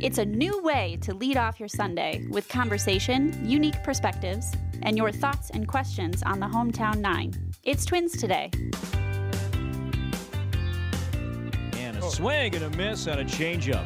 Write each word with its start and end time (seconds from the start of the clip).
It's 0.00 0.16
a 0.16 0.24
new 0.24 0.62
way 0.62 0.96
to 1.02 1.12
lead 1.12 1.36
off 1.36 1.60
your 1.60 1.68
Sunday 1.68 2.26
with 2.30 2.48
conversation, 2.48 3.38
unique 3.46 3.82
perspectives, 3.84 4.50
and 4.80 4.96
your 4.96 5.12
thoughts 5.12 5.50
and 5.50 5.68
questions 5.68 6.22
on 6.22 6.40
the 6.40 6.46
Hometown 6.46 7.00
Nine. 7.00 7.34
It's 7.64 7.84
Twins 7.84 8.16
today. 8.16 8.50
And 11.74 11.98
a 11.98 12.02
swing 12.02 12.54
and 12.54 12.64
a 12.64 12.70
miss 12.78 13.06
on 13.08 13.18
a 13.18 13.24
changeup. 13.24 13.84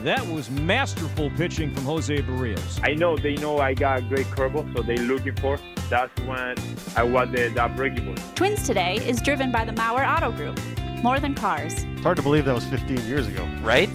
That 0.00 0.26
was 0.26 0.50
masterful 0.50 1.30
pitching 1.30 1.72
from 1.74 1.84
Jose 1.84 2.14
Berrios. 2.20 2.86
I 2.86 2.92
know 2.92 3.16
they 3.16 3.36
know 3.36 3.60
I 3.60 3.72
got 3.72 4.00
a 4.00 4.02
great 4.02 4.26
curveball, 4.26 4.76
so 4.76 4.82
they're 4.82 4.98
looking 4.98 5.36
for. 5.36 5.58
That's 5.88 6.20
when 6.20 6.54
I 6.96 7.02
was 7.02 7.30
the, 7.30 7.50
that 7.54 7.76
breaking 7.76 8.04
ball. 8.04 8.22
Twins 8.34 8.66
today 8.66 8.96
is 8.96 9.22
driven 9.22 9.50
by 9.50 9.64
the 9.64 9.72
Mauer 9.72 10.06
Auto 10.06 10.32
Group. 10.32 10.60
More 11.02 11.18
than 11.18 11.34
cars. 11.34 11.82
It's 11.84 12.02
hard 12.02 12.18
to 12.18 12.22
believe 12.22 12.44
that 12.44 12.54
was 12.54 12.66
15 12.66 12.98
years 13.06 13.26
ago. 13.26 13.48
Right? 13.62 13.88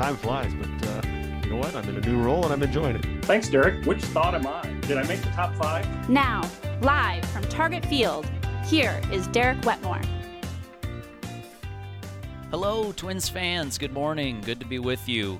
Time 0.00 0.16
flies, 0.16 0.50
but 0.54 0.88
uh, 0.88 1.02
you 1.44 1.50
know 1.50 1.56
what? 1.56 1.74
I'm 1.76 1.86
in 1.86 1.94
a 1.94 2.00
new 2.00 2.22
role 2.22 2.42
and 2.44 2.54
I'm 2.54 2.62
enjoying 2.62 2.96
it. 2.96 3.04
Thanks, 3.26 3.50
Derek. 3.50 3.84
Which 3.84 4.02
thought 4.02 4.34
am 4.34 4.46
I? 4.46 4.62
Did 4.86 4.96
I 4.96 5.02
make 5.02 5.20
the 5.20 5.28
top 5.32 5.54
five? 5.56 6.08
Now, 6.08 6.40
live 6.80 7.22
from 7.26 7.42
Target 7.50 7.84
Field, 7.84 8.24
here 8.64 8.98
is 9.12 9.26
Derek 9.26 9.60
Wetmore. 9.60 10.00
Hello, 12.50 12.92
Twins 12.92 13.28
fans. 13.28 13.76
Good 13.76 13.92
morning. 13.92 14.40
Good 14.40 14.58
to 14.60 14.64
be 14.64 14.78
with 14.78 15.06
you. 15.06 15.38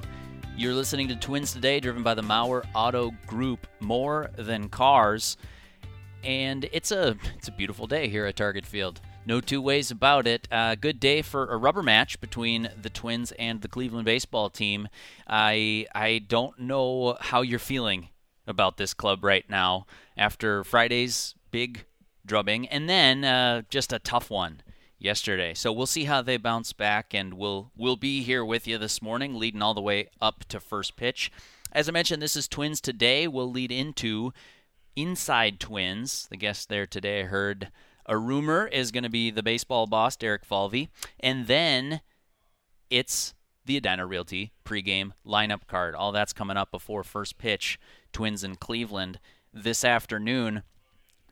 You're 0.59 0.75
listening 0.75 1.09
to 1.09 1.17
Twins 1.17 1.55
Today, 1.55 1.81
driven 1.81 2.03
by 2.03 2.13
the 2.13 2.23
Mauer 2.23 2.63
Auto 2.75 3.13
Group. 3.27 3.67
More 3.81 4.31
than 4.37 4.69
cars, 4.69 5.39
and 6.23 6.69
it's 6.71 6.93
a 6.93 7.17
it's 7.39 7.49
a 7.49 7.53
beautiful 7.53 7.87
day 7.87 8.11
here 8.11 8.27
at 8.27 8.37
Target 8.37 8.67
Field. 8.67 9.01
No 9.30 9.41
two 9.41 9.62
ways 9.62 9.93
about 9.93 10.27
it. 10.27 10.48
Uh, 10.51 10.75
good 10.75 10.98
day 10.98 11.23
for 11.23 11.47
a 11.47 11.57
rubber 11.57 11.84
match 11.84 12.21
between 12.21 12.69
the 12.83 12.91
Twins 12.91 13.30
and 13.38 13.62
the 13.62 13.69
Cleveland 13.69 14.05
baseball 14.05 14.51
team. 14.51 14.88
I 15.25 15.87
I 15.95 16.18
don't 16.18 16.59
know 16.59 17.16
how 17.21 17.43
you're 17.43 17.60
feeling 17.60 18.09
about 18.49 18.77
this 18.77 18.93
club 18.93 19.23
right 19.23 19.49
now 19.49 19.87
after 20.16 20.65
Friday's 20.65 21.37
big 21.52 21.85
drubbing, 22.27 22.66
and 22.71 22.90
then 22.90 23.23
uh, 23.23 23.63
just 23.71 23.93
a 23.93 24.01
tough 24.01 24.30
one 24.30 24.63
yesterday. 24.99 25.55
So 25.55 25.73
we'll 25.73 25.87
see 25.87 26.07
how 26.07 26.23
they 26.23 26.37
bounce 26.37 26.73
back, 26.73 27.15
and 27.15 27.35
we'll 27.35 27.71
we'll 27.77 27.95
be 27.95 28.24
here 28.24 28.45
with 28.45 28.66
you 28.66 28.79
this 28.79 29.01
morning, 29.01 29.37
leading 29.37 29.62
all 29.62 29.74
the 29.74 29.80
way 29.80 30.09
up 30.21 30.45
to 30.46 30.59
first 30.59 30.96
pitch. 30.96 31.30
As 31.71 31.88
I 31.88 31.93
mentioned, 31.93 32.21
this 32.21 32.35
is 32.35 32.49
Twins 32.49 32.80
today. 32.80 33.29
We'll 33.29 33.52
lead 33.52 33.71
into 33.71 34.33
Inside 34.96 35.60
Twins. 35.60 36.27
The 36.33 36.37
guest 36.37 36.68
there 36.68 36.85
today 36.85 37.21
I 37.21 37.27
heard 37.27 37.71
a 38.11 38.19
rumor 38.19 38.66
is 38.66 38.91
going 38.91 39.05
to 39.05 39.09
be 39.09 39.30
the 39.30 39.43
baseball 39.43 39.87
boss 39.87 40.16
Derek 40.16 40.45
Falvey, 40.45 40.91
and 41.21 41.47
then 41.47 42.01
it's 42.91 43.35
the 43.65 43.77
Edina 43.77 44.05
Realty 44.05 44.52
pregame 44.65 45.13
lineup 45.25 45.69
card. 45.69 45.95
All 45.95 46.11
that's 46.11 46.33
coming 46.33 46.57
up 46.57 46.73
before 46.73 47.05
first 47.05 47.39
pitch. 47.39 47.79
Twins 48.13 48.43
in 48.43 48.57
Cleveland 48.57 49.21
this 49.55 49.85
afternoon. 49.85 50.65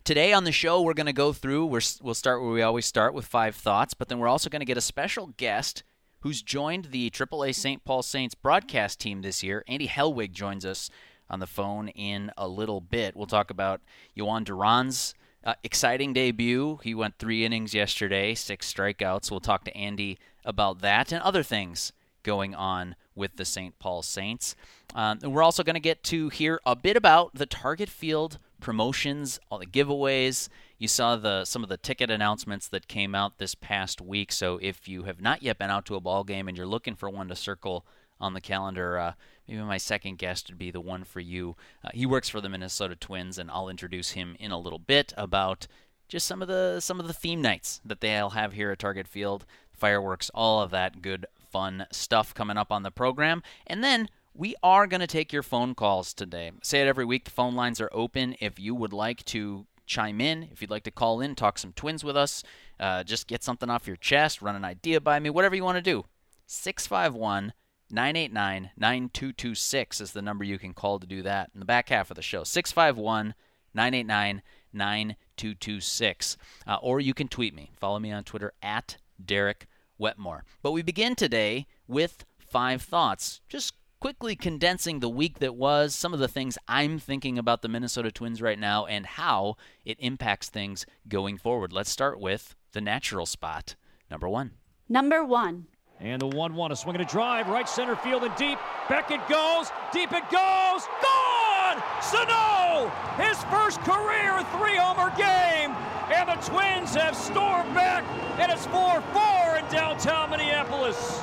Today 0.05 0.33
on 0.33 0.45
the 0.45 0.53
show, 0.53 0.81
we're 0.81 0.95
going 0.95 1.07
to 1.07 1.13
go 1.13 1.33
through, 1.33 1.67
we 1.67 1.81
will 2.01 2.15
start 2.15 2.41
where 2.41 2.53
we 2.53 2.63
always 2.63 2.87
start 2.87 3.13
with 3.13 3.27
five 3.27 3.57
thoughts, 3.57 3.93
but 3.93 4.09
then 4.09 4.21
we're 4.21 4.29
also 4.29 4.49
going 4.49 4.61
to 4.61 4.65
get 4.65 4.77
a 4.77 4.81
special 4.81 5.35
guest 5.37 5.83
who's 6.21 6.43
joined 6.43 6.87
the 6.87 7.11
AAA 7.11 7.57
St. 7.57 7.85
Paul 7.85 8.05
Saints 8.05 8.37
broadcast 8.37 9.01
team 9.01 9.23
this 9.23 9.43
year. 9.43 9.65
Andy 9.67 9.89
Helwig 9.89 10.31
joins 10.31 10.65
us 10.65 10.91
on 11.29 11.41
the 11.41 11.47
phone 11.49 11.89
in 11.89 12.31
a 12.39 12.47
little 12.47 12.81
bit. 12.81 13.17
We'll 13.17 13.27
talk 13.27 13.51
about 13.51 13.81
Jhoan 14.17 14.45
Duran's 14.45 15.15
uh, 15.49 15.55
exciting 15.65 16.13
debut. 16.13 16.79
He 16.83 16.95
went 16.95 17.17
three 17.19 17.43
innings 17.43 17.73
yesterday, 17.73 18.35
six 18.35 18.71
strikeouts. 18.71 19.31
We'll 19.31 19.41
talk 19.41 19.65
to 19.65 19.75
Andy 19.75 20.19
about 20.45 20.83
that 20.83 21.11
and 21.11 21.23
other 21.23 21.43
things 21.43 21.91
going 22.23 22.55
on 22.55 22.97
with 23.15 23.37
the 23.37 23.47
St. 23.47 23.79
Paul 23.79 24.03
Saints. 24.03 24.55
Um, 24.95 25.21
we're 25.23 25.43
also 25.43 25.63
going 25.63 25.73
to 25.73 25.81
get 25.81 26.03
to 26.05 26.29
hear 26.29 26.61
a 26.67 26.77
bit 26.77 26.99
about 26.99 27.35
the 27.35 27.47
Target 27.47 27.89
Field 27.89 28.39
promotions, 28.61 29.41
all 29.51 29.59
the 29.59 29.65
giveaways. 29.65 30.51
You 30.77 30.87
saw 30.87 31.17
the 31.17 31.47
some 31.47 31.63
of 31.63 31.71
the 31.71 31.79
ticket 31.79 32.11
announcements 32.11 32.69
that 32.69 32.87
came 32.87 33.15
out 33.15 33.39
this 33.39 33.55
past 33.55 34.03
week. 34.03 34.33
So 34.33 34.59
if 34.61 34.87
you 34.87 35.05
have 35.05 35.23
not 35.23 35.43
yet 35.43 35.57
been 35.57 35.71
out 35.71 35.87
to 35.87 35.95
a 35.95 36.01
ball 36.01 36.25
game 36.25 36.47
and 36.49 36.59
you're 36.59 36.67
looking 36.67 36.95
for 36.95 37.09
one 37.09 37.29
to 37.29 37.35
circle 37.35 37.87
on 38.21 38.35
the 38.35 38.43
calendar, 38.43 38.99
uh, 38.99 39.13
maybe 39.49 39.63
my 39.63 39.79
second 39.79 40.19
guest 40.19 40.49
would 40.49 40.59
be 40.59 40.71
the 40.71 40.81
one 40.81 41.05
for 41.05 41.21
you. 41.21 41.57
Uh, 41.85 41.89
he 41.95 42.07
works 42.07 42.29
for 42.29 42.41
the 42.41 42.49
Minnesota 42.49 42.95
Twins, 42.95 43.39
and 43.39 43.51
I'll 43.51 43.69
introduce 43.69 44.11
him 44.11 44.37
in 44.39 44.51
a 44.51 44.59
little 44.59 44.79
bit 44.79 45.13
about 45.17 45.67
just 46.09 46.27
some 46.27 46.43
of 46.43 46.49
the 46.49 46.81
some 46.81 47.01
of 47.01 47.07
the 47.07 47.13
theme 47.13 47.43
nights 47.43 47.81
that 47.85 48.01
they'll 48.01 48.31
have 48.31 48.53
here 48.53 48.71
at 48.71 48.79
Target 48.79 49.09
Field, 49.09 49.45
fireworks, 49.73 50.31
all 50.35 50.63
of 50.63 50.71
that 50.71 51.03
good 51.03 51.27
fun 51.51 51.87
stuff 51.91 52.35
coming 52.35 52.57
up 52.57 52.71
on 52.71 52.83
the 52.83 52.91
program, 52.91 53.43
and 53.67 53.83
then 53.83 54.09
we 54.35 54.55
are 54.63 54.87
going 54.87 55.01
to 55.01 55.07
take 55.07 55.33
your 55.33 55.43
phone 55.43 55.75
calls 55.75 56.15
today. 56.15 56.53
Say 56.63 56.81
it 56.81 56.87
every 56.87 57.05
week. 57.05 57.25
The 57.25 57.31
phone 57.33 57.57
lines 57.57 57.81
are 57.81 57.91
open. 57.93 58.37
If 58.41 58.61
you 58.61 58.73
would 58.73 58.93
like 58.93 59.25
to 59.27 59.67
chime 59.85 60.21
in, 60.21 60.49
if 60.53 60.63
you'd 60.63 60.71
like 60.71 60.85
to 60.85 60.93
call 60.93 61.21
in, 61.21 61.35
talk 61.35 61.59
some 61.59 61.73
twins 61.73 62.05
with 62.05 62.17
us, 62.17 62.45
uh, 62.79 63.03
just 63.03 63.27
get 63.27 63.43
something 63.43 63.69
off 63.69 63.89
your 63.89 63.97
chest, 63.97 64.41
run 64.41 64.55
an 64.55 64.65
idea 64.65 65.01
by 65.01 65.19
me, 65.19 65.31
whatever 65.31 65.57
you 65.57 65.65
want 65.65 65.77
to 65.77 65.83
do. 65.83 66.05
651 66.47 67.53
989 67.91 68.71
9226 68.77 70.01
is 70.01 70.13
the 70.13 70.23
number 70.23 70.45
you 70.45 70.59
can 70.59 70.75
call 70.75 70.99
to 70.99 71.07
do 71.07 71.23
that 71.23 71.51
in 71.55 71.61
the 71.61 71.67
back 71.67 71.89
half 71.89 72.11
of 72.11 72.17
the 72.17 72.23
show. 72.23 72.45
651 72.45 73.35
989 73.75 74.43
9226. 74.73 76.37
Uh, 76.67 76.77
or 76.83 77.01
you 77.01 77.15
can 77.15 77.29
tweet 77.29 77.55
me. 77.55 77.71
Follow 77.77 77.99
me 77.99 78.13
on 78.13 78.25
Twitter 78.25 78.53
at 78.63 78.99
Derek 79.25 79.67
Wetmore. 79.99 80.45
But 80.63 80.73
we 80.73 80.83
begin 80.83 81.15
today 81.15 81.67
with 81.87 82.25
five 82.39 82.83
thoughts. 82.83 83.41
Just 83.49 83.75
quickly 84.01 84.37
condensing 84.37 85.01
the 85.01 85.09
week 85.09 85.39
that 85.41 85.57
was, 85.57 85.95
some 85.95 86.15
of 86.15 86.21
the 86.21 86.29
things 86.29 86.59
I'm 86.69 86.99
thinking 86.99 87.39
about 87.39 87.63
the 87.63 87.69
Minnesota 87.69 88.13
Twins 88.13 88.41
right 88.41 88.59
now, 88.59 88.87
and 88.87 89.05
how 89.05 89.57
it 89.85 89.97
impacts 89.99 90.49
things 90.49 90.87
going 91.09 91.37
forward. 91.37 91.73
Let's 91.73 91.91
start 91.91 92.21
with 92.21 92.55
the 92.73 92.81
natural 92.81 93.27
spot. 93.27 93.75
Number 94.11 94.29
one. 94.29 94.53
Number 94.89 95.25
one. 95.25 95.67
And 96.01 96.23
the 96.23 96.27
1 96.27 96.55
1, 96.55 96.73
a 96.73 96.77
swing 96.77 96.97
and 96.97 97.05
a 97.05 97.09
drive, 97.09 97.49
right 97.49 97.69
center 97.69 97.97
field 97.97 98.23
and 98.23 98.35
deep. 98.37 98.59
Back 98.89 99.11
it 99.11 99.27
goes, 99.29 99.71
deep 99.93 100.13
it 100.13 100.25
goes, 100.31 100.87
gone! 101.03 101.83
Sano! 102.01 102.89
His 103.17 103.43
first 103.45 103.81
career 103.81 104.43
three 104.57 104.77
homer 104.77 105.11
game, 105.17 105.73
and 106.13 106.29
the 106.29 106.35
Twins 106.47 106.95
have 106.95 107.17
stormed 107.17 107.75
back, 107.75 108.05
and 108.39 108.53
it's 108.53 108.67
4 108.67 109.01
4 109.01 109.59
in 109.59 109.65
downtown 109.73 110.31
Minneapolis 110.31 111.23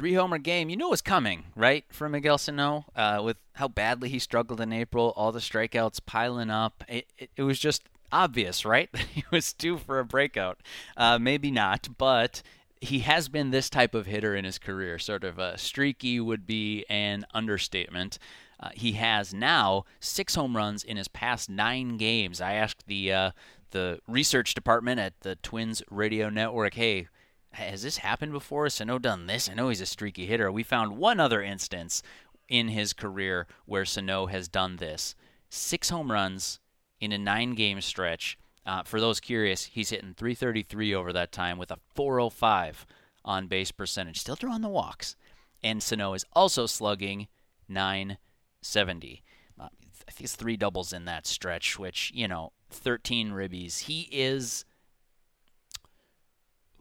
three 0.00 0.14
homer 0.14 0.38
game, 0.38 0.70
you 0.70 0.76
knew 0.78 0.86
it 0.86 0.90
was 0.90 1.02
coming, 1.02 1.44
right, 1.54 1.84
for 1.90 2.08
Miguel 2.08 2.38
Sano, 2.38 2.86
uh, 2.96 3.20
with 3.22 3.36
how 3.56 3.68
badly 3.68 4.08
he 4.08 4.18
struggled 4.18 4.58
in 4.58 4.72
April, 4.72 5.12
all 5.14 5.30
the 5.30 5.40
strikeouts 5.40 6.00
piling 6.06 6.48
up. 6.48 6.82
It, 6.88 7.06
it, 7.18 7.30
it 7.36 7.42
was 7.42 7.58
just 7.58 7.82
obvious, 8.10 8.64
right, 8.64 8.90
that 8.92 9.02
he 9.02 9.24
was 9.30 9.52
due 9.52 9.76
for 9.76 9.98
a 9.98 10.04
breakout. 10.06 10.58
Uh, 10.96 11.18
maybe 11.18 11.50
not, 11.50 11.88
but 11.98 12.42
he 12.80 13.00
has 13.00 13.28
been 13.28 13.50
this 13.50 13.68
type 13.68 13.94
of 13.94 14.06
hitter 14.06 14.34
in 14.34 14.44
his 14.44 14.58
career. 14.58 14.98
Sort 14.98 15.24
of 15.24 15.38
a 15.38 15.58
streaky 15.58 16.18
would 16.18 16.46
be 16.46 16.84
an 16.88 17.26
understatement. 17.34 18.18
Uh, 18.58 18.70
he 18.74 18.92
has 18.92 19.34
now 19.34 19.84
six 20.00 20.34
home 20.34 20.56
runs 20.56 20.82
in 20.82 20.96
his 20.96 21.08
past 21.08 21.50
nine 21.50 21.96
games. 21.96 22.40
I 22.40 22.54
asked 22.54 22.86
the 22.86 23.12
uh, 23.12 23.30
the 23.70 24.00
research 24.08 24.54
department 24.54 24.98
at 24.98 25.20
the 25.20 25.36
Twins 25.36 25.82
radio 25.90 26.30
network, 26.30 26.74
"Hey, 26.74 27.08
has 27.52 27.82
this 27.82 27.98
happened 27.98 28.32
before? 28.32 28.64
Has 28.64 28.74
Sano 28.74 28.98
done 28.98 29.26
this? 29.26 29.48
I 29.48 29.54
know 29.54 29.68
he's 29.68 29.80
a 29.80 29.86
streaky 29.86 30.26
hitter. 30.26 30.50
We 30.50 30.62
found 30.62 30.96
one 30.96 31.20
other 31.20 31.42
instance 31.42 32.02
in 32.48 32.68
his 32.68 32.92
career 32.92 33.46
where 33.66 33.84
Sano 33.84 34.26
has 34.26 34.48
done 34.48 34.76
this. 34.76 35.14
Six 35.48 35.90
home 35.90 36.10
runs 36.10 36.60
in 37.00 37.12
a 37.12 37.18
nine 37.18 37.54
game 37.54 37.80
stretch. 37.80 38.38
Uh, 38.66 38.82
for 38.82 39.00
those 39.00 39.20
curious, 39.20 39.64
he's 39.64 39.90
hitting 39.90 40.14
333 40.14 40.94
over 40.94 41.12
that 41.12 41.32
time 41.32 41.58
with 41.58 41.70
a 41.70 41.78
405 41.94 42.86
on 43.24 43.46
base 43.46 43.72
percentage. 43.72 44.20
Still 44.20 44.36
drawing 44.36 44.62
the 44.62 44.68
walks. 44.68 45.16
And 45.62 45.82
Sano 45.82 46.14
is 46.14 46.24
also 46.32 46.66
slugging 46.66 47.28
970. 47.68 49.22
Uh, 49.58 49.64
I 49.64 50.10
think 50.10 50.24
it's 50.24 50.36
three 50.36 50.56
doubles 50.56 50.92
in 50.92 51.04
that 51.06 51.26
stretch, 51.26 51.78
which, 51.78 52.12
you 52.14 52.28
know, 52.28 52.52
13 52.70 53.30
ribbies. 53.30 53.80
He 53.80 54.08
is 54.10 54.64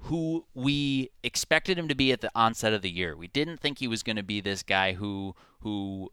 who 0.03 0.45
we 0.53 1.11
expected 1.23 1.77
him 1.77 1.87
to 1.87 1.95
be 1.95 2.11
at 2.11 2.21
the 2.21 2.31
onset 2.33 2.73
of 2.73 2.81
the 2.81 2.89
year. 2.89 3.15
We 3.15 3.27
didn't 3.27 3.59
think 3.59 3.79
he 3.79 3.87
was 3.87 4.03
going 4.03 4.15
to 4.15 4.23
be 4.23 4.41
this 4.41 4.63
guy 4.63 4.93
who 4.93 5.35
who 5.61 6.09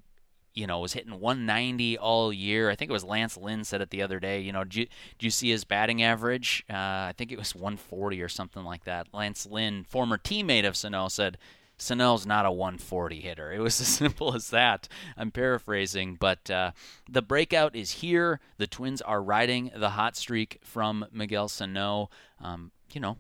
you 0.57 0.67
know 0.67 0.81
was 0.81 0.95
hitting 0.95 1.21
190 1.21 1.99
all 1.99 2.33
year. 2.33 2.71
I 2.71 2.75
think 2.75 2.91
it 2.91 2.93
was 2.93 3.05
Lance 3.05 3.37
Lynn 3.37 3.63
said 3.63 3.81
it 3.81 3.91
the 3.91 4.03
other 4.03 4.19
day. 4.19 4.41
You 4.41 4.53
know, 4.53 4.65
did 4.65 4.75
you, 4.75 4.87
you 5.21 5.31
see 5.31 5.51
his 5.51 5.65
batting 5.65 6.03
average? 6.03 6.65
Uh, 6.69 6.75
I 6.75 7.15
think 7.17 7.31
it 7.31 7.39
was 7.39 7.55
140 7.55 8.21
or 8.21 8.29
something 8.29 8.65
like 8.65 8.85
that. 8.85 9.09
Lance 9.13 9.47
Lynn, 9.47 9.85
former 9.85 10.19
teammate 10.19 10.67
of 10.67 10.77
Sano, 10.77 11.07
said. 11.07 11.39
Sano's 11.79 12.25
not 12.25 12.47
a 12.47 12.51
140 12.51 13.21
hitter. 13.21 13.53
It 13.53 13.59
was 13.59 13.79
as 13.83 13.87
simple 13.87 14.35
as 14.35 14.49
that. 14.49 14.89
I'm 15.15 15.31
paraphrasing, 15.31 16.17
but 16.19 16.51
uh, 16.51 16.71
the 17.07 17.21
breakout 17.21 17.77
is 17.77 17.91
here. 17.91 18.41
The 18.57 18.67
Twins 18.67 19.03
are 19.03 19.23
riding 19.23 19.71
the 19.77 19.91
hot 19.91 20.17
streak 20.17 20.59
from 20.63 21.05
Miguel 21.13 21.49
Sano. 21.49 22.09
Um, 22.41 22.73
you 22.95 23.01
know, 23.03 23.19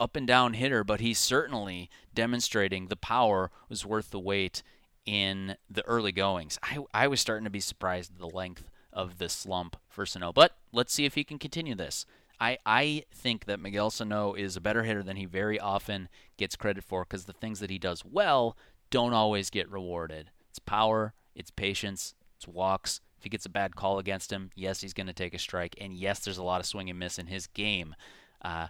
up 0.00 0.16
and 0.16 0.26
down 0.26 0.54
hitter, 0.54 0.82
but 0.82 1.00
he's 1.00 1.20
certainly 1.20 1.88
demonstrating 2.14 2.86
the 2.86 2.96
power 2.96 3.52
was 3.68 3.86
worth 3.86 4.10
the 4.10 4.18
wait 4.18 4.64
in 5.06 5.56
the 5.68 5.84
early 5.86 6.12
goings. 6.12 6.58
I, 6.62 6.78
I 6.92 7.08
was 7.08 7.20
starting 7.20 7.44
to 7.44 7.50
be 7.50 7.60
surprised 7.60 8.12
at 8.12 8.18
the 8.18 8.28
length 8.28 8.68
of 8.92 9.18
the 9.18 9.28
slump 9.28 9.76
for 9.88 10.06
Sano, 10.06 10.32
but 10.32 10.56
let's 10.72 10.92
see 10.92 11.04
if 11.04 11.14
he 11.14 11.24
can 11.24 11.38
continue 11.38 11.74
this. 11.74 12.06
I, 12.40 12.58
I 12.66 13.04
think 13.12 13.44
that 13.46 13.60
Miguel 13.60 13.90
Sano 13.90 14.34
is 14.34 14.56
a 14.56 14.60
better 14.60 14.82
hitter 14.82 15.02
than 15.02 15.16
he 15.16 15.24
very 15.24 15.58
often 15.58 16.08
gets 16.36 16.56
credit 16.56 16.84
for 16.84 17.04
because 17.04 17.24
the 17.24 17.32
things 17.32 17.60
that 17.60 17.70
he 17.70 17.78
does 17.78 18.04
well 18.04 18.56
don't 18.90 19.12
always 19.12 19.50
get 19.50 19.70
rewarded. 19.70 20.30
It's 20.50 20.58
power, 20.58 21.14
it's 21.34 21.50
patience, 21.50 22.14
it's 22.36 22.48
walks. 22.48 23.00
If 23.18 23.24
he 23.24 23.30
gets 23.30 23.46
a 23.46 23.50
bad 23.50 23.76
call 23.76 23.98
against 23.98 24.32
him, 24.32 24.50
yes, 24.54 24.80
he's 24.80 24.92
going 24.92 25.06
to 25.06 25.12
take 25.12 25.34
a 25.34 25.38
strike. 25.38 25.74
And 25.80 25.94
yes, 25.94 26.20
there's 26.20 26.38
a 26.38 26.44
lot 26.44 26.60
of 26.60 26.66
swing 26.66 26.90
and 26.90 26.98
miss 26.98 27.18
in 27.18 27.28
his 27.28 27.46
game. 27.46 27.94
Uh, 28.42 28.68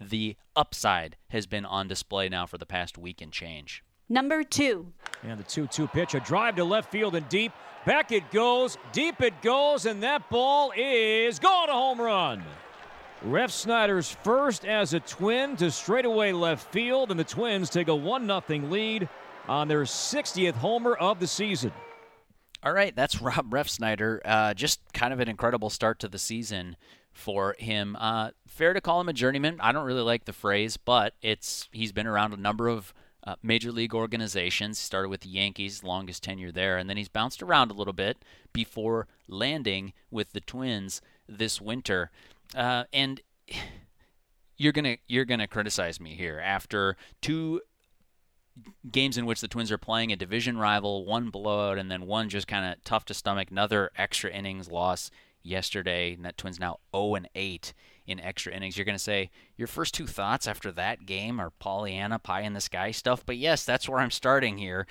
the 0.00 0.36
upside 0.54 1.16
has 1.28 1.46
been 1.46 1.64
on 1.64 1.88
display 1.88 2.28
now 2.28 2.46
for 2.46 2.58
the 2.58 2.66
past 2.66 2.98
week 2.98 3.22
and 3.22 3.32
change. 3.32 3.82
Number 4.08 4.44
two. 4.44 4.92
And 5.22 5.38
the 5.38 5.44
2 5.44 5.66
2 5.66 5.88
pitch, 5.88 6.14
a 6.14 6.20
drive 6.20 6.56
to 6.56 6.64
left 6.64 6.90
field 6.90 7.16
and 7.16 7.28
deep. 7.28 7.52
Back 7.84 8.10
it 8.12 8.30
goes, 8.30 8.76
deep 8.92 9.20
it 9.20 9.40
goes, 9.42 9.86
and 9.86 10.02
that 10.02 10.28
ball 10.28 10.72
is 10.76 11.38
gone 11.38 11.68
a 11.68 11.72
home 11.72 12.00
run. 12.00 12.42
Refsnyder's 13.24 14.10
first 14.22 14.64
as 14.64 14.92
a 14.92 15.00
twin 15.00 15.56
to 15.56 15.70
straightaway 15.70 16.32
left 16.32 16.72
field, 16.72 17.10
and 17.10 17.18
the 17.18 17.24
Twins 17.24 17.70
take 17.70 17.88
a 17.88 17.94
1 17.94 18.26
0 18.26 18.42
lead 18.68 19.08
on 19.48 19.68
their 19.68 19.82
60th 19.82 20.54
homer 20.54 20.94
of 20.94 21.18
the 21.18 21.26
season. 21.26 21.72
All 22.62 22.72
right, 22.72 22.94
that's 22.94 23.20
Rob 23.22 23.50
Refsnyder. 23.50 24.20
Uh, 24.24 24.54
just 24.54 24.80
kind 24.92 25.12
of 25.12 25.20
an 25.20 25.28
incredible 25.28 25.70
start 25.70 25.98
to 26.00 26.08
the 26.08 26.18
season 26.18 26.76
for 27.12 27.56
him. 27.58 27.96
Uh, 27.98 28.30
fair 28.46 28.74
to 28.74 28.80
call 28.80 29.00
him 29.00 29.08
a 29.08 29.12
journeyman. 29.12 29.58
I 29.60 29.72
don't 29.72 29.86
really 29.86 30.02
like 30.02 30.24
the 30.24 30.32
phrase, 30.32 30.76
but 30.76 31.14
it's 31.22 31.68
he's 31.72 31.92
been 31.92 32.06
around 32.06 32.34
a 32.34 32.36
number 32.36 32.68
of 32.68 32.92
uh, 33.26 33.34
major 33.42 33.72
league 33.72 33.94
organizations. 33.94 34.78
Started 34.78 35.08
with 35.08 35.22
the 35.22 35.28
Yankees, 35.28 35.82
longest 35.82 36.22
tenure 36.22 36.52
there, 36.52 36.78
and 36.78 36.88
then 36.88 36.96
he's 36.96 37.08
bounced 37.08 37.42
around 37.42 37.70
a 37.70 37.74
little 37.74 37.92
bit 37.92 38.18
before 38.52 39.06
landing 39.28 39.92
with 40.10 40.32
the 40.32 40.40
Twins 40.40 41.02
this 41.28 41.60
winter. 41.60 42.10
Uh, 42.54 42.84
and 42.92 43.20
you're 44.56 44.72
gonna 44.72 44.96
you're 45.08 45.24
gonna 45.24 45.48
criticize 45.48 46.00
me 46.00 46.14
here 46.14 46.40
after 46.42 46.96
two 47.20 47.60
games 48.90 49.18
in 49.18 49.26
which 49.26 49.40
the 49.40 49.48
Twins 49.48 49.70
are 49.70 49.78
playing 49.78 50.12
a 50.12 50.16
division 50.16 50.56
rival, 50.58 51.04
one 51.04 51.30
blowout, 51.30 51.78
and 51.78 51.90
then 51.90 52.06
one 52.06 52.28
just 52.28 52.46
kind 52.46 52.72
of 52.72 52.82
tough 52.84 53.04
to 53.06 53.14
stomach, 53.14 53.50
another 53.50 53.90
extra 53.96 54.30
innings 54.30 54.70
loss 54.70 55.10
yesterday. 55.42 56.14
And 56.14 56.24
that 56.24 56.38
Twins 56.38 56.58
now 56.58 56.78
0 56.94 57.16
and 57.16 57.28
8 57.34 57.74
in 58.06 58.20
extra 58.20 58.52
innings. 58.52 58.76
You're 58.76 58.84
going 58.84 58.96
to 58.96 59.02
say 59.02 59.30
your 59.56 59.68
first 59.68 59.94
two 59.94 60.06
thoughts 60.06 60.46
after 60.46 60.70
that 60.72 61.06
game 61.06 61.40
are 61.40 61.50
Pollyanna 61.50 62.18
pie 62.18 62.42
in 62.42 62.52
the 62.52 62.60
sky 62.60 62.90
stuff, 62.90 63.24
but 63.24 63.36
yes, 63.36 63.64
that's 63.64 63.88
where 63.88 64.00
I'm 64.00 64.10
starting 64.10 64.58
here. 64.58 64.86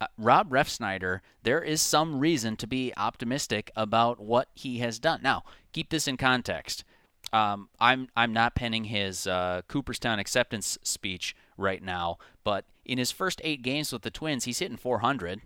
Uh, 0.00 0.06
Rob 0.18 0.50
Refsnyder, 0.50 1.20
there 1.42 1.62
is 1.62 1.80
some 1.80 2.20
reason 2.20 2.56
to 2.56 2.66
be 2.66 2.92
optimistic 2.96 3.70
about 3.76 4.20
what 4.20 4.48
he 4.54 4.78
has 4.78 4.98
done. 4.98 5.20
Now, 5.22 5.44
keep 5.72 5.90
this 5.90 6.06
in 6.06 6.16
context. 6.16 6.84
Um, 7.32 7.70
I'm 7.80 8.08
I'm 8.14 8.32
not 8.32 8.54
penning 8.54 8.84
his 8.84 9.26
uh, 9.26 9.62
Cooperstown 9.68 10.18
acceptance 10.18 10.78
speech 10.82 11.34
right 11.56 11.82
now, 11.82 12.18
but 12.44 12.66
in 12.84 12.98
his 12.98 13.10
first 13.10 13.40
eight 13.42 13.62
games 13.62 13.92
with 13.92 14.02
the 14.02 14.10
Twins, 14.10 14.44
he's 14.44 14.58
hitting 14.58 14.76
400. 14.76 15.40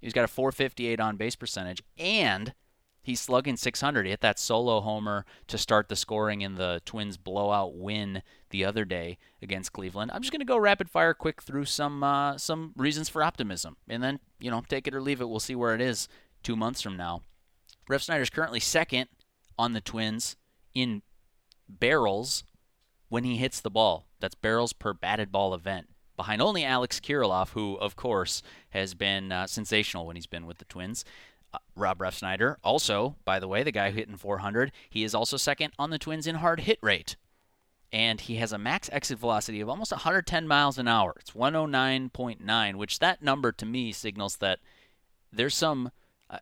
He's 0.00 0.12
got 0.12 0.24
a 0.24 0.28
458 0.28 1.00
on 1.00 1.16
base 1.16 1.36
percentage, 1.36 1.82
and 1.98 2.54
he's 3.06 3.20
slugging 3.20 3.56
600. 3.56 4.04
He 4.04 4.10
hit 4.10 4.20
that 4.20 4.38
solo 4.38 4.80
homer 4.80 5.24
to 5.46 5.56
start 5.56 5.88
the 5.88 5.94
scoring 5.94 6.40
in 6.40 6.56
the 6.56 6.82
Twins' 6.84 7.16
blowout 7.16 7.76
win 7.76 8.22
the 8.50 8.64
other 8.64 8.84
day 8.84 9.16
against 9.40 9.72
Cleveland. 9.72 10.10
I'm 10.12 10.22
just 10.22 10.32
going 10.32 10.40
to 10.40 10.44
go 10.44 10.58
rapid 10.58 10.90
fire 10.90 11.14
quick 11.14 11.40
through 11.40 11.66
some 11.66 12.02
uh, 12.02 12.36
some 12.36 12.72
reasons 12.76 13.08
for 13.08 13.22
optimism, 13.22 13.76
and 13.88 14.02
then 14.02 14.18
you 14.40 14.50
know 14.50 14.60
take 14.68 14.88
it 14.88 14.94
or 14.94 15.00
leave 15.00 15.20
it. 15.20 15.28
We'll 15.28 15.40
see 15.40 15.54
where 15.54 15.74
it 15.74 15.80
is 15.80 16.08
two 16.42 16.56
months 16.56 16.82
from 16.82 16.96
now. 16.96 17.22
Refsnyder's 17.88 18.30
currently 18.30 18.60
second 18.60 19.08
on 19.56 19.72
the 19.72 19.80
Twins 19.80 20.36
in 20.74 21.02
barrels 21.68 22.42
when 23.08 23.22
he 23.22 23.36
hits 23.36 23.60
the 23.60 23.70
ball. 23.70 24.08
That's 24.18 24.34
barrels 24.34 24.72
per 24.72 24.92
batted 24.92 25.30
ball 25.30 25.54
event. 25.54 25.86
Behind 26.16 26.40
only 26.42 26.64
Alex 26.64 26.98
Kirilloff, 26.98 27.50
who, 27.50 27.76
of 27.76 27.94
course, 27.94 28.42
has 28.70 28.94
been 28.94 29.30
uh, 29.30 29.46
sensational 29.46 30.06
when 30.06 30.16
he's 30.16 30.26
been 30.26 30.46
with 30.46 30.58
the 30.58 30.64
Twins. 30.64 31.04
Rob 31.74 31.98
Refsnyder, 31.98 32.56
also, 32.64 33.16
by 33.24 33.38
the 33.38 33.48
way, 33.48 33.62
the 33.62 33.72
guy 33.72 33.90
hitting 33.90 34.16
400, 34.16 34.72
he 34.88 35.04
is 35.04 35.14
also 35.14 35.36
second 35.36 35.72
on 35.78 35.90
the 35.90 35.98
Twins 35.98 36.26
in 36.26 36.36
hard 36.36 36.60
hit 36.60 36.78
rate. 36.82 37.16
And 37.92 38.20
he 38.20 38.36
has 38.36 38.52
a 38.52 38.58
max 38.58 38.90
exit 38.92 39.18
velocity 39.18 39.60
of 39.60 39.68
almost 39.68 39.92
110 39.92 40.48
miles 40.48 40.76
an 40.78 40.88
hour. 40.88 41.14
It's 41.20 41.30
109.9, 41.30 42.74
which 42.74 42.98
that 42.98 43.22
number 43.22 43.52
to 43.52 43.66
me 43.66 43.92
signals 43.92 44.36
that 44.36 44.58
there's 45.32 45.54
some, 45.54 45.92
uh, 46.28 46.38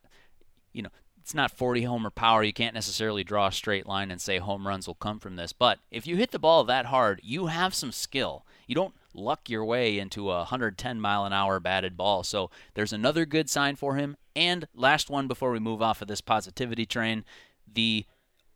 you 0.73 0.83
know, 0.83 0.91
it's 1.21 1.35
not 1.35 1.51
40 1.51 1.85
homer 1.85 2.11
power. 2.11 2.43
You 2.43 2.53
can't 2.53 2.75
necessarily 2.75 3.25
draw 3.25 3.49
a 3.49 3.53
straight 3.53 3.87
line 3.87 4.11
and 4.11 4.21
say 4.21 4.39
home 4.39 4.67
runs 4.67 4.87
will 4.87 4.95
come 4.95 5.19
from 5.19 5.37
this. 5.37 5.53
But 5.53 5.79
if 5.91 6.06
you 6.06 6.17
hit 6.17 6.33
the 6.33 6.39
ball 6.39 6.65
that 6.65 6.87
hard, 6.87 7.21
you 7.23 7.47
have 7.47 7.75
some 7.75 7.93
skill. 7.93 8.45
You 8.67 8.75
don't 8.75 8.95
luck 9.14 9.49
your 9.49 9.64
way 9.64 9.99
into 9.99 10.31
a 10.31 10.38
110 10.38 11.00
mile 11.00 11.25
an 11.25 11.32
hour 11.32 11.61
batted 11.61 11.96
ball. 11.96 12.22
So 12.22 12.50
there's 12.75 12.93
another 12.93 13.25
good 13.26 13.49
sign 13.49 13.76
for 13.76 13.96
him. 13.96 14.16
And 14.37 14.66
last 14.75 15.11
one 15.11 15.28
before 15.28 15.50
we 15.50 15.58
move 15.58 15.81
off 15.81 16.02
of 16.02 16.08
this 16.08 16.20
positivity 16.20 16.87
train 16.87 17.25
the 17.72 18.05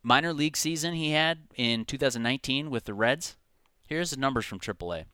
minor 0.03 0.33
league 0.33 0.57
season 0.57 0.95
he 0.95 1.13
had 1.13 1.39
in 1.57 1.85
2019 1.85 2.71
with 2.71 2.85
the 2.85 2.95
Reds. 2.95 3.37
Here's 3.87 4.11
the 4.11 4.17
numbers 4.17 4.45
from 4.45 4.61
AAA 4.61 5.05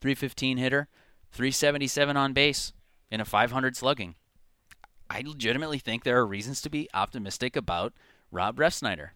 315 0.00 0.56
hitter, 0.56 0.88
377 1.32 2.16
on 2.16 2.32
base, 2.32 2.72
and 3.10 3.22
a 3.22 3.24
500 3.24 3.76
slugging. 3.76 4.14
I 5.08 5.22
legitimately 5.24 5.78
think 5.78 6.04
there 6.04 6.18
are 6.18 6.26
reasons 6.26 6.60
to 6.62 6.70
be 6.70 6.88
optimistic 6.94 7.56
about 7.56 7.92
Rob 8.30 8.56
Refsnyder. 8.56 9.10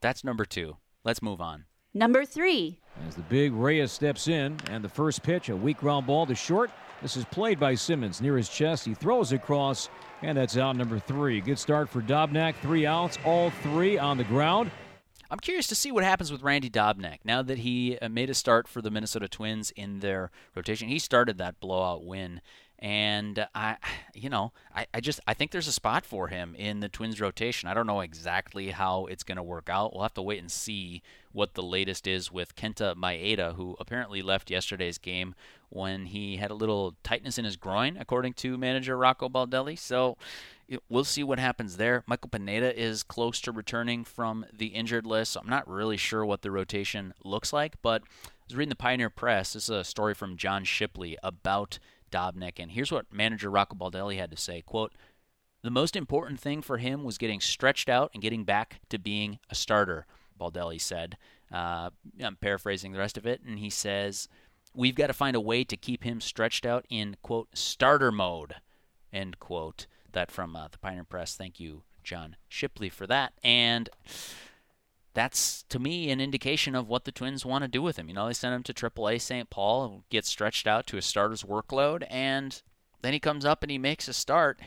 That's 0.00 0.24
number 0.24 0.44
two. 0.44 0.76
Let's 1.04 1.22
move 1.22 1.40
on. 1.40 1.64
Number 1.92 2.24
three. 2.24 2.78
As 3.08 3.16
the 3.16 3.22
big 3.22 3.52
Reyes 3.52 3.90
steps 3.90 4.28
in, 4.28 4.56
and 4.70 4.84
the 4.84 4.88
first 4.88 5.24
pitch, 5.24 5.48
a 5.48 5.56
weak 5.56 5.78
ground 5.78 6.06
ball 6.06 6.24
to 6.26 6.36
short. 6.36 6.70
This 7.02 7.16
is 7.16 7.24
played 7.24 7.58
by 7.58 7.74
Simmons 7.74 8.20
near 8.20 8.36
his 8.36 8.48
chest. 8.48 8.84
He 8.84 8.94
throws 8.94 9.32
it 9.32 9.36
across, 9.36 9.88
and 10.22 10.38
that's 10.38 10.56
out 10.56 10.76
number 10.76 11.00
three. 11.00 11.40
Good 11.40 11.58
start 11.58 11.88
for 11.88 12.00
Dobnak. 12.00 12.54
Three 12.56 12.86
outs, 12.86 13.18
all 13.24 13.50
three 13.50 13.98
on 13.98 14.18
the 14.18 14.24
ground. 14.24 14.70
I'm 15.32 15.40
curious 15.40 15.66
to 15.68 15.74
see 15.74 15.90
what 15.90 16.04
happens 16.04 16.30
with 16.30 16.42
Randy 16.42 16.70
Dobnak 16.70 17.18
now 17.24 17.42
that 17.42 17.58
he 17.58 17.98
uh, 17.98 18.08
made 18.08 18.30
a 18.30 18.34
start 18.34 18.68
for 18.68 18.82
the 18.82 18.90
Minnesota 18.90 19.28
Twins 19.28 19.72
in 19.72 20.00
their 20.00 20.30
rotation. 20.54 20.88
He 20.88 20.98
started 20.98 21.38
that 21.38 21.58
blowout 21.58 22.04
win 22.04 22.40
and 22.80 23.46
I, 23.54 23.76
you 24.14 24.30
know, 24.30 24.52
I, 24.74 24.86
I 24.94 25.00
just 25.00 25.20
I 25.26 25.34
think 25.34 25.50
there's 25.50 25.68
a 25.68 25.72
spot 25.72 26.06
for 26.06 26.28
him 26.28 26.54
in 26.54 26.80
the 26.80 26.88
Twins 26.88 27.20
rotation. 27.20 27.68
I 27.68 27.74
don't 27.74 27.86
know 27.86 28.00
exactly 28.00 28.70
how 28.70 29.06
it's 29.06 29.22
going 29.22 29.36
to 29.36 29.42
work 29.42 29.68
out. 29.68 29.92
We'll 29.92 30.02
have 30.02 30.14
to 30.14 30.22
wait 30.22 30.40
and 30.40 30.50
see 30.50 31.02
what 31.32 31.54
the 31.54 31.62
latest 31.62 32.06
is 32.06 32.32
with 32.32 32.56
Kenta 32.56 32.94
Maeda, 32.94 33.54
who 33.54 33.76
apparently 33.78 34.22
left 34.22 34.50
yesterday's 34.50 34.96
game 34.98 35.34
when 35.68 36.06
he 36.06 36.38
had 36.38 36.50
a 36.50 36.54
little 36.54 36.96
tightness 37.02 37.38
in 37.38 37.44
his 37.44 37.56
groin, 37.56 37.96
according 37.98 38.32
to 38.34 38.56
manager 38.56 38.96
Rocco 38.96 39.28
Baldelli. 39.28 39.78
So 39.78 40.16
we'll 40.88 41.04
see 41.04 41.22
what 41.22 41.38
happens 41.38 41.76
there. 41.76 42.02
Michael 42.06 42.30
Pineda 42.30 42.78
is 42.80 43.02
close 43.02 43.40
to 43.42 43.52
returning 43.52 44.04
from 44.04 44.46
the 44.52 44.68
injured 44.68 45.06
list. 45.06 45.32
So 45.32 45.40
I'm 45.40 45.50
not 45.50 45.68
really 45.68 45.98
sure 45.98 46.24
what 46.24 46.42
the 46.42 46.50
rotation 46.50 47.12
looks 47.24 47.52
like, 47.52 47.74
but 47.82 48.02
I 48.02 48.28
was 48.48 48.56
reading 48.56 48.70
the 48.70 48.76
Pioneer 48.76 49.10
Press. 49.10 49.52
This 49.52 49.64
is 49.64 49.70
a 49.70 49.84
story 49.84 50.14
from 50.14 50.36
John 50.36 50.64
Shipley 50.64 51.16
about 51.22 51.78
Dobnak. 52.10 52.58
And 52.58 52.72
here's 52.72 52.92
what 52.92 53.12
manager 53.12 53.50
Rocco 53.50 53.76
Baldelli 53.76 54.16
had 54.16 54.30
to 54.30 54.36
say, 54.36 54.62
quote, 54.62 54.92
the 55.62 55.70
most 55.70 55.94
important 55.94 56.40
thing 56.40 56.62
for 56.62 56.78
him 56.78 57.04
was 57.04 57.18
getting 57.18 57.40
stretched 57.40 57.88
out 57.88 58.10
and 58.14 58.22
getting 58.22 58.44
back 58.44 58.80
to 58.88 58.98
being 58.98 59.38
a 59.50 59.54
starter, 59.54 60.06
Baldelli 60.38 60.80
said. 60.80 61.16
Uh, 61.52 61.90
I'm 62.22 62.36
paraphrasing 62.36 62.92
the 62.92 62.98
rest 62.98 63.18
of 63.18 63.26
it, 63.26 63.42
and 63.46 63.58
he 63.58 63.68
says, 63.68 64.28
We've 64.74 64.94
got 64.94 65.08
to 65.08 65.12
find 65.12 65.36
a 65.36 65.40
way 65.40 65.64
to 65.64 65.76
keep 65.76 66.04
him 66.04 66.20
stretched 66.20 66.64
out 66.64 66.86
in, 66.88 67.16
quote, 67.22 67.48
starter 67.54 68.12
mode, 68.12 68.54
end 69.12 69.38
quote. 69.38 69.86
That 70.12 70.30
from 70.30 70.56
uh, 70.56 70.68
the 70.68 70.78
Pioneer 70.78 71.04
Press. 71.04 71.36
Thank 71.36 71.60
you, 71.60 71.82
John 72.02 72.36
Shipley, 72.48 72.88
for 72.88 73.06
that. 73.06 73.32
And 73.44 73.88
that's 75.14 75.64
to 75.64 75.78
me 75.78 76.10
an 76.10 76.20
indication 76.20 76.74
of 76.74 76.88
what 76.88 77.04
the 77.04 77.12
Twins 77.12 77.44
want 77.44 77.62
to 77.62 77.68
do 77.68 77.82
with 77.82 77.98
him. 77.98 78.08
You 78.08 78.14
know, 78.14 78.26
they 78.26 78.32
send 78.32 78.54
him 78.54 78.62
to 78.64 78.74
AAA 78.74 79.20
St. 79.20 79.50
Paul, 79.50 80.04
gets 80.10 80.28
stretched 80.28 80.66
out 80.66 80.86
to 80.88 80.96
a 80.96 81.02
starter's 81.02 81.42
workload, 81.42 82.06
and 82.08 82.60
then 83.02 83.12
he 83.12 83.18
comes 83.18 83.44
up 83.44 83.62
and 83.62 83.70
he 83.70 83.78
makes 83.78 84.08
a 84.08 84.12
start. 84.12 84.60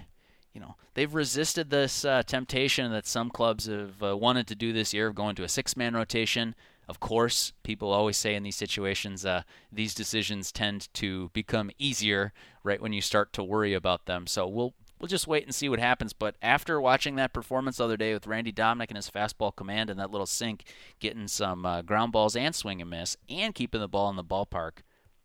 You 0.54 0.62
know, 0.62 0.76
they've 0.94 1.14
resisted 1.14 1.70
this 1.70 2.06
uh, 2.06 2.24
temptation 2.24 2.92
that 2.92 3.08
some 3.08 3.30
clubs 3.30 3.66
have 3.66 4.04
uh, 4.04 4.18
wanted 4.18 4.48
to 4.48 4.56
do 4.56 4.74
this 4.74 4.94
year 4.94 5.08
of 5.08 5.16
going 5.16 5.36
to 5.36 5.44
a 5.44 5.50
six-man 5.50 5.96
rotation. 5.96 6.56
Of 6.88 7.00
course, 7.00 7.54
people 7.64 7.92
always 7.92 8.18
say 8.18 8.36
in 8.36 8.44
these 8.44 8.58
situations, 8.58 9.26
uh, 9.26 9.44
these 9.72 9.96
decisions 9.96 10.52
tend 10.52 10.94
to 10.96 11.30
become 11.34 11.72
easier 11.80 12.34
right 12.64 12.82
when 12.82 12.94
you 12.94 13.02
start 13.02 13.34
to 13.34 13.44
worry 13.44 13.74
about 13.74 14.06
them. 14.06 14.28
So 14.28 14.48
we'll 14.48 14.74
we'll 15.04 15.10
just 15.10 15.28
wait 15.28 15.44
and 15.44 15.54
see 15.54 15.68
what 15.68 15.80
happens. 15.80 16.14
But 16.14 16.38
after 16.42 16.80
watching 16.80 17.18
that 17.18 17.34
performance 17.34 17.76
the 17.76 17.84
other 17.84 17.98
day 17.98 18.14
with 18.14 18.26
Randy 18.26 18.54
Dobnak 18.54 18.88
and 18.88 18.96
his 18.96 19.10
fastball 19.10 19.54
command 19.54 19.90
and 19.90 20.00
that 20.00 20.12
little 20.12 20.26
sink, 20.26 20.64
getting 21.02 21.28
some 21.28 21.66
uh, 21.66 21.82
ground 21.82 22.14
balls 22.14 22.38
and 22.38 22.56
swing 22.56 22.80
and 22.80 22.90
miss, 22.90 23.18
and 23.28 23.54
keeping 23.54 23.82
the 23.82 23.90
ball 23.90 24.10
in 24.10 24.16
the 24.16 24.24
ballpark, 24.24 24.78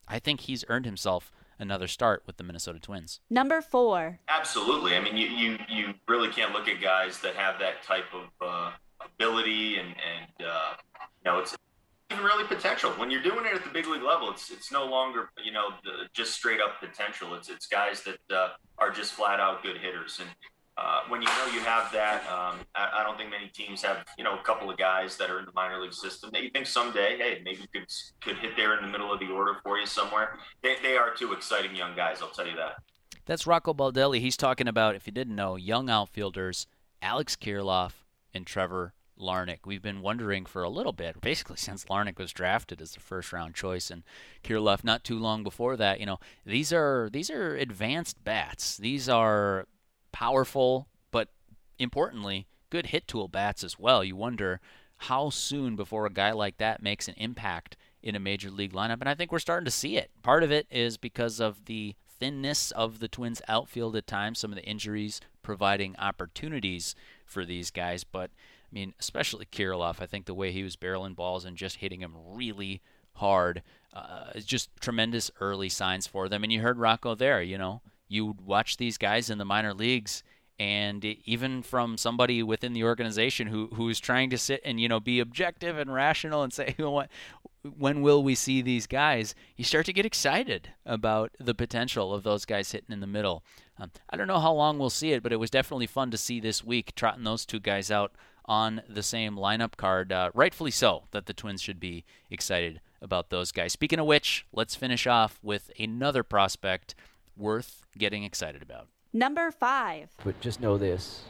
I 0.09 0.19
think 0.19 0.41
he's 0.41 0.65
earned 0.69 0.85
himself 0.85 1.31
another 1.61 1.87
start 1.87 2.25
with 2.27 2.39
the 2.39 2.43
Minnesota 2.43 2.81
Twins. 2.81 3.21
Number 3.31 3.61
four. 3.61 4.19
Absolutely. 4.29 4.97
I 4.97 5.01
mean, 5.01 5.17
you 5.17 5.29
you, 5.29 5.59
you 5.69 5.95
really 6.09 6.31
can't 6.31 6.53
look 6.53 6.67
at 6.67 6.81
guys 6.81 7.21
that 7.21 7.37
have 7.37 7.61
that 7.61 7.85
type 7.85 8.07
of 8.13 8.31
uh, 8.41 8.73
ability 9.01 9.79
and 9.79 9.91
and 9.91 10.49
uh, 10.49 10.73
you 11.25 11.31
know 11.31 11.39
it's 11.39 11.53
even 11.53 11.68
really 12.17 12.45
potential. 12.45 12.91
When 12.93 13.11
you're 13.11 13.23
doing 13.23 13.45
it 13.45 13.55
at 13.55 13.65
the 13.65 13.71
big 13.71 13.87
league 13.87 14.03
level, 14.03 14.31
it's 14.31 14.51
it's 14.51 14.73
no 14.73 14.87
longer 14.87 15.31
you 15.45 15.53
know 15.53 15.71
the, 15.85 16.09
just 16.13 16.33
straight 16.33 16.61
up 16.61 16.81
potential. 16.81 17.35
It's 17.35 17.49
it's 17.49 17.67
guys 17.67 18.03
that 18.03 18.19
uh, 18.35 18.49
are 18.79 18.91
just 18.91 19.13
flat 19.13 19.41
out 19.41 19.63
good 19.63 19.77
hitters. 19.77 20.19
And 20.21 20.29
uh, 20.77 21.01
when 21.09 21.21
you 21.21 21.29
know 21.29 21.47
you 21.53 21.61
have 21.61 21.93
that, 21.93 22.23
um, 22.31 22.61
I, 22.75 23.01
I, 23.01 23.03
don't 23.03 23.19
think 23.19 23.31
many 23.31 23.49
teams 23.49 23.83
have 23.83 24.07
you 24.17 24.25
know 24.25 24.39
a 24.39 24.43
couple 24.43 24.71
of 24.71 24.79
guys 24.79 25.17
that 25.17 25.29
are 25.29 25.39
in 25.39 25.45
the 25.45 25.53
minor 25.55 25.81
league 25.81 25.93
system 25.93 26.31
that 26.33 26.43
you 26.43 26.51
think 26.51 26.67
someday, 26.67 27.19
hey, 27.19 27.43
maybe 27.45 27.67
could 27.75 27.87
could 28.23 28.37
hit 28.39 28.57
there 28.57 28.77
in 28.77 28.85
the 28.85 28.91
middle 28.91 29.13
of 29.13 29.21
the 29.21 29.29
order 29.29 29.57
for 29.63 29.79
you 29.79 29.87
somewhere. 29.87 30.39
They 30.63 30.77
they 30.83 30.97
are 30.97 31.15
two 31.15 31.33
exciting 31.33 31.77
young 31.77 31.95
guys. 31.95 32.23
I'll 32.23 32.31
tell 32.31 32.47
you 32.47 32.57
that. 32.57 32.77
That's 33.27 33.47
Rocco 33.47 33.75
Baldelli. 33.75 34.21
He's 34.21 34.39
talking 34.39 34.67
about, 34.67 34.95
if 34.95 35.07
you 35.07 35.13
didn't 35.13 35.37
know, 35.37 35.57
young 35.57 35.91
outfielders 35.91 36.67
Alex 37.03 37.37
Kirilloff 37.37 37.93
and 38.33 38.47
Trevor 38.47 38.95
Larnach. 39.19 39.61
We've 39.65 39.83
been 39.83 40.03
wondering 40.03 40.47
for 40.47 40.63
a 40.63 40.69
little 40.69 40.93
bit, 40.93 41.21
basically 41.21 41.57
since 41.59 41.85
Larnach 41.87 42.19
was 42.19 42.33
drafted 42.33 42.81
as 42.81 42.93
the 42.93 43.01
first 43.01 43.33
round 43.33 43.55
choice, 43.55 43.91
and 43.91 44.03
Kirilloff 44.43 44.85
not 44.85 45.05
too 45.05 45.19
long 45.19 45.43
before 45.43 45.77
that. 45.77 46.01
You 46.01 46.07
know, 46.07 46.19
these 46.45 46.73
are 46.73 47.09
these 47.13 47.31
are 47.31 47.55
advanced 47.57 48.23
bats. 48.25 48.77
These 48.77 49.09
are 49.09 49.67
powerful, 50.13 50.89
but 51.11 51.29
importantly, 51.79 52.47
good 52.71 52.87
hit 52.87 53.07
tool 53.07 53.29
bats 53.29 53.63
as 53.65 53.79
well. 53.79 54.03
You 54.03 54.17
wonder 54.17 54.61
how 55.03 55.31
soon 55.31 55.77
before 55.77 56.07
a 56.07 56.11
guy 56.11 56.33
like 56.33 56.59
that 56.59 56.83
makes 56.83 57.09
an 57.09 57.15
impact 57.17 57.77
in 58.03 58.15
a 58.15 58.21
major 58.21 58.51
league 58.51 58.73
lineup, 58.73 59.01
and 59.01 59.09
I 59.09 59.15
think 59.15 59.33
we're 59.33 59.39
starting 59.39 59.65
to 59.65 59.71
see 59.71 59.97
it. 59.97 60.11
Part 60.23 60.43
of 60.43 60.51
it 60.51 60.67
is 60.71 60.97
because 60.97 61.41
of 61.41 61.65
the 61.67 61.95
thinness 62.19 62.71
of 62.73 62.99
the 62.99 63.09
Twins 63.09 63.43
outfield 63.49 63.97
at 63.97 64.07
times, 64.07 64.39
some 64.39 64.51
of 64.51 64.57
the 64.57 64.65
injuries 64.65 65.21
providing 65.43 65.97
opportunities 65.99 66.95
for 67.25 67.45
these 67.45 67.71
guys, 67.71 68.05
but 68.05 68.31
I 68.71 68.75
mean, 68.75 68.95
especially 69.01 69.47
Kirilloff, 69.47 70.01
I 70.01 70.07
think 70.07 70.27
the 70.27 70.35
way 70.35 70.53
he 70.53 70.63
was 70.63 70.77
barreling 70.77 71.17
balls 71.17 71.45
and 71.45 71.57
just 71.57 71.77
hitting 71.77 72.01
them 72.01 72.15
really 72.27 72.83
hard 73.15 73.63
uh, 73.95 74.31
is 74.35 74.45
just 74.45 74.71
tremendous 74.81 75.31
early 75.41 75.69
signs 75.69 76.07
for 76.07 76.29
them. 76.29 76.45
And 76.45 76.53
you 76.53 76.61
heard 76.61 76.79
Rocco 76.79 77.15
there, 77.15 77.41
you 77.41 77.59
know, 77.59 77.81
you 78.09 78.37
watch 78.45 78.77
these 78.77 78.99
guys 78.99 79.31
in 79.31 79.39
the 79.39 79.45
minor 79.45 79.75
leagues 79.75 80.23
and 80.59 81.05
even 81.05 81.63
from 81.63 81.97
somebody 81.97 82.43
within 82.43 82.73
the 82.73 82.83
organization 82.85 83.47
who 83.47 83.69
who's 83.75 84.01
trying 84.01 84.29
to 84.31 84.39
sit 84.39 84.61
and 84.65 84.81
you 84.81 84.89
know 84.89 84.99
be 84.99 85.21
objective 85.21 85.79
and 85.79 85.93
rational 85.93 86.43
and 86.43 86.53
say 86.53 86.75
you 86.79 86.85
know 86.85 86.91
what? 86.91 87.11
When 87.77 88.03
will 88.03 88.23
we 88.23 88.35
see 88.35 88.63
these 88.63 88.87
guys? 88.87 89.35
You 89.57 89.65
start 89.65 89.87
to 89.87 89.93
get 89.93 90.07
excited 90.07 90.71
about 90.87 91.33
the 91.39 91.55
potential 91.55 92.15
of 92.15 92.23
those 92.23 92.45
guys 92.45 92.73
hitting 92.73 92.93
in 92.93 93.01
the 93.01 93.07
middle. 93.07 93.43
Um, 93.81 93.93
i 94.11 94.17
don't 94.17 94.27
know 94.27 94.41
how 94.41 94.53
long 94.53 94.77
we'll 94.77 94.91
see 94.91 95.13
it 95.13 95.23
but 95.23 95.33
it 95.33 95.39
was 95.39 95.51
definitely 95.51 95.87
fun 95.87 96.11
to 96.11 96.19
see 96.19 96.41
this 96.41 96.65
week 96.65 96.97
trotting 96.97 97.23
those 97.23 97.47
two 97.47 97.61
guys 97.61 97.93
out 97.93 98.11
on 98.49 98.83
the 98.89 99.03
same 99.03 99.37
lineup 99.37 99.77
card. 99.77 100.11
Uh, 100.11 100.31
rightfully 100.35 100.71
so, 100.71 101.05
that 101.13 101.27
the 101.27 101.35
Twins 101.35 101.61
should 101.63 101.79
be 101.79 102.05
excited 102.31 102.81
about 103.01 103.31
those 103.31 103.53
guys. 103.53 103.73
Speaking 103.73 104.01
of 104.01 104.07
which, 104.07 104.47
let's 104.53 104.75
finish 104.75 105.07
off 105.07 105.39
with 105.43 105.71
another 105.79 106.23
prospect 106.23 106.95
worth 107.37 107.87
getting 107.97 108.25
excited 108.25 108.63
about. 108.63 108.89
Number 109.13 109.51
five. 109.51 110.11
But 110.25 110.41
just 110.41 110.61
know 110.61 110.77
this 110.79 111.25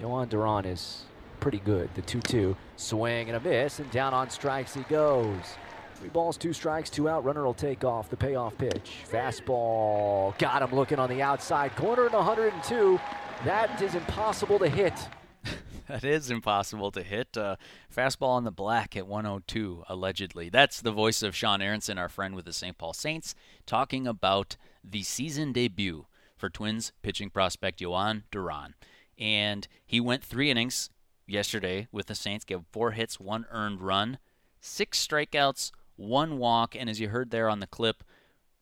Jhoan 0.00 0.28
Duran 0.28 0.64
is 0.64 1.04
pretty 1.40 1.58
good. 1.58 1.90
The 1.94 2.02
2 2.02 2.20
2 2.20 2.56
swing 2.76 3.28
and 3.28 3.36
a 3.36 3.40
miss, 3.40 3.78
and 3.78 3.90
down 3.90 4.14
on 4.14 4.30
strikes 4.30 4.74
he 4.74 4.82
goes. 4.82 5.56
Three 5.96 6.08
balls, 6.08 6.36
two 6.36 6.52
strikes, 6.52 6.90
two 6.90 7.08
out. 7.08 7.24
Runner 7.24 7.44
will 7.44 7.54
take 7.54 7.84
off 7.84 8.10
the 8.10 8.16
payoff 8.16 8.58
pitch. 8.58 9.02
Fastball. 9.08 10.36
Got 10.38 10.62
him 10.62 10.74
looking 10.74 10.98
on 10.98 11.08
the 11.08 11.22
outside 11.22 11.76
corner 11.76 12.06
at 12.06 12.12
102. 12.12 12.98
That 13.44 13.80
is 13.80 13.94
impossible 13.94 14.58
to 14.58 14.68
hit. 14.68 14.94
That 15.92 16.04
is 16.04 16.30
impossible 16.30 16.90
to 16.90 17.02
hit. 17.02 17.36
Uh, 17.36 17.56
fastball 17.94 18.28
on 18.28 18.44
the 18.44 18.50
black 18.50 18.96
at 18.96 19.06
102, 19.06 19.84
allegedly. 19.88 20.48
That's 20.48 20.80
the 20.80 20.90
voice 20.90 21.22
of 21.22 21.36
Sean 21.36 21.60
Aronson, 21.60 21.98
our 21.98 22.08
friend 22.08 22.34
with 22.34 22.46
the 22.46 22.52
St. 22.52 22.78
Paul 22.78 22.94
Saints, 22.94 23.34
talking 23.66 24.06
about 24.06 24.56
the 24.82 25.02
season 25.02 25.52
debut 25.52 26.06
for 26.36 26.48
Twins 26.48 26.92
pitching 27.02 27.28
prospect 27.28 27.80
Jhoan 27.80 28.22
Duran. 28.30 28.74
And 29.18 29.68
he 29.84 30.00
went 30.00 30.24
three 30.24 30.50
innings 30.50 30.88
yesterday 31.26 31.88
with 31.92 32.06
the 32.06 32.14
Saints, 32.14 32.46
gave 32.46 32.62
four 32.72 32.92
hits, 32.92 33.20
one 33.20 33.44
earned 33.50 33.82
run, 33.82 34.18
six 34.60 35.06
strikeouts, 35.06 35.72
one 35.96 36.38
walk, 36.38 36.74
and 36.74 36.88
as 36.88 37.00
you 37.00 37.10
heard 37.10 37.30
there 37.30 37.50
on 37.50 37.60
the 37.60 37.66
clip, 37.66 38.02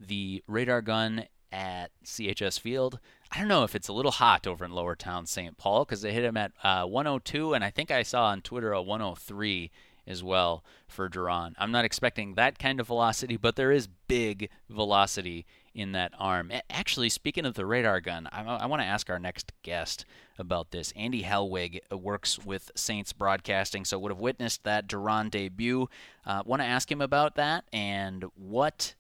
the 0.01 0.43
radar 0.49 0.83
gun 0.83 1.27
at 1.53 1.91
CHS 2.05 2.61
Field 2.61 3.01
I 3.33 3.39
don't 3.39 3.49
know 3.49 3.63
if 3.63 3.77
it's 3.77 3.89
a 3.89 3.93
little 3.93 4.11
hot 4.11 4.47
over 4.47 4.65
in 4.65 4.73
Lower 4.73 4.97
Town 4.97 5.25
St. 5.25 5.57
Paul 5.57 5.85
because 5.85 6.03
they 6.03 6.13
hit 6.13 6.25
him 6.25 6.37
at 6.37 6.53
uh, 6.65 6.85
102, 6.85 7.55
and 7.55 7.63
I 7.63 7.71
think 7.71 7.93
I 7.93 8.03
saw 8.03 8.27
on 8.27 8.43
Twitter 8.43 8.73
a 8.73 8.83
103 8.83 9.71
as 10.05 10.25
well 10.25 10.65
for 10.89 11.09
Duran. 11.09 11.55
I'm 11.57 11.71
not 11.71 11.85
expecting 11.85 12.35
that 12.35 12.59
kind 12.59 12.81
of 12.81 12.89
velocity, 12.89 13.37
but 13.37 13.55
there 13.55 13.71
is 13.71 13.89
big 14.09 14.51
velocity 14.69 15.47
in 15.73 15.93
that 15.93 16.13
arm. 16.19 16.51
Actually, 16.69 17.09
speaking 17.09 17.47
of 17.47 17.55
the 17.55 17.65
radar 17.65 18.01
gun, 18.01 18.29
I, 18.33 18.43
I 18.43 18.67
want 18.67 18.83
to 18.83 18.87
ask 18.87 19.09
our 19.09 19.21
next 19.21 19.53
guest 19.63 20.05
about 20.37 20.73
this. 20.73 20.93
Andy 20.97 21.23
Helwig 21.23 21.79
uh, 21.93 21.97
works 21.97 22.45
with 22.45 22.73
Saints 22.75 23.13
Broadcasting, 23.13 23.85
so 23.85 23.97
would 24.01 24.11
have 24.11 24.19
witnessed 24.19 24.65
that 24.65 24.89
Duran 24.89 25.29
debut. 25.29 25.89
Uh, 26.27 26.43
want 26.45 26.63
to 26.63 26.67
ask 26.67 26.91
him 26.91 27.01
about 27.01 27.37
that 27.37 27.63
and 27.73 28.25
what 28.35 28.97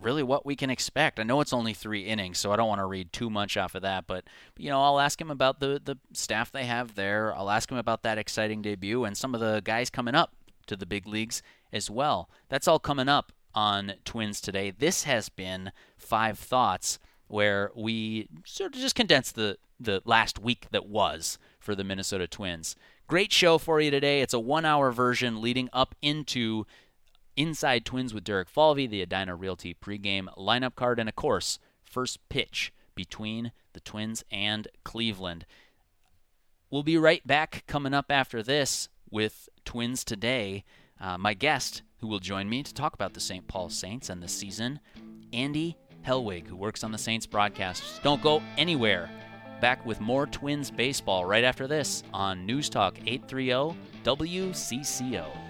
really 0.00 0.22
what 0.22 0.46
we 0.46 0.56
can 0.56 0.70
expect. 0.70 1.20
I 1.20 1.22
know 1.22 1.40
it's 1.40 1.52
only 1.52 1.74
three 1.74 2.02
innings, 2.02 2.38
so 2.38 2.52
I 2.52 2.56
don't 2.56 2.68
want 2.68 2.80
to 2.80 2.86
read 2.86 3.12
too 3.12 3.30
much 3.30 3.56
off 3.56 3.74
of 3.74 3.82
that. 3.82 4.06
But 4.06 4.24
you 4.56 4.70
know, 4.70 4.82
I'll 4.82 5.00
ask 5.00 5.20
him 5.20 5.30
about 5.30 5.60
the 5.60 5.80
the 5.82 5.98
staff 6.12 6.50
they 6.50 6.64
have 6.64 6.94
there. 6.94 7.34
I'll 7.34 7.50
ask 7.50 7.70
him 7.70 7.78
about 7.78 8.02
that 8.02 8.18
exciting 8.18 8.62
debut 8.62 9.04
and 9.04 9.16
some 9.16 9.34
of 9.34 9.40
the 9.40 9.60
guys 9.64 9.90
coming 9.90 10.14
up 10.14 10.32
to 10.66 10.76
the 10.76 10.86
big 10.86 11.06
leagues 11.06 11.42
as 11.72 11.90
well. 11.90 12.28
That's 12.48 12.68
all 12.68 12.78
coming 12.78 13.08
up 13.08 13.32
on 13.54 13.94
Twins 14.04 14.40
today. 14.40 14.70
This 14.70 15.04
has 15.04 15.28
been 15.28 15.72
five 15.96 16.38
thoughts 16.38 16.98
where 17.28 17.70
we 17.76 18.28
sort 18.44 18.74
of 18.74 18.80
just 18.80 18.94
condense 18.94 19.32
the 19.32 19.58
the 19.78 20.02
last 20.04 20.38
week 20.38 20.66
that 20.72 20.86
was 20.86 21.38
for 21.58 21.74
the 21.74 21.84
Minnesota 21.84 22.26
Twins. 22.26 22.76
Great 23.06 23.32
show 23.32 23.58
for 23.58 23.80
you 23.80 23.90
today. 23.90 24.20
It's 24.20 24.34
a 24.34 24.38
one 24.38 24.64
hour 24.64 24.92
version 24.92 25.40
leading 25.40 25.68
up 25.72 25.94
into 26.00 26.66
Inside 27.40 27.86
Twins 27.86 28.12
with 28.12 28.24
Derek 28.24 28.50
Falvey, 28.50 28.86
the 28.86 29.00
Edina 29.00 29.34
Realty 29.34 29.72
pregame 29.72 30.28
lineup 30.36 30.74
card, 30.74 30.98
and 30.98 31.08
of 31.08 31.16
course, 31.16 31.58
first 31.82 32.18
pitch 32.28 32.70
between 32.94 33.52
the 33.72 33.80
Twins 33.80 34.22
and 34.30 34.68
Cleveland. 34.84 35.46
We'll 36.70 36.82
be 36.82 36.98
right 36.98 37.26
back 37.26 37.64
coming 37.66 37.94
up 37.94 38.10
after 38.10 38.42
this 38.42 38.90
with 39.10 39.48
Twins 39.64 40.04
Today. 40.04 40.64
Uh, 41.00 41.16
my 41.16 41.32
guest, 41.32 41.80
who 42.00 42.08
will 42.08 42.18
join 42.18 42.46
me 42.46 42.62
to 42.62 42.74
talk 42.74 42.92
about 42.92 43.14
the 43.14 43.20
St. 43.20 43.48
Paul 43.48 43.70
Saints 43.70 44.10
and 44.10 44.22
the 44.22 44.28
season, 44.28 44.78
Andy 45.32 45.78
Helwig, 46.06 46.46
who 46.46 46.56
works 46.56 46.84
on 46.84 46.92
the 46.92 46.98
Saints 46.98 47.24
broadcasts. 47.24 48.00
Don't 48.00 48.20
go 48.20 48.42
anywhere. 48.58 49.08
Back 49.62 49.86
with 49.86 49.98
more 49.98 50.26
Twins 50.26 50.70
baseball 50.70 51.24
right 51.24 51.44
after 51.44 51.66
this 51.66 52.02
on 52.12 52.44
News 52.44 52.68
Talk 52.68 52.98
830 53.06 53.78
WCCO. 54.04 55.49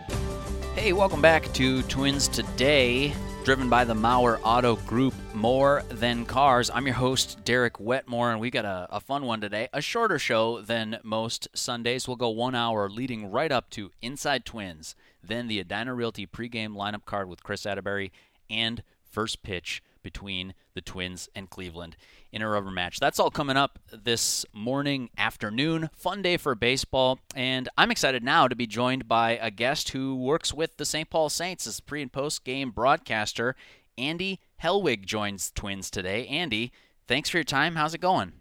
Hey, 0.80 0.94
welcome 0.94 1.20
back 1.20 1.52
to 1.52 1.82
Twins 1.82 2.26
Today, 2.26 3.12
driven 3.44 3.68
by 3.68 3.84
the 3.84 3.92
Mauer 3.92 4.40
Auto 4.42 4.76
Group, 4.76 5.12
More 5.34 5.82
Than 5.90 6.24
Cars. 6.24 6.70
I'm 6.70 6.86
your 6.86 6.94
host, 6.94 7.44
Derek 7.44 7.78
Wetmore, 7.78 8.30
and 8.30 8.40
we 8.40 8.48
got 8.48 8.64
a, 8.64 8.88
a, 8.90 8.98
fun 8.98 9.26
one 9.26 9.42
today. 9.42 9.68
A 9.74 9.82
shorter 9.82 10.18
show 10.18 10.62
than 10.62 10.98
most 11.02 11.48
Sundays. 11.52 12.08
We'll 12.08 12.16
go 12.16 12.30
one 12.30 12.54
hour 12.54 12.88
leading 12.88 13.30
right 13.30 13.52
up 13.52 13.68
to 13.72 13.90
Inside 14.00 14.46
Twins, 14.46 14.96
then 15.22 15.48
the 15.48 15.60
Edina 15.60 15.92
Realty 15.92 16.26
pregame 16.26 16.74
lineup 16.74 17.04
card 17.04 17.28
with 17.28 17.42
Chris 17.42 17.66
Atterbury, 17.66 18.10
and 18.48 18.82
first 19.04 19.42
pitch 19.42 19.82
between 20.02 20.54
the 20.74 20.80
Twins 20.80 21.28
and 21.34 21.50
Cleveland 21.50 21.96
in 22.32 22.42
a 22.42 22.48
rubber 22.48 22.70
match. 22.70 23.00
That's 23.00 23.18
all 23.18 23.30
coming 23.30 23.56
up 23.56 23.78
this 23.92 24.44
morning, 24.52 25.10
afternoon. 25.16 25.90
Fun 25.94 26.22
day 26.22 26.36
for 26.36 26.54
baseball. 26.54 27.18
And 27.34 27.68
I'm 27.76 27.90
excited 27.90 28.22
now 28.22 28.48
to 28.48 28.56
be 28.56 28.66
joined 28.66 29.08
by 29.08 29.38
a 29.40 29.50
guest 29.50 29.90
who 29.90 30.16
works 30.16 30.52
with 30.54 30.76
the 30.76 30.84
St. 30.84 31.10
Paul 31.10 31.28
Saints 31.28 31.66
as 31.66 31.80
pre 31.80 32.02
and 32.02 32.12
post 32.12 32.44
game 32.44 32.70
broadcaster. 32.70 33.56
Andy 33.98 34.40
Helwig 34.62 35.04
joins 35.04 35.50
Twins 35.50 35.90
today. 35.90 36.26
Andy, 36.26 36.72
thanks 37.06 37.28
for 37.28 37.36
your 37.38 37.44
time. 37.44 37.76
How's 37.76 37.94
it 37.94 38.00
going? 38.00 38.39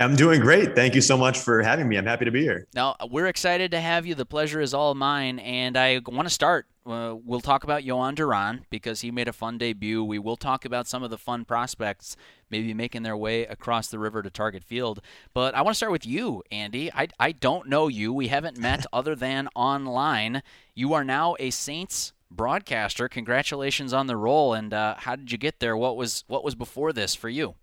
I'm 0.00 0.16
doing 0.16 0.40
great. 0.40 0.74
Thank 0.74 0.94
you 0.94 1.02
so 1.02 1.18
much 1.18 1.38
for 1.38 1.62
having 1.62 1.86
me. 1.86 1.96
I'm 1.96 2.06
happy 2.06 2.24
to 2.24 2.30
be 2.30 2.40
here. 2.40 2.66
Now, 2.74 2.96
we're 3.10 3.26
excited 3.26 3.70
to 3.72 3.80
have 3.82 4.06
you. 4.06 4.14
The 4.14 4.24
pleasure 4.24 4.58
is 4.62 4.72
all 4.72 4.94
mine. 4.94 5.38
And 5.40 5.76
I 5.76 6.00
want 6.06 6.26
to 6.26 6.32
start. 6.32 6.66
Uh, 6.86 7.16
we'll 7.22 7.42
talk 7.42 7.64
about 7.64 7.82
Jhoan 7.82 8.14
Duran 8.14 8.64
because 8.70 9.02
he 9.02 9.10
made 9.10 9.28
a 9.28 9.32
fun 9.34 9.58
debut. 9.58 10.02
We 10.02 10.18
will 10.18 10.38
talk 10.38 10.64
about 10.64 10.88
some 10.88 11.02
of 11.02 11.10
the 11.10 11.18
fun 11.18 11.44
prospects 11.44 12.16
maybe 12.48 12.72
making 12.72 13.02
their 13.02 13.16
way 13.16 13.44
across 13.44 13.88
the 13.88 13.98
river 13.98 14.22
to 14.22 14.30
Target 14.30 14.64
Field. 14.64 15.02
But 15.34 15.54
I 15.54 15.60
want 15.60 15.74
to 15.74 15.76
start 15.76 15.92
with 15.92 16.06
you, 16.06 16.42
Andy. 16.50 16.90
I, 16.90 17.08
I 17.20 17.32
don't 17.32 17.68
know 17.68 17.88
you. 17.88 18.10
We 18.10 18.28
haven't 18.28 18.56
met 18.56 18.86
other 18.94 19.14
than 19.14 19.48
online. 19.54 20.42
You 20.74 20.94
are 20.94 21.04
now 21.04 21.36
a 21.38 21.50
Saints 21.50 22.14
broadcaster. 22.30 23.06
Congratulations 23.06 23.92
on 23.92 24.06
the 24.06 24.16
role. 24.16 24.54
And 24.54 24.72
uh, 24.72 24.94
how 24.96 25.14
did 25.14 25.30
you 25.30 25.36
get 25.36 25.60
there? 25.60 25.76
What 25.76 25.98
was 25.98 26.24
what 26.26 26.42
was 26.42 26.54
before 26.54 26.94
this 26.94 27.14
for 27.14 27.28
you? 27.28 27.56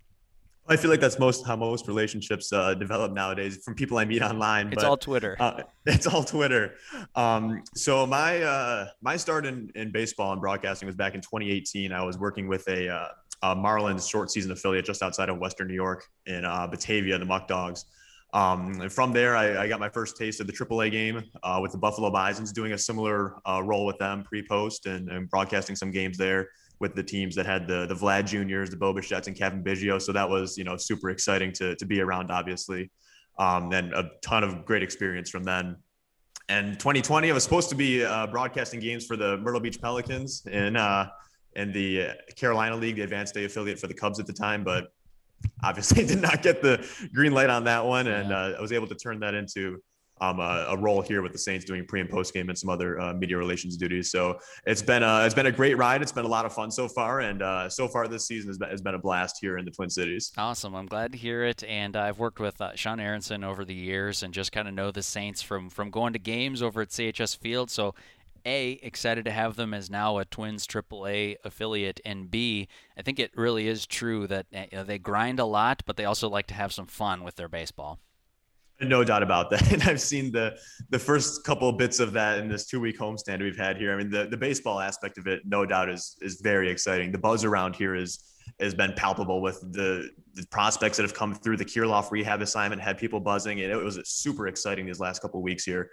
I 0.70 0.76
feel 0.76 0.92
like 0.92 1.00
that's 1.00 1.18
most 1.18 1.46
how 1.46 1.56
most 1.56 1.88
relationships 1.88 2.52
uh, 2.52 2.74
develop 2.74 3.14
nowadays 3.14 3.58
from 3.64 3.74
people 3.74 3.98
I 3.98 4.06
meet 4.06 4.22
online. 4.22 4.68
It's 4.68 4.76
but, 4.76 4.86
all 4.86 4.98
Twitter. 4.98 5.38
Uh, 5.40 5.64
it's 5.86 6.08
all 6.08 6.24
Twitter. 6.24 6.76
Um, 7.16 7.64
so 7.74 8.06
my 8.06 8.42
uh, 8.42 8.88
my 9.02 9.16
start 9.16 9.46
in, 9.46 9.72
in 9.76 9.92
baseball 9.92 10.34
and 10.34 10.42
broadcasting 10.42 10.86
was 10.86 10.96
back 10.96 11.16
in 11.16 11.22
2018. 11.22 11.94
I 11.94 12.04
was 12.04 12.18
working 12.18 12.48
with 12.48 12.68
a, 12.68 12.90
uh, 12.90 13.08
a 13.44 13.56
Marlins 13.56 14.10
short 14.10 14.30
season 14.30 14.52
affiliate 14.52 14.86
just 14.86 15.02
outside 15.02 15.30
of 15.30 15.38
Western 15.38 15.68
New 15.68 15.74
York 15.74 16.04
in 16.26 16.44
uh, 16.44 16.68
Batavia, 16.68 17.18
the 17.18 17.26
Muck 17.26 17.48
Dogs. 17.48 17.86
Um, 18.34 18.82
and 18.82 18.92
from 18.92 19.14
there, 19.14 19.38
I, 19.38 19.64
I, 19.64 19.68
got 19.70 19.80
my 19.80 19.88
first 19.88 20.18
taste 20.18 20.42
of 20.42 20.48
the 20.48 20.54
AAA 20.54 20.92
game 20.92 21.24
uh, 21.44 21.60
with 21.62 21.72
the 21.72 21.78
Buffalo 21.78 22.12
Bisons, 22.12 22.52
doing 22.52 22.74
a 22.74 22.78
similar 22.78 23.38
role 23.64 23.86
with 23.86 23.98
them 24.00 24.22
pre-post 24.24 24.86
and, 24.86 25.10
and 25.10 25.30
broadcasting 25.30 25.78
some 25.78 25.92
games 25.92 26.18
there 26.18 26.50
with 26.80 26.96
the 26.96 27.04
teams 27.04 27.36
that 27.36 27.46
had 27.46 27.68
the 27.68 27.86
the 27.88 27.96
Vlad 27.96 28.26
Juniors, 28.26 28.70
the 28.70 28.78
Bo 28.78 28.94
Bichette's, 28.94 29.28
and 29.28 29.36
Cavan 29.36 29.64
Biggio. 29.64 30.02
So 30.02 30.12
that 30.14 30.30
was 30.30 30.58
you 30.58 30.64
know 30.64 30.78
super 30.78 31.10
exciting 31.10 31.52
to 31.54 31.76
to 31.76 31.86
be 31.86 32.02
around, 32.02 32.32
obviously, 32.32 32.92
um, 33.40 33.72
and 33.74 33.94
a 33.94 34.12
ton 34.22 34.44
of 34.44 34.66
great 34.66 34.84
experience 34.84 35.30
from 35.30 35.44
then. 35.44 35.78
And 36.50 36.80
2020, 36.80 37.30
I 37.30 37.34
was 37.34 37.44
supposed 37.44 37.70
to 37.70 37.76
be 37.76 38.06
uh, 38.06 38.28
broadcasting 38.28 38.80
games 38.80 39.06
for 39.06 39.18
the 39.18 39.38
Myrtle 39.38 39.60
Beach 39.60 39.82
Pelicans 39.82 40.46
in 40.46 40.78
uh, 40.78 41.10
in 41.56 41.72
the 41.72 42.12
Carolina 42.36 42.76
League, 42.76 42.96
the 42.96 43.02
Advanced 43.02 43.36
A 43.38 43.46
affiliate 43.46 43.80
for 43.80 43.88
the 43.88 43.94
Cubs 43.94 44.20
at 44.20 44.28
the 44.28 44.34
time, 44.34 44.64
but 44.64 44.88
obviously 45.64 46.06
did 46.08 46.22
not 46.22 46.42
get 46.42 46.62
the 46.62 46.88
green 47.14 47.34
light 47.34 47.50
on 47.50 47.64
that 47.66 47.84
one, 47.84 48.08
and 48.08 48.32
uh, 48.32 48.54
I 48.58 48.62
was 48.62 48.72
able 48.72 48.88
to 48.88 48.96
turn 48.96 49.20
that 49.22 49.34
into 49.34 49.82
um, 50.22 50.40
a, 50.40 50.68
a, 50.70 50.78
role 50.78 51.02
here 51.02 51.22
with 51.22 51.32
the 51.32 51.38
Saints 51.38 51.66
doing 51.66 51.86
pre 51.86 52.02
and 52.02 52.10
post 52.10 52.34
game 52.34 52.50
and 52.50 52.58
some 52.58 52.70
other 52.70 53.00
uh, 53.00 53.14
media 53.14 53.38
relations 53.38 53.78
duties. 53.78 54.12
So 54.12 54.40
it's 54.66 54.82
been 54.82 55.04
a, 55.04 55.26
it's 55.26 55.36
been 55.36 55.46
a 55.46 55.52
great 55.52 55.78
ride. 55.78 56.02
It's 56.02 56.12
been 56.12 56.26
a 56.26 56.30
lot 56.30 56.46
of 56.46 56.54
fun 56.54 56.72
so 56.72 56.88
far, 56.88 57.22
and 57.22 57.42
uh, 57.42 57.70
so 57.70 57.88
far 57.88 58.08
this 58.08 58.26
season 58.26 58.50
has 58.50 58.58
been, 58.58 58.70
has 58.70 58.82
been, 58.82 58.96
a 58.96 59.00
blast 59.00 59.38
here 59.42 59.58
in 59.58 59.66
the 59.66 59.72
Twin 59.72 59.90
Cities. 59.90 60.32
Awesome. 60.38 60.74
I'm 60.74 60.88
glad 60.88 61.12
to 61.12 61.18
hear 61.18 61.44
it. 61.44 61.64
And 61.66 61.96
I've 61.96 62.20
worked 62.20 62.40
with 62.40 62.60
uh, 62.62 62.76
Sean 62.76 63.00
Aronson 63.00 63.44
over 63.44 63.66
the 63.66 63.76
years, 63.76 64.24
and 64.24 64.34
just 64.34 64.52
kind 64.52 64.68
of 64.68 64.74
know 64.74 64.92
the 64.92 65.04
Saints 65.04 65.42
from 65.42 65.70
from 65.70 65.92
going 65.92 66.14
to 66.14 66.20
games 66.20 66.62
over 66.62 66.82
at 66.82 66.90
CHS 66.90 67.38
Field. 67.38 67.70
So 67.70 67.94
a, 68.48 68.80
excited 68.82 69.26
to 69.26 69.32
have 69.32 69.58
them 69.58 69.74
as 69.74 69.90
now 69.90 70.18
a 70.18 70.26
Twins 70.26 70.66
AAA 70.66 71.36
affiliate, 71.44 72.00
and 72.06 72.32
B, 72.32 72.68
I 72.98 73.02
think 73.02 73.20
it 73.20 73.32
really 73.36 73.68
is 73.68 73.86
true 73.86 74.26
that 74.28 74.46
you 74.52 74.68
know, 74.72 74.84
they 74.84 74.98
grind 74.98 75.40
a 75.40 75.46
lot, 75.46 75.84
but 75.86 75.98
they 75.98 76.06
also 76.06 76.30
like 76.30 76.48
to 76.48 76.54
have 76.54 76.72
some 76.72 76.86
fun 76.86 77.24
with 77.24 77.36
their 77.36 77.50
baseball. 77.50 78.00
No 78.80 79.04
doubt 79.04 79.24
about 79.24 79.50
that. 79.50 79.72
And 79.72 79.84
I've 79.84 80.02
seen 80.02 80.32
the 80.32 80.58
the 80.90 81.00
first 81.00 81.44
couple 81.44 81.70
of 81.70 81.78
bits 81.78 82.00
of 82.00 82.14
that 82.14 82.40
in 82.40 82.48
this 82.48 82.66
two 82.66 82.80
week 82.80 83.00
homestand 83.00 83.42
we've 83.42 83.58
had 83.58 83.78
here. 83.78 83.94
I 83.94 83.98
mean, 83.98 84.10
the, 84.10 84.28
the 84.28 84.38
baseball 84.38 84.80
aspect 84.80 85.18
of 85.18 85.28
it, 85.28 85.42
no 85.46 85.66
doubt, 85.66 85.90
is 85.90 86.16
is 86.22 86.42
very 86.42 86.70
exciting. 86.70 87.12
The 87.12 87.18
buzz 87.18 87.44
around 87.44 87.76
here 87.76 87.96
is 87.96 88.20
has 88.60 88.74
been 88.74 88.94
palpable 88.94 89.42
with 89.42 89.62
the, 89.74 90.10
the 90.34 90.46
prospects 90.48 90.98
that 90.98 91.04
have 91.04 91.14
come 91.14 91.34
through 91.34 91.58
the 91.58 91.66
Kirilloff 91.66 92.12
rehab 92.12 92.42
assignment, 92.42 92.82
had 92.82 92.98
people 92.98 93.20
buzzing, 93.20 93.62
and 93.62 93.72
it 93.72 93.76
was 93.76 94.00
super 94.06 94.48
exciting 94.48 94.86
these 94.86 95.00
last 95.00 95.22
couple 95.22 95.42
weeks 95.42 95.64
here. 95.64 95.90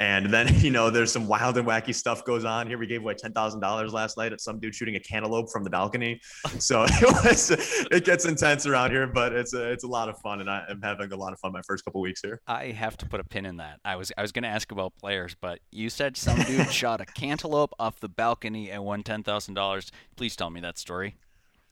And 0.00 0.32
then, 0.32 0.54
you 0.60 0.70
know, 0.70 0.90
there's 0.90 1.12
some 1.12 1.26
wild 1.26 1.56
and 1.58 1.66
wacky 1.66 1.94
stuff 1.94 2.24
goes 2.24 2.44
on 2.44 2.66
here. 2.66 2.78
We 2.78 2.86
gave 2.86 3.02
away 3.02 3.14
$10,000 3.14 3.92
last 3.92 4.16
night 4.16 4.32
at 4.32 4.40
some 4.40 4.60
dude 4.60 4.74
shooting 4.74 4.96
a 4.96 5.00
cantaloupe 5.00 5.50
from 5.50 5.64
the 5.64 5.70
balcony. 5.70 6.20
So 6.58 6.84
it 6.88 7.24
was, 7.24 7.50
it 7.90 8.04
gets 8.04 8.24
intense 8.24 8.66
around 8.66 8.90
here, 8.90 9.06
but 9.06 9.32
it's 9.32 9.54
a, 9.54 9.70
it's 9.70 9.84
a 9.84 9.86
lot 9.86 10.08
of 10.08 10.18
fun. 10.18 10.40
And 10.40 10.50
I 10.50 10.64
am 10.68 10.80
having 10.82 11.12
a 11.12 11.16
lot 11.16 11.32
of 11.32 11.38
fun 11.38 11.52
my 11.52 11.62
first 11.62 11.84
couple 11.84 12.00
weeks 12.00 12.20
here. 12.20 12.40
I 12.46 12.66
have 12.66 12.96
to 12.98 13.06
put 13.06 13.20
a 13.20 13.24
pin 13.24 13.46
in 13.46 13.58
that. 13.58 13.78
I 13.84 13.96
was, 13.96 14.10
I 14.16 14.22
was 14.22 14.32
going 14.32 14.42
to 14.42 14.48
ask 14.48 14.72
about 14.72 14.92
players, 14.98 15.36
but 15.40 15.60
you 15.70 15.88
said 15.88 16.16
some 16.16 16.40
dude 16.42 16.70
shot 16.72 17.00
a 17.00 17.06
cantaloupe 17.06 17.72
off 17.78 18.00
the 18.00 18.08
balcony 18.08 18.70
and 18.70 18.84
won 18.84 19.02
$10,000. 19.02 19.90
Please 20.16 20.36
tell 20.36 20.50
me 20.50 20.60
that 20.60 20.78
story. 20.78 21.16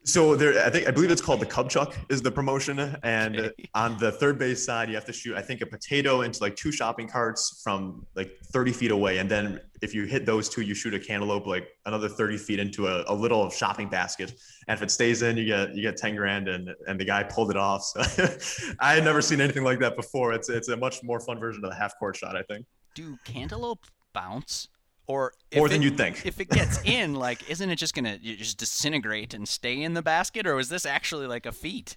So 0.07 0.37
there, 0.37 0.65
I 0.65 0.71
think 0.71 0.87
I 0.87 0.93
believe 0.93 1.11
it's 1.11 1.21
called 1.21 1.41
the 1.41 1.47
Cub 1.47 1.69
Chuck 1.69 1.97
is 2.09 2.23
the 2.23 2.31
promotion, 2.31 2.79
and 3.03 3.41
okay. 3.41 3.69
on 3.75 3.99
the 3.99 4.13
third 4.13 4.39
base 4.39 4.65
side, 4.65 4.89
you 4.89 4.95
have 4.95 5.05
to 5.07 5.13
shoot 5.13 5.37
I 5.37 5.43
think 5.43 5.63
a 5.63 5.67
potato 5.67 6.21
into 6.21 6.41
like 6.41 6.55
two 6.55 6.71
shopping 6.71 7.09
carts 7.09 7.61
from 7.65 8.07
like 8.15 8.39
30 8.53 8.73
feet 8.73 8.93
away, 8.93 9.19
and 9.19 9.29
then 9.29 9.61
if 9.83 9.93
you 9.95 10.05
hit 10.05 10.25
those 10.25 10.49
two, 10.49 10.63
you 10.63 10.75
shoot 10.77 10.95
a 10.95 11.01
cantaloupe 11.01 11.45
like 11.45 11.67
another 11.87 12.09
30 12.09 12.39
feet 12.39 12.61
into 12.61 12.87
a, 12.87 13.05
a 13.09 13.15
little 13.15 13.51
shopping 13.51 13.89
basket, 13.89 14.33
and 14.69 14.79
if 14.79 14.83
it 14.83 14.93
stays 14.93 15.23
in, 15.23 15.37
you 15.37 15.45
get 15.45 15.75
you 15.75 15.83
get 15.83 15.97
10 15.97 16.15
grand, 16.15 16.47
and 16.47 16.71
and 16.87 17.01
the 17.01 17.05
guy 17.05 17.25
pulled 17.25 17.51
it 17.51 17.57
off. 17.57 17.83
So 17.83 18.01
I 18.79 18.95
had 18.95 19.03
never 19.03 19.21
seen 19.21 19.41
anything 19.41 19.65
like 19.65 19.81
that 19.81 19.97
before. 19.97 20.33
It's 20.35 20.49
it's 20.49 20.69
a 20.69 20.77
much 20.77 21.03
more 21.03 21.19
fun 21.19 21.41
version 21.41 21.65
of 21.65 21.71
the 21.73 21.77
half 21.77 21.99
court 21.99 22.15
shot, 22.15 22.37
I 22.37 22.43
think. 22.43 22.65
Do 22.95 23.19
cantaloupe 23.25 23.85
bounce? 24.13 24.69
Or 25.09 25.33
more 25.55 25.69
than 25.69 25.83
you 25.83 25.91
think. 25.91 26.27
If 26.27 26.41
it 26.41 26.51
gets 26.51 26.83
in, 26.85 27.15
like, 27.15 27.49
isn't 27.49 27.71
it 27.71 27.77
just 27.77 27.95
gonna 27.95 28.19
just 28.19 28.59
disintegrate 28.59 29.35
and 29.35 29.49
stay 29.49 29.81
in 29.83 29.95
the 29.95 30.03
basket, 30.03 30.47
or 30.47 30.55
was 30.55 30.69
this 30.69 30.85
actually 30.85 31.27
like 31.27 31.47
a 31.47 31.53
feat? 31.53 31.97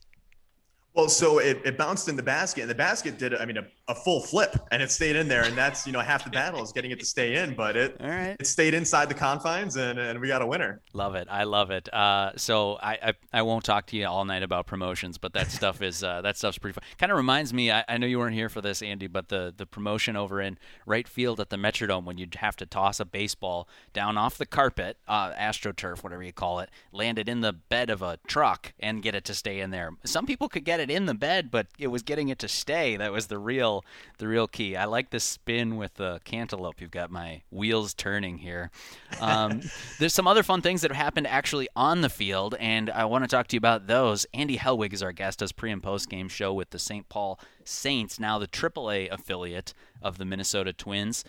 Well, 0.96 1.08
so 1.08 1.38
it, 1.38 1.62
it 1.64 1.78
bounced 1.78 2.10
in 2.10 2.16
the 2.16 2.24
basket, 2.24 2.62
and 2.62 2.70
the 2.70 2.76
basket 2.76 3.20
did, 3.20 3.36
I 3.36 3.46
mean, 3.46 3.58
a, 3.58 3.68
a, 3.88 3.96
full 3.96 4.22
flip, 4.22 4.56
and 4.72 4.82
it 4.82 4.92
stayed 4.92 5.16
in 5.16 5.28
there, 5.28 5.44
and 5.44 5.56
that's 5.56 5.86
you 5.86 5.94
know 5.94 6.00
half 6.00 6.24
the 6.24 6.32
battle 6.32 6.64
is 6.64 6.72
getting 6.72 6.90
it 6.90 7.00
to 7.00 7.06
stay 7.06 7.36
in, 7.36 7.54
but 7.54 7.78
it 7.78 7.96
All 8.02 8.10
right. 8.10 8.36
it 8.40 8.48
stayed 8.48 8.74
inside 8.74 9.08
the 9.08 9.14
confines, 9.14 9.78
and, 9.78 10.00
and 10.00 10.20
we 10.20 10.28
got 10.28 10.42
a 10.42 10.48
winner. 10.48 10.82
Love 10.94 11.14
it, 11.14 11.28
I 11.30 11.44
love 11.44 11.70
it. 11.70 11.94
Uh, 11.94 12.32
so 12.38 12.80
I, 12.82 12.98
I, 13.04 13.14
I 13.32 13.42
won't 13.44 13.64
talk 13.64 13.86
to 13.88 13.98
you 13.98 14.08
all 14.08 14.26
night 14.26 14.42
about 14.42 14.66
promotions, 14.66 15.20
but 15.20 15.34
that 15.34 15.52
stuff 15.52 15.82
is 15.84 16.04
uh, 16.04 16.22
that 16.22 16.38
stuff's 16.38 16.58
pretty 16.58 16.74
fun. 16.74 16.84
Kind 16.98 17.12
of 17.12 17.18
reminds 17.18 17.54
me, 17.54 17.72
I, 17.72 17.86
I 17.88 17.98
know 17.98 18.08
you 18.08 18.18
weren't 18.18 18.36
here 18.36 18.50
for 18.50 18.62
this, 18.62 18.82
Andy, 18.82 19.08
but 19.08 19.30
the 19.30 19.54
the 19.56 19.68
promotion 19.68 20.16
over 20.16 20.42
in 20.42 20.58
right 20.88 21.08
field 21.08 21.40
at 21.40 21.50
the 21.50 21.58
Metrodome 21.58 22.04
when 22.04 22.18
you'd 22.18 22.36
have 22.36 22.56
to 22.58 22.66
toss 22.66 23.00
a 23.00 23.06
baseball 23.06 23.70
down 23.94 24.18
off 24.18 24.38
the 24.38 24.46
carpet, 24.46 24.98
uh, 25.08 25.32
AstroTurf, 25.34 26.04
whatever 26.04 26.24
you 26.24 26.34
call 26.34 26.60
it, 26.60 26.70
land 26.92 27.20
it 27.20 27.30
in 27.30 27.42
the 27.42 27.54
bed 27.54 27.90
of 27.90 28.02
a 28.02 28.18
truck 28.28 28.74
and 28.80 29.04
get 29.04 29.16
it 29.16 29.24
to 29.26 29.34
stay 29.34 29.60
in 29.60 29.70
there. 29.70 29.92
Some 30.04 30.26
people 30.26 30.50
could 30.50 30.66
get 30.66 30.80
it 30.80 30.89
in 30.92 31.06
the 31.06 31.14
bed, 31.14 31.52
but 31.52 31.68
it 31.78 31.88
was 31.88 32.02
getting 32.02 32.30
it 32.30 32.40
to 32.40 32.48
stay. 32.48 32.98
That 32.98 33.12
was 33.12 33.28
the 33.28 33.38
real 33.38 33.84
the 34.18 34.28
real 34.28 34.48
key. 34.48 34.76
I 34.76 34.86
like 34.86 35.10
the 35.10 35.20
spin 35.20 35.78
with 35.78 35.96
the 35.96 36.20
cantaloupe. 36.24 36.82
You've 36.82 36.92
got 36.92 37.12
my 37.12 37.42
wheels 37.52 37.94
turning 37.94 38.40
here. 38.40 38.72
Um, 39.20 39.62
there's 40.00 40.14
some 40.14 40.28
other 40.28 40.44
fun 40.44 40.62
things 40.62 40.82
that 40.82 40.92
have 40.92 41.04
happened 41.04 41.28
actually 41.28 41.68
on 41.76 42.02
the 42.02 42.10
field, 42.10 42.56
and 42.60 42.90
I 42.90 43.06
want 43.06 43.24
to 43.24 43.28
talk 43.28 43.48
to 43.48 43.56
you 43.56 43.60
about 43.60 43.88
those. 43.88 44.26
Andy 44.34 44.58
Helwig 44.58 44.94
is 44.94 45.04
our 45.04 45.12
guest, 45.12 45.40
does 45.40 45.52
pre 45.52 45.72
and 45.72 45.82
post 45.82 46.10
game 46.10 46.30
show 46.30 46.54
with 46.54 46.70
the 46.72 46.80
St. 46.80 47.08
Paul 47.10 47.40
Saints, 47.64 48.20
now 48.20 48.40
the 48.40 48.48
AAA 48.48 49.10
affiliate 49.12 49.74
of 50.02 50.18
the 50.18 50.26
Minnesota 50.26 50.74
Twins. 50.74 51.24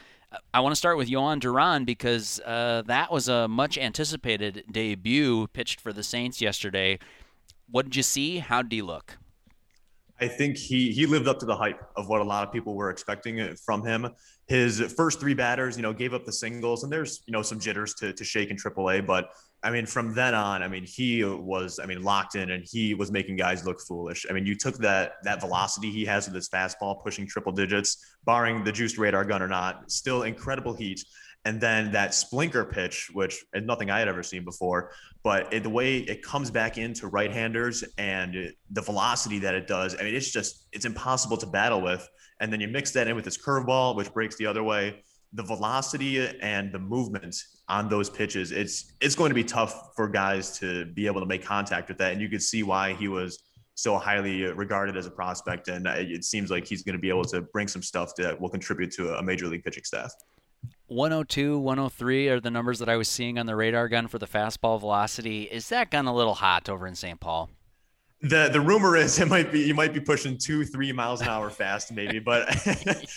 I 0.54 0.60
want 0.60 0.72
to 0.72 0.76
start 0.76 0.96
with 0.96 1.08
Jhoan 1.08 1.40
Duran 1.40 1.84
because 1.84 2.40
uh, 2.46 2.82
that 2.86 3.10
was 3.10 3.28
a 3.28 3.48
much 3.48 3.76
anticipated 3.76 4.64
debut 4.70 5.48
pitched 5.48 5.80
for 5.80 5.92
the 5.92 6.04
Saints 6.04 6.40
yesterday. 6.40 6.98
What 7.68 7.86
did 7.86 7.96
you 7.96 8.02
see? 8.02 8.38
How 8.38 8.62
did 8.62 8.72
he 8.72 8.82
look? 8.82 9.18
I 10.20 10.28
think 10.28 10.56
he 10.56 10.92
he 10.92 11.06
lived 11.06 11.28
up 11.28 11.38
to 11.40 11.46
the 11.46 11.56
hype 11.56 11.80
of 11.96 12.08
what 12.08 12.20
a 12.20 12.24
lot 12.24 12.46
of 12.46 12.52
people 12.52 12.74
were 12.74 12.90
expecting 12.90 13.40
uh, 13.40 13.54
from 13.64 13.84
him. 13.84 14.08
His 14.46 14.80
first 14.96 15.20
three 15.20 15.34
batters, 15.34 15.76
you 15.76 15.82
know, 15.82 15.92
gave 15.92 16.12
up 16.12 16.24
the 16.24 16.32
singles, 16.32 16.84
and 16.84 16.92
there's 16.92 17.22
you 17.26 17.32
know 17.32 17.42
some 17.42 17.58
jitters 17.58 17.94
to 17.94 18.12
to 18.12 18.24
shake 18.24 18.50
in 18.50 18.56
AAA, 18.56 19.06
but 19.06 19.30
I 19.62 19.70
mean, 19.70 19.84
from 19.84 20.14
then 20.14 20.34
on, 20.34 20.62
I 20.62 20.68
mean, 20.68 20.84
he 20.86 21.22
was, 21.22 21.78
I 21.78 21.86
mean, 21.86 22.02
locked 22.02 22.34
in, 22.34 22.50
and 22.50 22.64
he 22.66 22.94
was 22.94 23.12
making 23.12 23.36
guys 23.36 23.66
look 23.66 23.80
foolish. 23.80 24.24
I 24.28 24.32
mean, 24.32 24.46
you 24.46 24.54
took 24.54 24.76
that 24.78 25.14
that 25.24 25.40
velocity 25.40 25.90
he 25.90 26.04
has 26.06 26.26
with 26.26 26.34
his 26.34 26.48
fastball, 26.48 27.02
pushing 27.02 27.26
triple 27.26 27.52
digits, 27.52 28.16
barring 28.24 28.64
the 28.64 28.72
juiced 28.72 28.96
radar 28.96 29.24
gun 29.24 29.42
or 29.42 29.48
not, 29.48 29.90
still 29.90 30.22
incredible 30.22 30.74
heat 30.74 31.04
and 31.44 31.60
then 31.60 31.92
that 31.92 32.10
splinker 32.10 32.70
pitch, 32.70 33.10
which 33.12 33.44
is 33.54 33.64
nothing 33.64 33.90
I 33.90 33.98
had 33.98 34.08
ever 34.08 34.22
seen 34.22 34.44
before, 34.44 34.92
but 35.22 35.52
it, 35.52 35.62
the 35.62 35.70
way 35.70 35.98
it 35.98 36.22
comes 36.22 36.50
back 36.50 36.76
into 36.76 37.06
right-handers 37.06 37.82
and 37.96 38.52
the 38.70 38.82
velocity 38.82 39.38
that 39.38 39.54
it 39.54 39.66
does, 39.66 39.96
I 39.98 40.02
mean, 40.02 40.14
it's 40.14 40.30
just 40.30 40.66
it's 40.72 40.84
impossible 40.84 41.36
to 41.38 41.46
battle 41.46 41.80
with. 41.80 42.06
And 42.40 42.52
then 42.52 42.60
you 42.60 42.68
mix 42.68 42.90
that 42.92 43.06
in 43.08 43.16
with 43.16 43.24
this 43.24 43.38
curveball, 43.38 43.96
which 43.96 44.12
breaks 44.12 44.36
the 44.36 44.46
other 44.46 44.62
way. 44.62 45.02
The 45.32 45.42
velocity 45.42 46.26
and 46.40 46.72
the 46.72 46.78
movement 46.78 47.36
on 47.68 47.88
those 47.88 48.10
pitches, 48.10 48.50
it's 48.50 48.94
it's 49.00 49.14
going 49.14 49.30
to 49.30 49.34
be 49.34 49.44
tough 49.44 49.94
for 49.94 50.08
guys 50.08 50.58
to 50.58 50.86
be 50.86 51.06
able 51.06 51.20
to 51.20 51.26
make 51.26 51.44
contact 51.44 51.88
with 51.88 51.98
that. 51.98 52.12
And 52.12 52.20
you 52.20 52.28
could 52.28 52.42
see 52.42 52.62
why 52.62 52.94
he 52.94 53.08
was 53.08 53.42
so 53.74 53.96
highly 53.96 54.42
regarded 54.42 54.96
as 54.96 55.06
a 55.06 55.10
prospect. 55.10 55.68
And 55.68 55.86
it 55.86 56.24
seems 56.24 56.50
like 56.50 56.66
he's 56.66 56.82
going 56.82 56.94
to 56.96 57.00
be 57.00 57.08
able 57.08 57.24
to 57.26 57.40
bring 57.40 57.68
some 57.68 57.82
stuff 57.82 58.14
that 58.16 58.38
will 58.38 58.50
contribute 58.50 58.90
to 58.92 59.14
a 59.14 59.22
major 59.22 59.46
league 59.46 59.64
pitching 59.64 59.84
staff. 59.84 60.12
102, 60.90 61.58
103 61.58 62.28
are 62.28 62.40
the 62.40 62.50
numbers 62.50 62.78
that 62.80 62.88
I 62.88 62.96
was 62.96 63.08
seeing 63.08 63.38
on 63.38 63.46
the 63.46 63.56
radar 63.56 63.88
gun 63.88 64.08
for 64.08 64.18
the 64.18 64.26
fastball 64.26 64.80
velocity. 64.80 65.44
Is 65.44 65.68
that 65.68 65.90
gun 65.90 66.06
a 66.06 66.14
little 66.14 66.34
hot 66.34 66.68
over 66.68 66.86
in 66.86 66.94
St. 66.94 67.20
Paul? 67.20 67.50
the 68.22 68.50
the 68.52 68.60
rumor 68.60 68.96
is 68.96 69.18
it 69.18 69.28
might 69.28 69.50
be 69.50 69.60
you 69.60 69.74
might 69.74 69.94
be 69.94 70.00
pushing 70.00 70.36
two 70.36 70.64
three 70.64 70.92
miles 70.92 71.20
an 71.22 71.28
hour 71.28 71.48
fast 71.48 71.92
maybe, 71.92 72.18
but 72.18 72.48
it, 72.66 73.08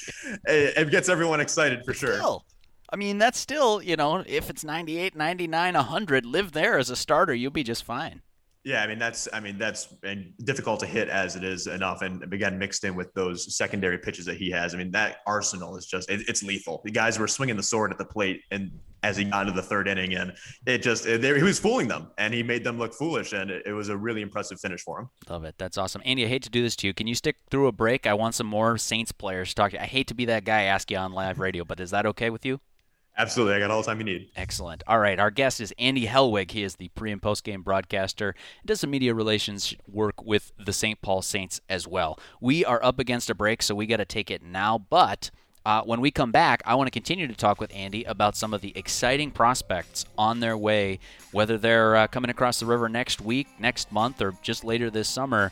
it, 0.45 0.91
gets 0.91 1.09
everyone 1.09 1.41
excited 1.41 1.83
for 1.83 1.93
sure. 1.93 2.15
Still, 2.15 2.45
I 2.89 2.95
mean 2.95 3.17
that's 3.17 3.37
still 3.37 3.81
you 3.81 3.95
know 3.95 4.23
if 4.25 4.49
it's 4.49 4.63
98, 4.63 5.15
99, 5.15 5.73
100, 5.73 6.25
live 6.25 6.53
there 6.53 6.77
as 6.77 6.89
a 6.89 6.95
starter, 6.95 7.33
you'll 7.33 7.51
be 7.51 7.63
just 7.63 7.83
fine. 7.83 8.21
Yeah, 8.63 8.81
I 8.81 8.87
mean 8.87 8.99
that's 8.99 9.27
I 9.33 9.41
mean 9.41 9.57
that's 9.57 9.93
and 10.03 10.33
difficult 10.45 10.79
to 10.81 10.85
hit 10.85 11.09
as 11.09 11.35
it 11.35 11.43
is 11.43 11.67
enough, 11.67 12.01
and 12.01 12.23
again 12.33 12.57
mixed 12.57 12.85
in 12.85 12.95
with 12.95 13.13
those 13.13 13.55
secondary 13.55 13.97
pitches 13.97 14.25
that 14.25 14.37
he 14.37 14.49
has. 14.51 14.73
I 14.73 14.77
mean 14.77 14.91
that 14.91 15.17
arsenal 15.27 15.75
is 15.75 15.85
just 15.85 16.09
it, 16.09 16.21
it's 16.29 16.43
lethal. 16.43 16.81
The 16.85 16.91
guys 16.91 17.19
were 17.19 17.27
swinging 17.27 17.57
the 17.57 17.63
sword 17.63 17.91
at 17.91 17.97
the 17.97 18.05
plate, 18.05 18.41
and 18.51 18.71
as 19.03 19.17
he 19.17 19.25
got 19.25 19.47
into 19.47 19.61
the 19.61 19.67
third 19.67 19.89
inning, 19.89 20.15
and 20.15 20.33
it 20.65 20.81
just 20.81 21.05
it, 21.05 21.21
he 21.21 21.43
was 21.43 21.59
fooling 21.59 21.89
them, 21.89 22.11
and 22.17 22.33
he 22.33 22.41
made 22.41 22.63
them 22.63 22.79
look 22.79 22.93
foolish, 22.93 23.33
and 23.33 23.51
it, 23.51 23.63
it 23.65 23.73
was 23.73 23.89
a 23.89 23.97
really 23.97 24.21
impressive 24.21 24.59
finish 24.59 24.81
for 24.81 25.01
him. 25.01 25.09
Love 25.29 25.43
it. 25.43 25.55
That's 25.57 25.77
awesome, 25.77 26.01
Andy. 26.05 26.23
I 26.23 26.29
hate 26.29 26.43
to 26.43 26.49
do 26.49 26.61
this 26.63 26.77
to 26.77 26.87
you. 26.87 26.93
Can 26.93 27.07
you 27.07 27.15
stick 27.15 27.35
through 27.51 27.67
a 27.67 27.73
break? 27.73 28.07
I 28.07 28.13
want 28.13 28.33
some 28.33 28.47
more 28.47 28.77
Saints 28.77 29.11
players 29.11 29.49
to 29.49 29.55
talk 29.55 29.71
to. 29.71 29.77
You. 29.77 29.83
I 29.83 29.87
hate 29.87 30.07
to 30.07 30.13
be 30.13 30.25
that 30.25 30.45
guy 30.45 30.63
ask 30.63 30.89
you 30.89 30.97
on 30.97 31.11
live 31.11 31.39
radio, 31.39 31.65
but 31.65 31.81
is 31.81 31.91
that 31.91 32.05
okay 32.05 32.29
with 32.29 32.45
you? 32.45 32.61
Absolutely. 33.17 33.55
I 33.55 33.59
got 33.59 33.69
all 33.69 33.81
the 33.81 33.85
time 33.85 33.99
you 33.99 34.05
need. 34.05 34.29
Excellent. 34.35 34.81
All 34.87 34.99
right. 34.99 35.19
Our 35.19 35.29
guest 35.29 35.61
is 35.61 35.73
Andy 35.77 36.07
Helwig. 36.07 36.51
He 36.51 36.63
is 36.63 36.75
the 36.75 36.89
pre 36.89 37.11
and 37.11 37.21
post 37.21 37.43
game 37.43 37.61
broadcaster 37.61 38.33
does 38.65 38.81
some 38.81 38.89
media 38.89 39.13
relations 39.13 39.75
work 39.87 40.23
with 40.23 40.51
the 40.57 40.73
St. 40.73 41.01
Paul 41.01 41.21
Saints 41.21 41.61
as 41.69 41.87
well. 41.87 42.19
We 42.41 42.65
are 42.65 42.83
up 42.83 42.97
against 42.99 43.29
a 43.29 43.35
break, 43.35 43.61
so 43.61 43.75
we 43.75 43.85
got 43.85 43.97
to 43.97 44.05
take 44.05 44.31
it 44.31 44.41
now. 44.41 44.79
But 44.89 45.29
uh, 45.65 45.81
when 45.83 46.01
we 46.01 46.11
come 46.11 46.31
back, 46.31 46.61
I 46.65 46.75
want 46.75 46.87
to 46.87 46.91
continue 46.91 47.27
to 47.27 47.35
talk 47.35 47.61
with 47.61 47.73
Andy 47.73 48.03
about 48.03 48.35
some 48.35 48.53
of 48.53 48.61
the 48.61 48.73
exciting 48.75 49.31
prospects 49.31 50.05
on 50.17 50.39
their 50.39 50.57
way, 50.57 50.99
whether 51.31 51.57
they're 51.57 51.95
uh, 51.95 52.07
coming 52.07 52.29
across 52.29 52.59
the 52.59 52.65
river 52.65 52.89
next 52.89 53.21
week, 53.21 53.47
next 53.59 53.91
month, 53.91 54.21
or 54.21 54.33
just 54.41 54.63
later 54.63 54.89
this 54.89 55.07
summer. 55.07 55.51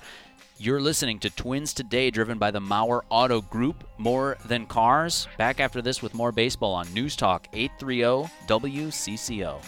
You're 0.63 0.79
listening 0.79 1.17
to 1.21 1.31
Twins 1.31 1.73
Today, 1.73 2.11
driven 2.11 2.37
by 2.37 2.51
the 2.51 2.59
Mauer 2.59 3.01
Auto 3.09 3.41
Group. 3.41 3.83
More 3.97 4.37
than 4.45 4.67
cars. 4.67 5.27
Back 5.35 5.59
after 5.59 5.81
this 5.81 6.03
with 6.03 6.13
more 6.13 6.31
baseball 6.31 6.75
on 6.75 6.93
News 6.93 7.15
Talk 7.15 7.47
830 7.51 8.29
WCCO. 8.45 9.59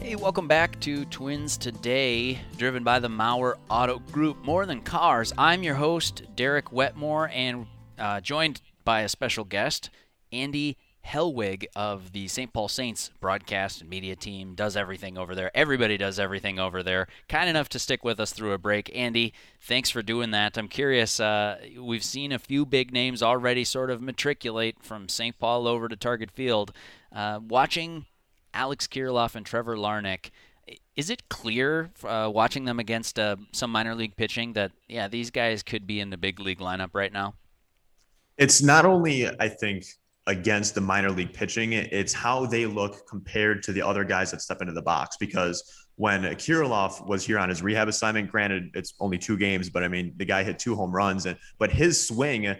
Hey, 0.00 0.16
welcome 0.16 0.48
back 0.48 0.80
to 0.80 1.04
Twins 1.04 1.56
Today, 1.56 2.40
driven 2.56 2.82
by 2.82 2.98
the 2.98 3.06
Mauer 3.06 3.54
Auto 3.70 4.00
Group. 4.10 4.44
More 4.44 4.66
than 4.66 4.80
cars. 4.80 5.32
I'm 5.38 5.62
your 5.62 5.76
host, 5.76 6.24
Derek 6.34 6.72
Wetmore, 6.72 7.30
and 7.32 7.68
uh, 8.00 8.20
joined 8.20 8.60
by 8.84 9.02
a 9.02 9.08
special 9.08 9.44
guest, 9.44 9.90
Andy 10.32 10.76
Helwig 11.06 11.64
of 11.74 12.12
the 12.12 12.28
St. 12.28 12.52
Paul 12.52 12.68
Saints 12.68 13.10
broadcast 13.20 13.80
and 13.80 13.90
media 13.90 14.16
team 14.16 14.54
does 14.54 14.76
everything 14.76 15.18
over 15.18 15.34
there. 15.34 15.50
Everybody 15.54 15.96
does 15.96 16.18
everything 16.18 16.58
over 16.58 16.82
there. 16.82 17.08
Kind 17.28 17.50
enough 17.50 17.68
to 17.70 17.78
stick 17.78 18.04
with 18.04 18.20
us 18.20 18.32
through 18.32 18.52
a 18.52 18.58
break. 18.58 18.90
Andy, 18.94 19.34
thanks 19.60 19.90
for 19.90 20.02
doing 20.02 20.30
that. 20.30 20.56
I'm 20.56 20.68
curious. 20.68 21.18
Uh, 21.18 21.58
we've 21.78 22.04
seen 22.04 22.32
a 22.32 22.38
few 22.38 22.64
big 22.64 22.92
names 22.92 23.22
already 23.22 23.64
sort 23.64 23.90
of 23.90 24.00
matriculate 24.00 24.76
from 24.80 25.08
St. 25.08 25.38
Paul 25.38 25.66
over 25.66 25.88
to 25.88 25.96
Target 25.96 26.30
Field. 26.30 26.72
Uh, 27.12 27.40
watching 27.46 28.06
Alex 28.54 28.86
Kirilloff 28.86 29.34
and 29.34 29.44
Trevor 29.44 29.76
Larnach, 29.76 30.30
is 30.94 31.10
it 31.10 31.28
clear 31.28 31.90
uh, 32.04 32.30
watching 32.32 32.64
them 32.64 32.78
against 32.78 33.18
uh, 33.18 33.36
some 33.52 33.72
minor 33.72 33.94
league 33.94 34.16
pitching 34.16 34.52
that, 34.52 34.72
yeah, 34.88 35.08
these 35.08 35.30
guys 35.30 35.62
could 35.62 35.86
be 35.86 36.00
in 36.00 36.10
the 36.10 36.16
big 36.16 36.38
league 36.38 36.60
lineup 36.60 36.90
right 36.92 37.12
now? 37.12 37.34
It's 38.38 38.62
not 38.62 38.86
only, 38.86 39.28
I 39.28 39.48
think, 39.48 39.84
against 40.26 40.74
the 40.74 40.80
minor 40.80 41.10
league 41.10 41.32
pitching. 41.32 41.72
It's 41.72 42.12
how 42.12 42.46
they 42.46 42.66
look 42.66 43.06
compared 43.08 43.62
to 43.64 43.72
the 43.72 43.82
other 43.82 44.04
guys 44.04 44.30
that 44.30 44.40
step 44.40 44.60
into 44.60 44.72
the 44.72 44.82
box. 44.82 45.16
Because 45.18 45.88
when 45.96 46.22
Kirilloff 46.22 47.06
was 47.06 47.24
here 47.24 47.38
on 47.38 47.48
his 47.48 47.62
rehab 47.62 47.88
assignment, 47.88 48.30
granted 48.30 48.70
it's 48.74 48.94
only 49.00 49.18
two 49.18 49.36
games, 49.36 49.68
but 49.68 49.82
I 49.82 49.88
mean 49.88 50.14
the 50.16 50.24
guy 50.24 50.42
hit 50.42 50.58
two 50.58 50.74
home 50.74 50.92
runs, 50.92 51.26
and 51.26 51.36
but 51.58 51.70
his 51.70 52.06
swing. 52.06 52.56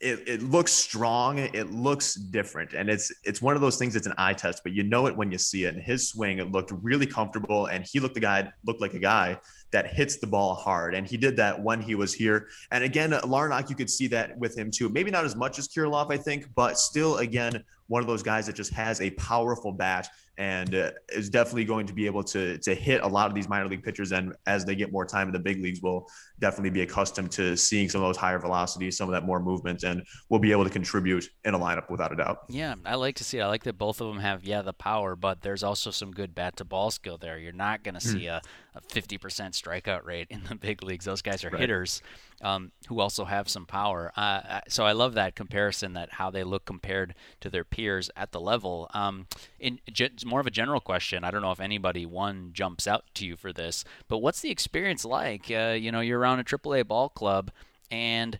It, 0.00 0.28
it 0.28 0.42
looks 0.42 0.72
strong. 0.72 1.38
It 1.38 1.70
looks 1.72 2.14
different, 2.14 2.74
and 2.74 2.90
it's 2.90 3.12
it's 3.24 3.40
one 3.40 3.54
of 3.54 3.60
those 3.62 3.76
things. 3.76 3.96
It's 3.96 4.06
an 4.06 4.14
eye 4.18 4.34
test, 4.34 4.62
but 4.62 4.72
you 4.72 4.82
know 4.82 5.06
it 5.06 5.16
when 5.16 5.30
you 5.30 5.38
see 5.38 5.64
it. 5.64 5.74
And 5.74 5.82
his 5.82 6.08
swing, 6.08 6.38
it 6.38 6.50
looked 6.52 6.72
really 6.82 7.06
comfortable, 7.06 7.66
and 7.66 7.86
he 7.90 8.00
looked 8.00 8.14
the 8.14 8.20
guy 8.20 8.52
looked 8.66 8.80
like 8.80 8.94
a 8.94 8.98
guy 8.98 9.38
that 9.74 9.92
hits 9.92 10.18
the 10.18 10.26
ball 10.26 10.54
hard. 10.54 10.94
And 10.94 11.06
he 11.06 11.16
did 11.16 11.36
that 11.36 11.60
when 11.60 11.80
he 11.80 11.94
was 11.94 12.14
here. 12.14 12.46
And 12.70 12.84
again, 12.84 13.10
Larnach, 13.10 13.68
you 13.68 13.76
could 13.76 13.90
see 13.90 14.06
that 14.08 14.38
with 14.38 14.56
him 14.56 14.70
too. 14.70 14.88
Maybe 14.88 15.10
not 15.10 15.24
as 15.24 15.34
much 15.34 15.58
as 15.58 15.68
Kirilloff, 15.68 16.12
I 16.12 16.16
think, 16.16 16.46
but 16.54 16.78
still, 16.78 17.16
again, 17.18 17.64
one 17.88 18.00
of 18.00 18.06
those 18.06 18.22
guys 18.22 18.46
that 18.46 18.54
just 18.54 18.72
has 18.72 19.00
a 19.00 19.10
powerful 19.10 19.72
bat 19.72 20.08
and 20.38 20.74
uh, 20.74 20.90
is 21.10 21.30
definitely 21.30 21.64
going 21.64 21.86
to 21.86 21.92
be 21.92 22.06
able 22.06 22.22
to 22.24 22.58
to 22.58 22.74
hit 22.74 23.02
a 23.02 23.06
lot 23.06 23.28
of 23.28 23.34
these 23.34 23.48
minor 23.48 23.68
league 23.68 23.82
pitchers. 23.82 24.12
And 24.12 24.34
as 24.46 24.64
they 24.64 24.74
get 24.74 24.92
more 24.92 25.06
time 25.06 25.28
in 25.28 25.32
the 25.32 25.38
big 25.38 25.60
leagues, 25.60 25.80
will 25.80 26.08
definitely 26.40 26.70
be 26.70 26.82
accustomed 26.82 27.30
to 27.32 27.56
seeing 27.56 27.88
some 27.88 28.02
of 28.02 28.08
those 28.08 28.16
higher 28.16 28.38
velocities, 28.38 28.96
some 28.96 29.08
of 29.08 29.12
that 29.12 29.24
more 29.24 29.40
movement, 29.40 29.84
and 29.84 30.02
will 30.28 30.38
be 30.38 30.52
able 30.52 30.64
to 30.64 30.70
contribute 30.70 31.28
in 31.44 31.54
a 31.54 31.58
lineup 31.58 31.90
without 31.90 32.12
a 32.12 32.16
doubt. 32.16 32.38
Yeah, 32.48 32.74
I 32.84 32.96
like 32.96 33.16
to 33.16 33.24
see 33.24 33.38
it. 33.38 33.42
I 33.42 33.46
like 33.46 33.64
that 33.64 33.78
both 33.78 34.00
of 34.00 34.08
them 34.08 34.18
have 34.18 34.44
yeah 34.44 34.62
the 34.62 34.72
power, 34.72 35.14
but 35.16 35.42
there's 35.42 35.62
also 35.62 35.90
some 35.90 36.10
good 36.10 36.34
bat 36.34 36.56
to 36.56 36.64
ball 36.64 36.90
skill 36.90 37.18
there. 37.18 37.38
You're 37.38 37.52
not 37.52 37.82
going 37.82 37.94
to 37.94 38.06
hmm. 38.06 38.18
see 38.18 38.26
a, 38.26 38.42
a 38.74 38.80
50% 38.80 39.18
strikeout 39.18 40.04
rate 40.04 40.26
in 40.30 40.42
the 40.48 40.54
big 40.64 40.82
leagues. 40.82 41.04
Those 41.04 41.22
guys 41.22 41.44
are 41.44 41.50
right. 41.50 41.60
hitters 41.60 42.02
um, 42.42 42.72
who 42.88 43.00
also 43.00 43.24
have 43.24 43.48
some 43.48 43.66
power. 43.66 44.12
Uh, 44.16 44.60
so 44.68 44.84
I 44.84 44.92
love 44.92 45.14
that 45.14 45.34
comparison 45.34 45.94
that 45.94 46.12
how 46.12 46.30
they 46.30 46.44
look 46.44 46.64
compared 46.64 47.14
to 47.40 47.50
their 47.50 47.64
peers 47.64 48.10
at 48.16 48.32
the 48.32 48.40
level. 48.40 48.90
Um, 48.94 49.26
in 49.58 49.80
it's 50.24 50.30
more 50.30 50.40
of 50.40 50.46
a 50.46 50.50
general 50.50 50.80
question. 50.80 51.22
I 51.22 51.30
don't 51.30 51.42
know 51.42 51.52
if 51.52 51.60
anybody 51.60 52.06
one 52.06 52.50
jumps 52.54 52.86
out 52.86 53.04
to 53.14 53.26
you 53.26 53.36
for 53.36 53.52
this, 53.52 53.84
but 54.08 54.18
what's 54.18 54.40
the 54.40 54.50
experience 54.50 55.04
like? 55.04 55.50
Uh, 55.50 55.76
you 55.78 55.92
know, 55.92 56.00
you're 56.00 56.18
around 56.18 56.40
a 56.40 56.44
AAA 56.44 56.88
ball 56.88 57.10
club 57.10 57.50
and 57.90 58.38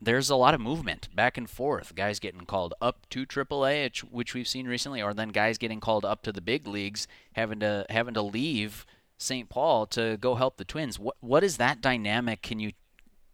there's 0.00 0.30
a 0.30 0.36
lot 0.36 0.54
of 0.54 0.60
movement 0.60 1.08
back 1.16 1.36
and 1.36 1.50
forth. 1.50 1.96
Guys 1.96 2.20
getting 2.20 2.42
called 2.42 2.74
up 2.80 3.08
to 3.10 3.26
AAA, 3.26 3.98
which 4.04 4.34
we've 4.34 4.46
seen 4.46 4.68
recently, 4.68 5.02
or 5.02 5.12
then 5.12 5.30
guys 5.30 5.58
getting 5.58 5.80
called 5.80 6.04
up 6.04 6.22
to 6.22 6.32
the 6.32 6.40
big 6.40 6.68
leagues, 6.68 7.08
having 7.32 7.58
to 7.58 7.84
having 7.90 8.14
to 8.14 8.22
leave 8.22 8.86
St. 9.18 9.48
Paul 9.48 9.86
to 9.86 10.16
go 10.18 10.36
help 10.36 10.58
the 10.58 10.64
Twins. 10.64 10.98
What 10.98 11.16
what 11.20 11.42
is 11.42 11.56
that 11.56 11.80
dynamic? 11.80 12.42
Can 12.42 12.60
you 12.60 12.72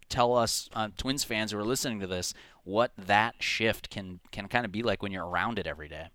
tell 0.09 0.35
us 0.35 0.71
uh, 0.73 0.89
Twins 0.97 1.25
fans 1.25 1.53
who 1.53 1.59
are 1.59 1.65
listening 1.65 2.01
to 2.01 2.07
this 2.07 2.33
what 2.65 2.93
that 2.97 3.35
shift 3.41 3.91
can 3.91 4.21
can 4.31 4.49
kind 4.49 4.65
of 4.65 4.73
be 4.73 4.83
like 4.83 5.03
when 5.03 5.13
you're 5.13 5.27
around 5.27 5.59
it 5.59 5.67
every 5.67 5.89
day? 5.89 6.09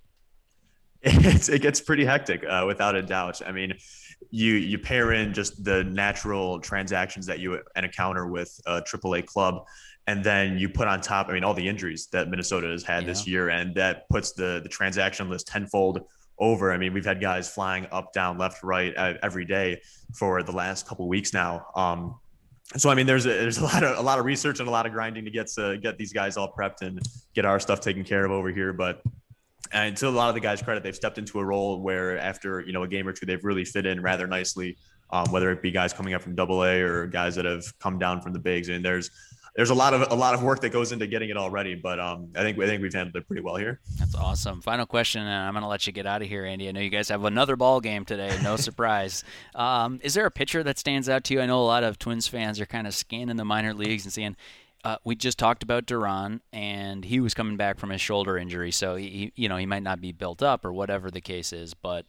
It's, 1.03 1.49
it 1.49 1.61
gets 1.61 1.79
pretty 1.79 2.05
hectic, 2.05 2.43
uh, 2.47 2.63
without 2.65 2.95
a 2.95 3.01
doubt. 3.01 3.41
I 3.45 3.51
mean, 3.51 3.73
you 4.31 4.53
you 4.53 4.77
pair 4.77 5.13
in 5.13 5.33
just 5.33 5.63
the 5.63 5.83
natural 5.83 6.59
transactions 6.59 7.25
that 7.27 7.39
you 7.39 7.61
encounter 7.75 8.27
with 8.27 8.59
a 8.65 8.81
AAA 8.81 9.25
club, 9.25 9.65
and 10.07 10.23
then 10.23 10.57
you 10.57 10.69
put 10.69 10.87
on 10.87 11.01
top. 11.01 11.29
I 11.29 11.33
mean, 11.33 11.43
all 11.43 11.53
the 11.53 11.67
injuries 11.67 12.07
that 12.11 12.29
Minnesota 12.29 12.67
has 12.67 12.83
had 12.83 13.03
yeah. 13.03 13.09
this 13.09 13.27
year, 13.27 13.49
and 13.49 13.75
that 13.75 14.09
puts 14.09 14.33
the 14.33 14.59
the 14.63 14.69
transaction 14.69 15.29
list 15.29 15.47
tenfold 15.47 16.01
over. 16.39 16.71
I 16.71 16.77
mean, 16.77 16.93
we've 16.93 17.05
had 17.05 17.21
guys 17.21 17.49
flying 17.49 17.87
up, 17.91 18.13
down, 18.13 18.37
left, 18.37 18.63
right 18.63 18.93
uh, 18.95 19.13
every 19.23 19.45
day 19.45 19.81
for 20.13 20.43
the 20.43 20.51
last 20.51 20.87
couple 20.87 21.07
weeks 21.07 21.33
now. 21.33 21.67
Um, 21.75 22.15
so 22.75 22.89
I 22.89 22.95
mean, 22.95 23.05
there's 23.05 23.25
a, 23.25 23.29
there's 23.29 23.59
a 23.59 23.63
lot 23.63 23.83
of 23.83 23.97
a 23.97 24.01
lot 24.01 24.19
of 24.19 24.25
research 24.25 24.59
and 24.59 24.67
a 24.67 24.71
lot 24.71 24.85
of 24.85 24.91
grinding 24.91 25.25
to 25.25 25.31
get 25.31 25.47
to 25.55 25.77
get 25.77 25.97
these 25.97 26.11
guys 26.11 26.37
all 26.37 26.51
prepped 26.51 26.81
and 26.81 26.99
get 27.33 27.45
our 27.45 27.59
stuff 27.59 27.79
taken 27.79 28.03
care 28.03 28.25
of 28.25 28.31
over 28.31 28.49
here. 28.49 28.73
But 28.73 29.01
and 29.71 29.97
to 29.97 30.07
a 30.07 30.09
lot 30.09 30.29
of 30.29 30.35
the 30.35 30.41
guys' 30.41 30.61
credit, 30.61 30.83
they've 30.83 30.95
stepped 30.95 31.17
into 31.17 31.39
a 31.39 31.45
role 31.45 31.81
where 31.81 32.17
after 32.17 32.61
you 32.61 32.73
know 32.73 32.83
a 32.83 32.87
game 32.87 33.07
or 33.07 33.13
two, 33.13 33.25
they've 33.25 33.43
really 33.43 33.65
fit 33.65 33.85
in 33.85 34.01
rather 34.01 34.27
nicely. 34.27 34.77
Um, 35.09 35.31
whether 35.31 35.49
it 35.51 35.61
be 35.61 35.71
guys 35.71 35.93
coming 35.93 36.13
up 36.13 36.21
from 36.21 36.35
Double 36.35 36.65
A 36.65 36.81
or 36.81 37.07
guys 37.07 37.35
that 37.35 37.45
have 37.45 37.63
come 37.79 37.97
down 37.97 38.19
from 38.19 38.33
the 38.33 38.39
bigs, 38.39 38.67
and 38.67 38.83
there's 38.83 39.09
there's 39.57 39.71
a 39.71 39.75
lot 39.75 39.93
of 39.93 40.11
a 40.11 40.15
lot 40.15 40.35
of 40.35 40.43
work 40.43 40.61
that 40.61 40.69
goes 40.69 40.91
into 40.91 41.07
getting 41.07 41.29
it 41.29 41.35
all 41.35 41.49
ready. 41.49 41.75
But 41.75 41.99
um, 41.99 42.29
I 42.35 42.43
think 42.43 42.59
I 42.59 42.67
think 42.67 42.81
we've 42.81 42.93
handled 42.93 43.15
it 43.15 43.27
pretty 43.27 43.41
well 43.41 43.55
here. 43.55 43.79
That's 43.97 44.15
awesome. 44.15 44.61
Final 44.61 44.85
question, 44.85 45.23
and 45.23 45.29
I'm 45.29 45.53
going 45.53 45.63
to 45.63 45.67
let 45.67 45.87
you 45.87 45.93
get 45.93 46.05
out 46.05 46.21
of 46.21 46.27
here, 46.27 46.45
Andy. 46.45 46.69
I 46.69 46.71
know 46.71 46.79
you 46.79 46.91
guys 46.91 47.09
have 47.09 47.23
another 47.23 47.55
ball 47.55 47.81
game 47.81 48.05
today. 48.05 48.37
No 48.43 48.55
surprise. 48.57 49.23
Um, 49.55 49.99
is 50.03 50.13
there 50.13 50.27
a 50.27 50.31
pitcher 50.31 50.61
that 50.63 50.77
stands 50.77 51.09
out 51.09 51.23
to 51.25 51.33
you? 51.33 51.41
I 51.41 51.47
know 51.47 51.59
a 51.59 51.65
lot 51.65 51.83
of 51.83 51.97
Twins 51.97 52.27
fans 52.27 52.61
are 52.61 52.67
kind 52.67 52.85
of 52.85 52.93
scanning 52.93 53.35
the 53.35 53.45
minor 53.45 53.73
leagues 53.73 54.05
and 54.05 54.13
seeing. 54.13 54.37
Uh, 54.87 54.95
we 55.03 55.17
just 55.17 55.37
talked 55.37 55.63
about 55.63 55.85
Duran, 55.85 56.39
and 56.53 57.03
he 57.03 57.19
was 57.19 57.33
coming 57.33 57.57
back 57.57 57.77
from 57.77 57.89
his 57.89 57.99
shoulder 57.99 58.37
injury, 58.37 58.71
so 58.71 58.95
he, 58.95 59.33
you 59.35 59.49
know, 59.49 59.57
he 59.57 59.65
might 59.65 59.83
not 59.83 59.99
be 59.99 60.13
built 60.13 60.41
up 60.41 60.63
or 60.63 60.71
whatever 60.71 61.11
the 61.11 61.19
case 61.19 61.51
is. 61.51 61.73
But 61.73 62.05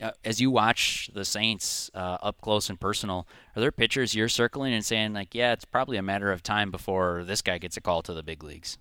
uh, 0.00 0.12
as 0.24 0.40
you 0.40 0.48
watch 0.48 1.10
the 1.12 1.24
Saints 1.24 1.90
uh, 1.92 2.18
up 2.22 2.40
close 2.40 2.70
and 2.70 2.78
personal, 2.78 3.26
are 3.56 3.60
there 3.60 3.72
pitchers 3.72 4.14
you're 4.14 4.28
circling 4.28 4.72
and 4.72 4.84
saying 4.84 5.12
like, 5.12 5.34
yeah, 5.34 5.52
it's 5.52 5.64
probably 5.64 5.96
a 5.96 6.02
matter 6.02 6.30
of 6.30 6.40
time 6.40 6.70
before 6.70 7.24
this 7.24 7.42
guy 7.42 7.58
gets 7.58 7.76
a 7.76 7.80
call 7.80 8.00
to 8.02 8.14
the 8.14 8.22
big 8.22 8.44
leagues? 8.44 8.78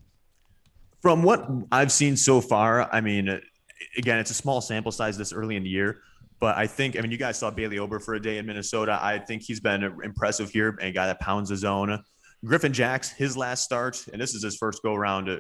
From 1.02 1.24
what 1.24 1.50
I've 1.72 1.92
seen 1.92 2.18
so 2.18 2.42
far, 2.42 2.88
I 2.94 3.02
mean, 3.02 3.42
again, 3.98 4.20
it's 4.20 4.30
a 4.30 4.36
small 4.36 4.62
sample 4.62 4.92
size 4.92 5.18
this 5.18 5.34
early 5.34 5.56
in 5.56 5.64
the 5.64 5.70
year, 5.70 6.02
but 6.40 6.56
I 6.56 6.68
think, 6.68 7.00
I 7.00 7.02
mean, 7.02 7.10
you 7.10 7.18
guys 7.18 7.40
saw 7.40 7.50
Bailey 7.50 7.80
Ober 7.80 8.00
for 8.00 8.14
a 8.14 8.22
day 8.22 8.38
in 8.38 8.46
Minnesota. 8.46 9.00
I 9.02 9.18
think 9.18 9.42
he's 9.42 9.60
been 9.60 9.82
impressive 10.04 10.52
here, 10.52 10.78
a 10.82 10.92
guy 10.92 11.08
that 11.08 11.20
pounds 11.20 11.50
the 11.50 11.58
zone. 11.58 12.04
Griffin 12.46 12.74
Jax, 12.74 13.10
his 13.12 13.36
last 13.36 13.64
start, 13.64 14.06
and 14.12 14.22
this 14.22 14.34
is 14.34 14.44
his 14.44 14.56
first 14.56 14.82
go 14.82 14.94
around 14.94 15.30
uh, 15.30 15.38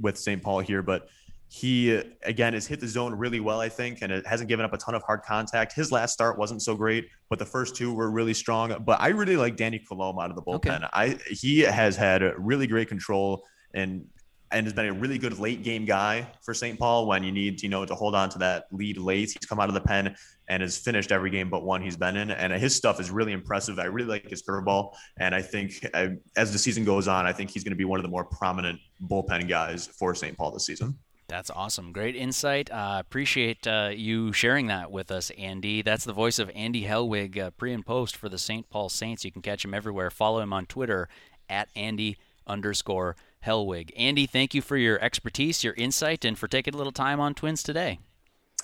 with 0.00 0.18
St. 0.18 0.42
Paul 0.42 0.60
here, 0.60 0.82
but 0.82 1.08
he 1.52 2.00
again 2.22 2.52
has 2.52 2.66
hit 2.66 2.78
the 2.78 2.86
zone 2.86 3.12
really 3.12 3.40
well, 3.40 3.60
I 3.60 3.68
think, 3.68 4.02
and 4.02 4.12
it 4.12 4.24
hasn't 4.24 4.48
given 4.48 4.64
up 4.64 4.72
a 4.72 4.78
ton 4.78 4.94
of 4.94 5.02
hard 5.02 5.22
contact. 5.22 5.72
His 5.72 5.90
last 5.90 6.12
start 6.12 6.38
wasn't 6.38 6.62
so 6.62 6.76
great, 6.76 7.08
but 7.28 7.40
the 7.40 7.44
first 7.44 7.74
two 7.74 7.92
were 7.92 8.10
really 8.10 8.34
strong. 8.34 8.84
But 8.84 9.00
I 9.00 9.08
really 9.08 9.36
like 9.36 9.56
Danny 9.56 9.80
Coulombe 9.88 10.20
out 10.20 10.30
of 10.30 10.36
the 10.36 10.42
bullpen. 10.42 10.76
Okay. 10.76 10.86
I 10.92 11.18
he 11.28 11.60
has 11.60 11.96
had 11.96 12.22
really 12.38 12.68
great 12.68 12.88
control 12.88 13.44
and 13.74 14.04
and 14.52 14.66
has 14.66 14.72
been 14.72 14.86
a 14.86 14.92
really 14.92 15.18
good 15.18 15.38
late 15.38 15.62
game 15.62 15.84
guy 15.84 16.26
for 16.42 16.52
St. 16.52 16.78
Paul 16.78 17.06
when 17.06 17.22
you 17.22 17.30
need, 17.30 17.62
you 17.62 17.68
know, 17.68 17.84
to 17.84 17.94
hold 17.94 18.14
on 18.14 18.28
to 18.30 18.38
that 18.38 18.64
lead 18.72 18.98
late. 18.98 19.30
He's 19.30 19.46
come 19.48 19.60
out 19.60 19.68
of 19.68 19.74
the 19.74 19.80
pen 19.80 20.16
and 20.48 20.62
has 20.62 20.76
finished 20.76 21.12
every 21.12 21.30
game 21.30 21.48
but 21.48 21.62
one 21.62 21.80
he's 21.80 21.96
been 21.96 22.16
in. 22.16 22.30
And 22.30 22.52
his 22.52 22.74
stuff 22.74 23.00
is 23.00 23.10
really 23.10 23.32
impressive. 23.32 23.78
I 23.78 23.84
really 23.84 24.08
like 24.08 24.28
his 24.28 24.42
curveball. 24.42 24.94
And 25.18 25.34
I 25.34 25.42
think 25.42 25.86
I, 25.94 26.16
as 26.36 26.52
the 26.52 26.58
season 26.58 26.84
goes 26.84 27.06
on, 27.06 27.26
I 27.26 27.32
think 27.32 27.50
he's 27.50 27.62
going 27.62 27.72
to 27.72 27.76
be 27.76 27.84
one 27.84 28.00
of 28.00 28.02
the 28.02 28.08
more 28.08 28.24
prominent 28.24 28.80
bullpen 29.06 29.48
guys 29.48 29.86
for 29.86 30.14
St. 30.14 30.36
Paul 30.36 30.50
this 30.50 30.66
season. 30.66 30.98
That's 31.28 31.50
awesome. 31.50 31.92
Great 31.92 32.16
insight. 32.16 32.72
Uh, 32.72 32.96
appreciate 32.98 33.64
uh, 33.64 33.90
you 33.94 34.32
sharing 34.32 34.66
that 34.66 34.90
with 34.90 35.12
us, 35.12 35.30
Andy. 35.38 35.80
That's 35.80 36.04
the 36.04 36.12
voice 36.12 36.40
of 36.40 36.50
Andy 36.56 36.84
Helwig, 36.84 37.38
uh, 37.38 37.50
pre 37.52 37.72
and 37.72 37.86
post 37.86 38.16
for 38.16 38.28
the 38.28 38.36
St. 38.36 38.68
Paul 38.68 38.88
Saints. 38.88 39.24
You 39.24 39.30
can 39.30 39.40
catch 39.40 39.64
him 39.64 39.72
everywhere. 39.72 40.10
Follow 40.10 40.40
him 40.40 40.52
on 40.52 40.66
Twitter 40.66 41.08
at 41.48 41.68
Andy 41.76 42.18
underscore 42.48 43.14
Helwig. 43.46 43.90
Andy, 43.96 44.26
thank 44.26 44.54
you 44.54 44.62
for 44.62 44.76
your 44.76 45.00
expertise, 45.02 45.64
your 45.64 45.74
insight, 45.74 46.24
and 46.24 46.38
for 46.38 46.48
taking 46.48 46.74
a 46.74 46.76
little 46.76 46.92
time 46.92 47.20
on 47.20 47.34
Twins 47.34 47.62
today. 47.62 47.98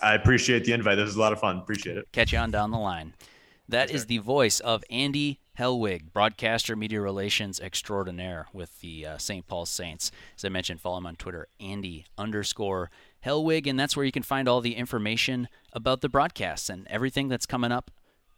I 0.03 0.15
appreciate 0.15 0.65
the 0.65 0.73
invite. 0.73 0.97
This 0.97 1.09
is 1.09 1.17
a 1.17 1.21
lot 1.21 1.33
of 1.33 1.41
fun. 1.41 1.59
Appreciate 1.59 1.97
it. 1.97 2.09
Catch 2.13 2.33
you 2.33 2.39
on 2.39 2.51
down 2.51 2.71
the 2.71 2.79
line. 2.79 3.15
That 3.69 3.91
is 3.91 4.07
the 4.07 4.19
voice 4.19 4.61
of 4.61 4.85
Andy 4.91 5.41
Helwig, 5.59 6.13
broadcaster, 6.13 6.77
media 6.77 7.01
relations 7.01 7.59
extraordinaire 7.59 8.47
with 8.53 8.81
the 8.81 9.07
uh, 9.07 9.19
St. 9.19 9.47
Paul 9.49 9.67
Saints. 9.67 10.13
As 10.37 10.45
I 10.45 10.51
mentioned, 10.51 10.81
follow 10.81 10.99
him 10.99 11.07
on 11.07 11.17
Twitter, 11.17 11.49
Andy 11.59 12.05
underscore 12.17 12.91
Helwig, 13.25 13.67
and 13.67 13.81
that's 13.81 13.97
where 13.97 14.05
you 14.05 14.13
can 14.13 14.23
find 14.23 14.49
all 14.49 14.61
the 14.61 14.77
information 14.77 15.49
about 15.73 16.01
the 16.01 16.09
broadcasts 16.09 16.69
and 16.69 16.87
everything 16.89 17.29
that's 17.29 17.47
coming 17.47 17.73
up 17.73 17.91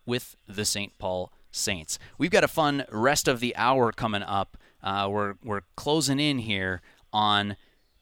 with 0.07 0.37
the 0.46 0.64
St. 0.64 0.96
Paul 0.98 1.33
Saints. 1.51 1.98
We've 2.16 2.31
got 2.31 2.44
a 2.44 2.48
fun 2.48 2.85
rest 2.90 3.29
of 3.29 3.40
the 3.40 3.55
hour 3.57 3.92
coming 3.92 4.22
up. 4.22 4.57
Uh, 4.88 5.07
we're 5.07 5.35
we're 5.44 5.61
closing 5.77 6.18
in 6.18 6.38
here 6.38 6.81
on 7.12 7.57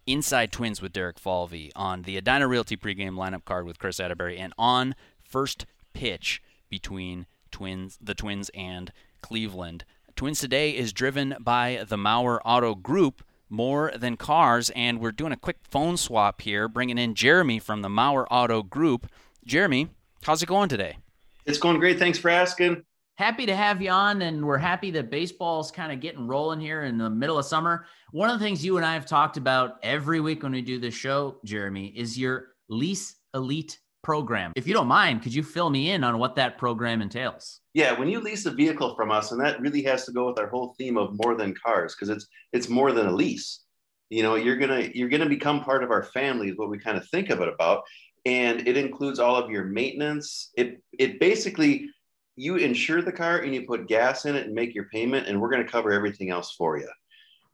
Inside 0.07 0.53
Twins 0.53 0.81
with 0.81 0.93
Derek 0.93 1.19
Falvey, 1.19 1.73
on 1.75 2.03
the 2.03 2.17
Edina 2.17 2.47
Realty 2.47 2.77
pregame 2.77 3.15
lineup 3.15 3.45
card 3.45 3.67
with 3.67 3.81
Chris 3.81 3.99
Atterbury, 3.99 4.39
and 4.39 4.53
on 4.57 4.95
first 5.29 5.67
pitch 5.95 6.41
between 6.69 7.27
Twins, 7.51 7.99
the 8.01 8.15
Twins 8.15 8.53
and 8.55 8.93
Cleveland. 9.21 9.85
Twins 10.15 10.39
today 10.39 10.77
is 10.77 10.93
driven 10.93 11.35
by 11.41 11.85
the 11.89 11.97
Mauer 11.97 12.39
Auto 12.45 12.77
Group 12.77 13.25
more 13.49 13.91
than 13.97 14.17
cars, 14.17 14.71
and 14.77 15.01
we're 15.01 15.11
doing 15.11 15.33
a 15.33 15.37
quick 15.37 15.57
phone 15.69 15.97
swap 15.97 16.41
here, 16.43 16.69
bringing 16.69 16.99
in 16.99 17.17
Jeremy 17.17 17.59
from 17.59 17.83
the 17.83 17.89
Mauer 17.89 18.29
Auto 18.31 18.63
Group. 18.63 19.09
Jeremy, 19.45 19.89
how's 20.23 20.41
it 20.41 20.47
going 20.47 20.69
today? 20.69 20.99
It's 21.47 21.59
going 21.59 21.81
great. 21.81 21.99
Thanks 21.99 22.19
for 22.19 22.31
asking 22.31 22.85
happy 23.17 23.47
to 23.47 23.57
have 23.57 23.81
you 23.81 23.91
on 23.91 24.23
and 24.23 24.45
we're 24.45 24.59
happy 24.59 24.91
that 24.93 25.11
baseball's 25.11 25.71
kind 25.71 25.91
of 25.91 26.01
getting 26.01 26.27
rolling 26.27 26.61
here 26.61 26.83
in 26.83 26.99
the 26.99 27.09
middle 27.09 27.39
of 27.39 27.47
summer. 27.47 27.87
One 28.13 28.31
of 28.31 28.39
the 28.39 28.45
things 28.45 28.65
you 28.65 28.77
and 28.77 28.87
i 28.87 28.95
have 28.95 29.07
talked 29.07 29.37
about 29.37 29.79
every 29.83 30.21
week 30.21 30.43
when 30.43 30.53
we 30.53 30.63
do 30.63 30.79
this 30.79 30.95
show 30.95 31.37
jeremy 31.45 31.87
is 31.97 32.19
your 32.19 32.49
lease 32.69 33.17
elite 33.35 33.79
program. 34.03 34.53
If 34.55 34.69
you 34.69 34.75
don't 34.75 34.87
mind 34.87 35.23
could 35.23 35.35
you 35.35 35.43
fill 35.43 35.71
me 35.71 35.91
in 35.91 36.05
on 36.05 36.19
what 36.19 36.37
that 36.37 36.59
program 36.59 37.03
entails? 37.03 37.61
Yeah 37.75 37.99
when 37.99 38.09
you 38.09 38.21
lease 38.21 38.47
a 38.47 38.51
vehicle 38.51 38.95
from 38.95 39.11
us 39.11 39.33
and 39.33 39.41
that 39.41 39.61
really 39.61 39.83
has 39.83 40.05
to 40.05 40.13
go 40.13 40.27
with 40.27 40.39
our 40.39 40.49
whole 40.49 40.75
theme 40.79 40.99
of 40.99 41.19
more 41.25 41.35
than 41.35 41.55
cars 41.55 41.95
because 41.95 42.11
it's 42.11 42.27
it's 42.53 42.69
more 42.69 42.93
than 42.93 43.07
a 43.07 43.13
lease. 43.13 43.63
You 44.11 44.23
know 44.23 44.35
you're 44.37 44.57
gonna 44.57 44.91
you're 44.95 45.09
gonna 45.09 45.29
become 45.29 45.65
part 45.65 45.83
of 45.83 45.91
our 45.91 46.03
family 46.03 46.51
is 46.51 46.57
what 46.57 46.71
we 46.71 46.79
kind 46.79 46.99
of 46.99 47.09
think 47.09 47.31
of 47.31 47.41
it 47.41 47.49
about 47.49 47.83
and 48.27 48.67
it 48.67 48.77
includes 48.77 49.19
all 49.19 49.37
of 49.37 49.51
your 49.51 49.65
maintenance. 49.65 50.51
It 50.57 50.83
it 50.93 51.19
basically 51.19 51.89
you 52.37 52.57
insure 52.57 53.03
the 53.03 53.13
car 53.13 53.39
and 53.39 53.55
you 53.55 53.67
put 53.67 53.89
gas 53.89 54.27
in 54.27 54.37
it 54.37 54.47
and 54.47 54.55
make 54.55 54.75
your 54.75 54.85
payment, 54.85 55.27
and 55.27 55.41
we're 55.41 55.51
going 55.51 55.65
to 55.65 55.71
cover 55.71 55.93
everything 55.93 56.31
else 56.31 56.55
for 56.55 56.79
you. 56.79 56.89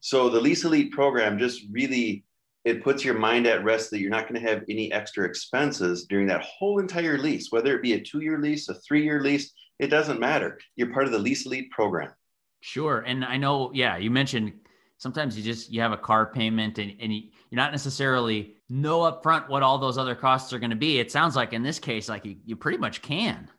So 0.01 0.29
the 0.29 0.41
Lease 0.41 0.65
Elite 0.65 0.93
program 0.93 1.39
just 1.39 1.63
really 1.71 2.25
it 2.65 2.83
puts 2.83 3.05
your 3.05 3.15
mind 3.15 3.47
at 3.47 3.65
rest 3.65 3.91
that 3.91 3.99
you're 3.99 4.11
not 4.11 4.29
going 4.29 4.41
to 4.41 4.49
have 4.49 4.63
any 4.69 4.93
extra 4.93 5.25
expenses 5.25 6.05
during 6.05 6.29
that 6.29 6.43
whole 6.43 6.79
entire 6.79 7.19
lease, 7.19 7.51
whether 7.51 7.75
it 7.75 7.83
be 7.83 7.95
a 7.95 8.01
two-year 8.01 8.39
lease, 8.39 8.69
a 8.69 8.75
three-year 8.75 9.21
lease, 9.21 9.53
it 9.81 9.89
doesn't 9.89 10.21
matter. 10.21 10.59
You're 10.77 10.93
part 10.93 11.07
of 11.07 11.13
the 11.13 11.19
Lease 11.19 11.45
Elite 11.45 11.71
program. 11.73 12.13
Sure, 12.61 13.01
and 13.01 13.25
I 13.25 13.37
know, 13.37 13.73
yeah, 13.75 13.97
you 13.97 14.13
mentioned 14.13 14.53
sometimes 14.99 15.37
you 15.37 15.43
just 15.43 15.73
you 15.73 15.81
have 15.81 15.91
a 15.91 15.97
car 15.97 16.27
payment 16.27 16.79
and, 16.79 16.95
and 17.01 17.13
you, 17.13 17.23
you're 17.51 17.57
not 17.57 17.73
necessarily 17.73 18.55
know 18.69 19.01
upfront 19.01 19.49
what 19.49 19.65
all 19.65 19.79
those 19.79 19.99
other 19.99 20.15
costs 20.15 20.53
are 20.53 20.61
going 20.61 20.71
to 20.71 20.77
be. 20.77 21.01
It 21.01 21.11
sounds 21.11 21.35
like 21.35 21.53
in 21.53 21.65
this 21.65 21.81
case, 21.81 22.09
like 22.09 22.25
you, 22.25 22.37
you 22.45 22.55
pretty 22.55 22.79
much 22.79 23.03
can. 23.03 23.51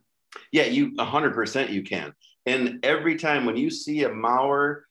Yeah, 0.52 0.66
you 0.66 0.92
100% 0.92 1.72
you 1.72 1.84
can. 1.84 2.14
And 2.46 2.80
every 2.84 3.18
time 3.18 3.46
when 3.46 3.58
you 3.58 3.70
see 3.70 4.04
a 4.04 4.10
Mauer 4.10 4.82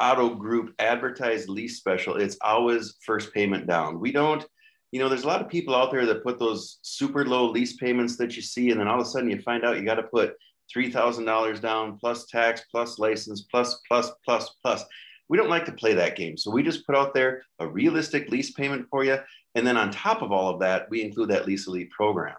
Auto 0.00 0.34
Group 0.34 0.74
advertised 0.78 1.48
lease 1.48 1.78
special, 1.78 2.16
it's 2.16 2.36
always 2.42 2.96
first 3.04 3.32
payment 3.32 3.66
down. 3.66 4.00
We 4.00 4.12
don't, 4.12 4.44
you 4.90 5.00
know, 5.00 5.08
there's 5.08 5.24
a 5.24 5.28
lot 5.28 5.40
of 5.40 5.48
people 5.48 5.74
out 5.74 5.90
there 5.90 6.06
that 6.06 6.24
put 6.24 6.38
those 6.38 6.78
super 6.82 7.24
low 7.24 7.50
lease 7.50 7.76
payments 7.76 8.16
that 8.16 8.36
you 8.36 8.42
see, 8.42 8.70
and 8.70 8.80
then 8.80 8.88
all 8.88 9.00
of 9.00 9.06
a 9.06 9.08
sudden 9.08 9.30
you 9.30 9.40
find 9.40 9.64
out 9.64 9.78
you 9.78 9.84
got 9.84 9.94
to 9.94 10.02
put 10.02 10.34
$3,000 10.74 11.60
down 11.60 11.98
plus 11.98 12.26
tax, 12.26 12.62
plus 12.70 12.98
license, 12.98 13.42
plus, 13.42 13.80
plus, 13.88 14.10
plus, 14.24 14.50
plus. 14.62 14.84
We 15.28 15.38
don't 15.38 15.50
like 15.50 15.64
to 15.66 15.72
play 15.72 15.94
that 15.94 16.16
game. 16.16 16.36
So 16.36 16.50
we 16.50 16.62
just 16.62 16.86
put 16.86 16.96
out 16.96 17.14
there 17.14 17.44
a 17.58 17.66
realistic 17.66 18.28
lease 18.30 18.52
payment 18.52 18.86
for 18.90 19.04
you. 19.04 19.18
And 19.54 19.66
then 19.66 19.76
on 19.76 19.90
top 19.90 20.22
of 20.22 20.32
all 20.32 20.52
of 20.52 20.60
that, 20.60 20.90
we 20.90 21.02
include 21.02 21.30
that 21.30 21.46
Lease 21.46 21.66
Elite 21.66 21.90
program. 21.90 22.36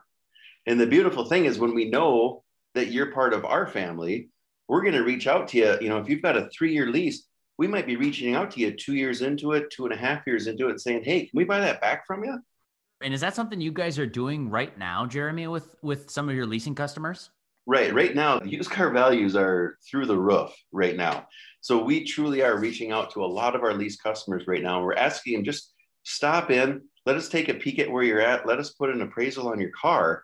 And 0.66 0.80
the 0.80 0.88
beautiful 0.88 1.26
thing 1.26 1.46
is 1.46 1.60
when 1.60 1.74
we 1.74 1.90
know 1.90 2.44
that 2.74 2.92
you're 2.92 3.12
part 3.12 3.34
of 3.34 3.46
our 3.46 3.68
family, 3.68 4.30
we're 4.68 4.82
going 4.82 4.94
to 4.94 5.04
reach 5.04 5.28
out 5.28 5.48
to 5.50 5.58
you. 5.58 5.78
You 5.82 5.90
know, 5.90 5.98
if 5.98 6.10
you've 6.10 6.22
got 6.22 6.38
a 6.38 6.50
three 6.50 6.74
year 6.74 6.88
lease, 6.88 7.28
we 7.58 7.68
might 7.68 7.86
be 7.86 7.96
reaching 7.96 8.34
out 8.34 8.52
to 8.52 8.60
you 8.60 8.72
two 8.72 8.96
years 8.96 9.22
into 9.22 9.52
it, 9.52 9.70
two 9.70 9.86
and 9.86 9.94
a 9.94 9.98
half 9.98 10.26
years 10.26 10.48
into 10.48 10.70
it, 10.70 10.80
saying, 10.80 11.04
"Hey, 11.04 11.22
can 11.22 11.38
we 11.38 11.44
buy 11.44 11.60
that 11.60 11.82
back 11.82 12.08
from 12.08 12.24
you?" 12.24 12.40
And 13.02 13.14
is 13.14 13.22
that 13.22 13.36
something 13.36 13.62
you 13.62 13.72
guys 13.72 14.00
are 14.00 14.08
doing 14.08 14.50
right 14.50 14.76
now, 14.78 15.06
Jeremy, 15.06 15.48
with 15.48 15.76
with 15.82 16.10
some 16.10 16.30
of 16.30 16.36
your 16.36 16.48
leasing 16.48 16.74
customers? 16.74 17.30
Right. 17.66 17.94
Right 17.94 18.14
now, 18.14 18.42
used 18.42 18.72
car 18.72 18.90
values 18.90 19.36
are 19.36 19.78
through 19.90 20.08
the 20.08 20.18
roof 20.18 20.52
right 20.72 20.96
now. 20.96 21.28
So 21.62 21.82
we 21.82 22.04
truly 22.04 22.42
are 22.42 22.60
reaching 22.60 22.92
out 22.92 23.12
to 23.12 23.24
a 23.24 23.28
lot 23.28 23.56
of 23.56 23.64
our 23.64 23.74
lease 23.74 23.96
customers 23.96 24.48
right 24.48 24.62
now. 24.62 24.84
We're 24.84 24.96
asking 24.96 25.34
them 25.36 25.44
just 25.46 25.72
stop 26.04 26.52
in, 26.52 26.82
let 27.06 27.16
us 27.16 27.30
take 27.30 27.48
a 27.48 27.54
peek 27.54 27.80
at 27.80 27.90
where 27.90 28.04
you're 28.04 28.20
at, 28.20 28.46
let 28.46 28.60
us 28.60 28.72
put 28.72 28.90
an 28.90 29.02
appraisal 29.02 29.48
on 29.48 29.62
your 29.62 29.72
car, 29.72 30.24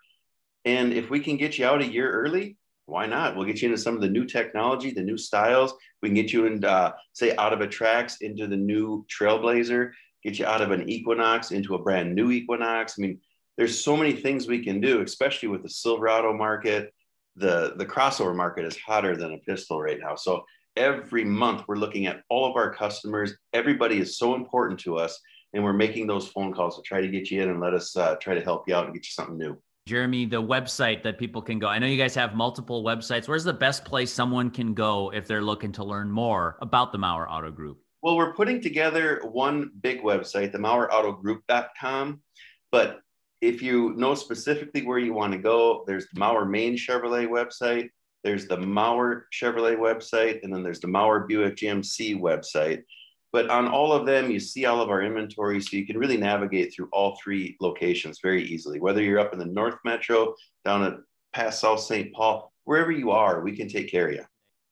and 0.70 0.94
if 0.94 1.10
we 1.10 1.20
can 1.20 1.36
get 1.36 1.58
you 1.58 1.66
out 1.66 1.82
a 1.82 1.88
year 1.88 2.12
early, 2.12 2.56
why 2.86 3.08
not? 3.08 3.36
We'll 3.36 3.48
get 3.48 3.60
you 3.62 3.70
into 3.70 3.82
some 3.82 3.96
of 3.96 4.02
the 4.02 4.10
new 4.10 4.26
technology, 4.26 4.92
the 4.92 5.02
new 5.02 5.18
styles. 5.18 5.74
We 6.02 6.10
can 6.10 6.16
get 6.16 6.32
you 6.32 6.46
in, 6.46 6.64
uh, 6.64 6.92
say, 7.14 7.36
out 7.38 7.54
of 7.54 7.62
a 7.62 7.68
Trax 7.68 8.22
into 8.22 8.46
the 8.46 8.56
new 8.58 9.04
Trailblazer, 9.08 9.92
get 10.24 10.38
you 10.38 10.46
out 10.46 10.62
of 10.62 10.70
an 10.70 10.88
Equinox 10.88 11.50
into 11.50 11.74
a 11.74 11.82
brand 11.82 12.14
new 12.14 12.30
Equinox. 12.30 12.96
I 12.98 13.02
mean, 13.02 13.20
there's 13.58 13.84
so 13.84 13.98
many 13.98 14.14
things 14.14 14.48
we 14.48 14.64
can 14.64 14.80
do, 14.80 15.02
especially 15.02 15.50
with 15.50 15.64
the 15.64 15.70
Silverado 15.70 16.34
market. 16.34 16.94
The, 17.36 17.74
the 17.78 17.86
crossover 17.86 18.36
market 18.36 18.66
is 18.66 18.78
hotter 18.78 19.18
than 19.18 19.34
a 19.34 19.40
pistol 19.40 19.82
right 19.82 20.00
now. 20.00 20.16
So 20.16 20.46
every 20.76 21.24
month 21.24 21.64
we're 21.68 21.78
looking 21.78 22.06
at 22.06 22.22
all 22.30 22.48
of 22.48 22.56
our 22.56 22.72
customers. 22.72 23.34
Everybody 23.54 23.98
is 23.98 24.20
so 24.20 24.36
important 24.36 24.80
to 24.82 24.98
us. 24.98 25.20
And 25.54 25.64
we're 25.64 25.74
making 25.74 26.06
those 26.06 26.28
phone 26.28 26.54
calls 26.54 26.76
to 26.76 26.84
try 26.84 27.02
to 27.02 27.08
get 27.08 27.32
you 27.32 27.42
in 27.42 27.50
and 27.50 27.60
let 27.60 27.74
us 27.74 27.98
uh, 27.98 28.16
try 28.18 28.36
to 28.36 28.42
help 28.42 28.68
you 28.68 28.76
out 28.76 28.86
and 28.86 28.94
get 28.94 29.06
you 29.06 29.12
something 29.12 29.38
new. 29.38 29.60
Jeremy, 29.90 30.28
the 30.28 30.42
website 30.42 31.02
that 31.02 31.18
people 31.18 31.42
can 31.42 31.58
go. 31.58 31.68
I 31.68 31.80
know 31.80 31.88
you 31.88 31.98
guys 31.98 32.14
have 32.14 32.36
multiple 32.36 32.84
websites. 32.84 33.28
Where's 33.28 33.44
the 33.44 33.52
best 33.52 33.84
place 33.84 34.14
someone 34.14 34.52
can 34.52 34.76
go 34.76 35.12
if 35.12 35.28
they're 35.28 35.42
looking 35.42 35.72
to 35.74 35.84
learn 35.84 36.12
more 36.12 36.58
about 36.62 36.92
the 36.92 37.00
Mauer 37.00 37.28
Auto 37.28 37.50
Group? 37.50 37.80
Well, 38.04 38.16
we're 38.16 38.36
putting 38.36 38.62
together 38.62 39.20
one 39.32 39.72
big 39.82 40.04
website, 40.04 40.52
the 40.52 40.60
MauerAutoGroup.com. 40.60 42.22
But 42.72 43.00
if 43.42 43.64
you 43.64 43.96
know 43.96 44.14
specifically 44.14 44.86
where 44.86 45.00
you 45.00 45.14
want 45.14 45.34
to 45.34 45.40
go, 45.40 45.84
there's 45.88 46.06
the 46.14 46.20
Mauer 46.20 46.48
Main 46.48 46.76
Chevrolet 46.76 47.28
website, 47.28 47.90
there's 48.24 48.48
the 48.48 48.58
Mauer 48.58 49.24
Chevrolet 49.34 49.76
website, 49.76 50.44
and 50.44 50.54
then 50.54 50.62
there's 50.62 50.82
the 50.82 50.88
Mauer 50.88 51.28
Buick 51.28 51.56
GMC 51.56 52.20
website. 52.20 52.84
But 53.32 53.50
on 53.50 53.68
all 53.68 53.94
of 53.94 54.08
them, 54.08 54.32
you 54.32 54.40
see 54.40 54.66
all 54.66 54.82
of 54.82 54.90
our 54.90 55.04
inventory, 55.04 55.62
so 55.62 55.78
you 55.78 55.86
can 55.86 55.98
really 55.98 56.18
navigate 56.18 56.74
through 56.74 56.90
all 56.92 57.16
three 57.24 57.56
locations 57.62 58.20
very 58.24 58.44
easily. 58.44 58.80
Whether 58.80 59.04
you're 59.04 59.20
up 59.20 59.34
in 59.34 59.40
the 59.40 59.46
North 59.46 59.78
Metro, 59.86 60.34
down 60.66 60.84
at 60.84 60.94
past 61.34 61.60
South 61.60 61.80
St. 61.80 62.12
Paul, 62.14 62.52
wherever 62.64 62.92
you 62.92 63.12
are, 63.12 63.42
we 63.42 63.56
can 63.56 63.70
take 63.70 63.92
care 63.92 64.08
of 64.08 64.16
you. 64.16 64.26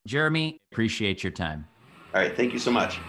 Jeremy, 0.08 0.58
appreciate 0.72 1.24
your 1.24 1.32
time. 1.32 1.68
All 2.16 2.22
right, 2.22 2.36
thank 2.36 2.52
you 2.52 2.60
so 2.60 2.72
much. 2.72 3.00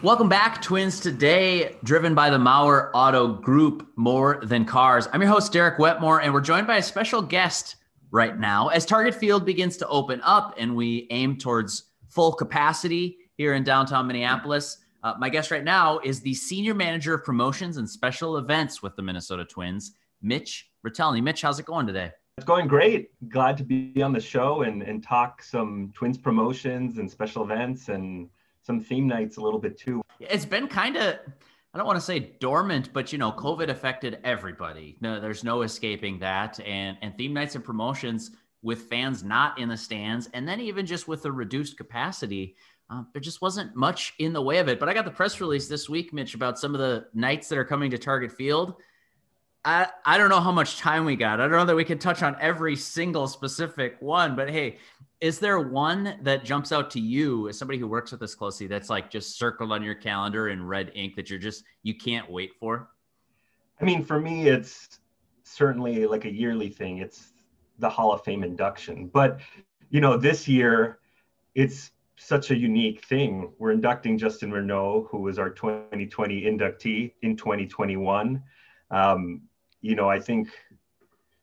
Welcome 0.00 0.28
back, 0.28 0.62
Twins 0.62 1.00
Today, 1.00 1.76
driven 1.82 2.14
by 2.14 2.30
the 2.30 2.38
Mauer 2.38 2.90
Auto 2.94 3.26
Group, 3.26 3.88
more 3.96 4.40
than 4.44 4.64
cars. 4.64 5.08
I'm 5.12 5.20
your 5.20 5.30
host, 5.30 5.52
Derek 5.52 5.78
Wetmore, 5.78 6.22
and 6.22 6.32
we're 6.32 6.40
joined 6.40 6.68
by 6.68 6.76
a 6.76 6.82
special 6.82 7.20
guest 7.20 7.76
right 8.10 8.38
now 8.38 8.68
as 8.68 8.86
Target 8.86 9.14
Field 9.14 9.44
begins 9.44 9.76
to 9.78 9.88
open 9.88 10.20
up 10.22 10.54
and 10.56 10.74
we 10.74 11.08
aim 11.10 11.36
towards 11.36 11.87
full 12.18 12.32
capacity 12.32 13.16
here 13.36 13.54
in 13.54 13.62
downtown 13.62 14.04
Minneapolis. 14.04 14.78
Uh, 15.04 15.14
my 15.20 15.28
guest 15.28 15.52
right 15.52 15.62
now 15.62 16.00
is 16.00 16.18
the 16.18 16.34
Senior 16.34 16.74
Manager 16.74 17.14
of 17.14 17.22
Promotions 17.22 17.76
and 17.76 17.88
Special 17.88 18.38
Events 18.38 18.82
with 18.82 18.96
the 18.96 19.02
Minnesota 19.02 19.44
Twins, 19.44 19.92
Mitch 20.20 20.68
Retelny. 20.84 21.22
Mitch, 21.22 21.42
how's 21.42 21.60
it 21.60 21.66
going 21.66 21.86
today? 21.86 22.10
It's 22.36 22.44
going 22.44 22.66
great. 22.66 23.10
Glad 23.28 23.56
to 23.58 23.62
be 23.62 24.02
on 24.02 24.12
the 24.12 24.20
show 24.20 24.62
and, 24.62 24.82
and 24.82 25.00
talk 25.00 25.44
some 25.44 25.92
Twins 25.94 26.18
promotions 26.18 26.98
and 26.98 27.08
special 27.08 27.44
events 27.44 27.88
and 27.88 28.28
some 28.62 28.80
theme 28.80 29.06
nights 29.06 29.36
a 29.36 29.40
little 29.40 29.60
bit 29.60 29.78
too. 29.78 30.02
It's 30.18 30.44
been 30.44 30.66
kind 30.66 30.96
of, 30.96 31.20
I 31.72 31.78
don't 31.78 31.86
want 31.86 31.98
to 31.98 32.04
say 32.04 32.32
dormant, 32.40 32.92
but 32.92 33.12
you 33.12 33.18
know, 33.18 33.30
COVID 33.30 33.68
affected 33.68 34.18
everybody. 34.24 34.96
No, 35.00 35.20
there's 35.20 35.44
no 35.44 35.62
escaping 35.62 36.18
that. 36.18 36.58
And 36.66 36.98
and 37.00 37.16
theme 37.16 37.32
nights 37.32 37.54
and 37.54 37.62
promotions 37.62 38.32
with 38.62 38.82
fans 38.82 39.22
not 39.22 39.58
in 39.58 39.68
the 39.68 39.76
stands, 39.76 40.28
and 40.34 40.46
then 40.48 40.60
even 40.60 40.86
just 40.86 41.08
with 41.08 41.22
the 41.22 41.32
reduced 41.32 41.76
capacity, 41.76 42.56
uh, 42.90 43.02
there 43.12 43.20
just 43.20 43.42
wasn't 43.42 43.76
much 43.76 44.14
in 44.18 44.32
the 44.32 44.42
way 44.42 44.58
of 44.58 44.68
it. 44.68 44.80
But 44.80 44.88
I 44.88 44.94
got 44.94 45.04
the 45.04 45.10
press 45.10 45.40
release 45.40 45.68
this 45.68 45.88
week, 45.88 46.12
Mitch, 46.12 46.34
about 46.34 46.58
some 46.58 46.74
of 46.74 46.80
the 46.80 47.06
nights 47.14 47.48
that 47.48 47.58
are 47.58 47.64
coming 47.64 47.90
to 47.90 47.98
Target 47.98 48.32
Field. 48.32 48.74
I, 49.64 49.88
I 50.04 50.16
don't 50.16 50.30
know 50.30 50.40
how 50.40 50.52
much 50.52 50.78
time 50.78 51.04
we 51.04 51.16
got. 51.16 51.40
I 51.40 51.44
don't 51.44 51.52
know 51.52 51.66
that 51.66 51.76
we 51.76 51.84
can 51.84 51.98
touch 51.98 52.22
on 52.22 52.36
every 52.40 52.76
single 52.76 53.26
specific 53.26 53.96
one, 54.00 54.34
but 54.34 54.48
hey, 54.48 54.78
is 55.20 55.38
there 55.38 55.58
one 55.58 56.16
that 56.22 56.44
jumps 56.44 56.72
out 56.72 56.90
to 56.92 57.00
you 57.00 57.48
as 57.48 57.58
somebody 57.58 57.78
who 57.78 57.88
works 57.88 58.12
with 58.12 58.20
this 58.20 58.34
closely 58.34 58.66
that's 58.66 58.88
like 58.88 59.10
just 59.10 59.36
circled 59.36 59.72
on 59.72 59.82
your 59.82 59.96
calendar 59.96 60.48
in 60.48 60.64
red 60.64 60.92
ink 60.94 61.16
that 61.16 61.28
you're 61.28 61.38
just 61.38 61.64
you 61.82 61.94
can't 61.94 62.30
wait 62.30 62.52
for? 62.58 62.88
I 63.80 63.84
mean, 63.84 64.04
for 64.04 64.20
me, 64.20 64.48
it's 64.48 65.00
certainly 65.42 66.06
like 66.06 66.24
a 66.24 66.32
yearly 66.32 66.68
thing. 66.68 66.98
It's 66.98 67.32
the 67.78 67.88
Hall 67.88 68.12
of 68.12 68.22
Fame 68.24 68.42
induction. 68.42 69.08
But 69.08 69.40
you 69.90 70.00
know, 70.00 70.16
this 70.16 70.46
year 70.46 70.98
it's 71.54 71.92
such 72.16 72.50
a 72.50 72.56
unique 72.56 73.04
thing. 73.04 73.52
We're 73.58 73.72
inducting 73.72 74.18
Justin 74.18 74.50
Morneau, 74.50 75.08
who 75.08 75.18
was 75.18 75.38
our 75.38 75.50
2020 75.50 76.42
inductee 76.42 77.12
in 77.22 77.36
2021. 77.36 78.42
Um, 78.90 79.42
you 79.80 79.94
know, 79.94 80.08
I 80.08 80.18
think 80.18 80.48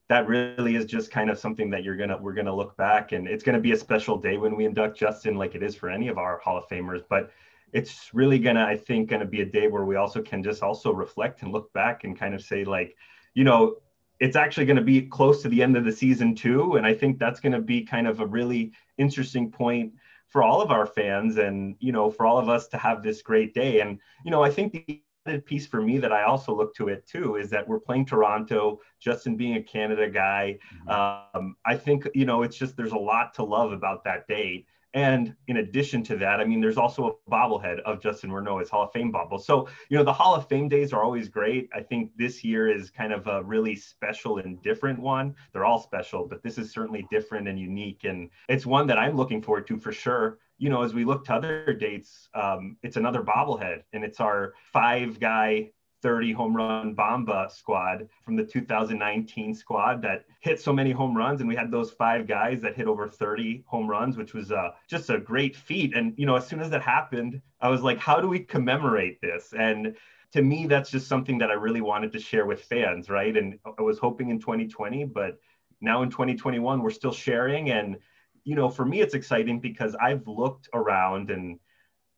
that 0.07 0.27
really 0.27 0.75
is 0.75 0.85
just 0.85 1.09
kind 1.09 1.29
of 1.29 1.39
something 1.39 1.69
that 1.71 1.83
you're 1.83 1.97
gonna 1.97 2.17
we're 2.17 2.33
gonna 2.33 2.55
look 2.55 2.77
back 2.77 3.11
and 3.11 3.27
it's 3.27 3.43
gonna 3.43 3.59
be 3.59 3.71
a 3.71 3.77
special 3.77 4.17
day 4.17 4.37
when 4.37 4.55
we 4.55 4.65
induct 4.65 4.97
Justin, 4.97 5.35
like 5.35 5.55
it 5.55 5.63
is 5.63 5.75
for 5.75 5.89
any 5.89 6.09
of 6.09 6.17
our 6.17 6.37
Hall 6.39 6.57
of 6.57 6.67
Famers. 6.67 7.01
But 7.09 7.31
it's 7.73 8.13
really 8.13 8.37
gonna, 8.37 8.63
I 8.63 8.77
think, 8.77 9.09
gonna 9.09 9.25
be 9.25 9.41
a 9.41 9.45
day 9.45 9.67
where 9.67 9.85
we 9.85 9.95
also 9.95 10.21
can 10.21 10.43
just 10.43 10.61
also 10.61 10.93
reflect 10.93 11.41
and 11.41 11.51
look 11.51 11.73
back 11.73 12.03
and 12.03 12.17
kind 12.17 12.35
of 12.35 12.41
say 12.41 12.63
like, 12.63 12.95
you 13.33 13.43
know, 13.43 13.77
it's 14.19 14.35
actually 14.35 14.65
going 14.65 14.77
to 14.77 14.81
be 14.81 15.01
close 15.01 15.41
to 15.41 15.49
the 15.49 15.61
end 15.61 15.75
of 15.75 15.83
the 15.83 15.91
season 15.91 16.35
too 16.35 16.75
and 16.75 16.85
i 16.85 16.93
think 16.93 17.19
that's 17.19 17.39
going 17.39 17.51
to 17.51 17.61
be 17.61 17.83
kind 17.83 18.07
of 18.07 18.19
a 18.19 18.25
really 18.25 18.71
interesting 18.97 19.51
point 19.51 19.91
for 20.35 20.43
all 20.43 20.61
of 20.61 20.69
our 20.69 20.85
fans 20.85 21.37
and 21.37 21.77
you 21.79 21.93
know 21.93 22.11
for 22.11 22.25
all 22.25 22.37
of 22.37 22.49
us 22.49 22.67
to 22.67 22.77
have 22.77 23.01
this 23.01 23.21
great 23.21 23.53
day. 23.53 23.79
And 23.79 23.99
you 24.25 24.31
know 24.31 24.43
i 24.43 24.51
think 24.51 24.73
the 24.73 25.01
added 25.25 25.45
piece 25.45 25.65
for 25.65 25.81
me 25.81 25.97
that 25.97 26.11
i 26.11 26.23
also 26.23 26.53
look 26.53 26.75
to 26.75 26.89
it 26.89 27.07
too 27.07 27.37
is 27.37 27.49
that 27.49 27.65
we're 27.65 27.79
playing 27.79 28.05
toronto 28.05 28.79
justin 28.99 29.37
being 29.37 29.55
a 29.55 29.63
canada 29.63 30.09
guy. 30.09 30.59
Mm-hmm. 30.87 31.37
um, 31.37 31.55
i 31.65 31.75
think 31.75 32.05
you 32.13 32.25
know 32.25 32.43
it's 32.43 32.57
just 32.57 32.75
there's 32.75 32.91
a 32.91 32.97
lot 32.97 33.33
to 33.35 33.43
love 33.43 33.71
about 33.71 34.03
that 34.03 34.27
day 34.27 34.65
and 34.95 35.35
in 35.49 35.57
addition 35.57 36.03
to 36.03 36.15
that, 36.15 36.39
I 36.39 36.45
mean, 36.45 36.61
there's 36.61 36.77
also 36.77 37.19
a 37.27 37.29
bobblehead 37.29 37.81
of 37.81 38.01
Justin 38.01 38.29
Morneau, 38.29 38.65
Hall 38.69 38.83
of 38.83 38.93
Fame 38.93 39.11
bobble. 39.11 39.37
So, 39.37 39.67
you 39.89 39.97
know, 39.97 40.05
the 40.05 40.13
Hall 40.13 40.33
of 40.33 40.47
Fame 40.47 40.69
days 40.69 40.93
are 40.93 41.03
always 41.03 41.27
great. 41.27 41.69
I 41.75 41.81
think 41.81 42.11
this 42.15 42.45
year 42.45 42.69
is 42.69 42.89
kind 42.89 43.11
of 43.11 43.27
a 43.27 43.43
really 43.43 43.75
special 43.75 44.37
and 44.37 44.61
different 44.63 44.97
one. 44.97 45.35
They're 45.51 45.65
all 45.65 45.81
special, 45.81 46.25
but 46.25 46.41
this 46.43 46.57
is 46.57 46.71
certainly 46.71 47.05
different 47.11 47.49
and 47.49 47.59
unique. 47.59 48.05
And 48.05 48.29
it's 48.47 48.65
one 48.65 48.87
that 48.87 48.97
I'm 48.97 49.17
looking 49.17 49.41
forward 49.41 49.67
to 49.67 49.77
for 49.77 49.91
sure. 49.91 50.39
You 50.59 50.69
know, 50.69 50.81
as 50.81 50.93
we 50.93 51.03
look 51.03 51.25
to 51.25 51.33
other 51.33 51.73
dates, 51.73 52.29
um, 52.33 52.77
it's 52.81 52.95
another 52.95 53.21
bobblehead 53.21 53.83
and 53.91 54.05
it's 54.05 54.21
our 54.21 54.53
five 54.71 55.19
guy 55.19 55.71
30 56.05 56.33
home 56.33 56.55
run 56.55 56.93
Bomba 56.93 57.49
squad 57.49 58.07
from 58.23 58.35
the 58.35 58.43
2019 58.43 59.55
squad 59.55 60.03
that 60.03 60.25
hit 60.39 60.61
so 60.61 60.71
many 60.71 60.91
home 60.91 61.17
runs. 61.17 61.41
And 61.41 61.49
we 61.49 61.55
had 61.55 61.71
those 61.71 61.89
five 61.89 62.27
guys 62.27 62.61
that 62.61 62.75
hit 62.75 62.85
over 62.85 63.09
30 63.09 63.63
home 63.65 63.89
runs, 63.89 64.15
which 64.15 64.35
was 64.35 64.51
uh, 64.51 64.69
just 64.87 65.09
a 65.09 65.17
great 65.17 65.55
feat. 65.55 65.95
And, 65.95 66.13
you 66.15 66.27
know, 66.27 66.35
as 66.35 66.45
soon 66.45 66.59
as 66.59 66.69
that 66.69 66.83
happened, 66.83 67.41
I 67.59 67.69
was 67.69 67.81
like, 67.81 67.97
how 67.97 68.21
do 68.21 68.27
we 68.27 68.37
commemorate 68.37 69.19
this? 69.19 69.55
And 69.57 69.95
to 70.33 70.43
me, 70.43 70.67
that's 70.67 70.91
just 70.91 71.07
something 71.07 71.39
that 71.39 71.49
I 71.49 71.55
really 71.55 71.81
wanted 71.81 72.11
to 72.11 72.19
share 72.19 72.45
with 72.45 72.61
fans, 72.61 73.09
right? 73.09 73.35
And 73.35 73.57
I 73.65 73.81
was 73.81 73.97
hoping 73.97 74.29
in 74.29 74.39
2020, 74.39 75.05
but 75.05 75.39
now 75.81 76.03
in 76.03 76.11
2021, 76.11 76.83
we're 76.83 76.91
still 76.91 77.13
sharing. 77.13 77.71
And, 77.71 77.97
you 78.43 78.53
know, 78.53 78.69
for 78.69 78.85
me, 78.85 79.01
it's 79.01 79.15
exciting 79.15 79.59
because 79.59 79.95
I've 79.95 80.27
looked 80.27 80.69
around 80.71 81.31
and 81.31 81.57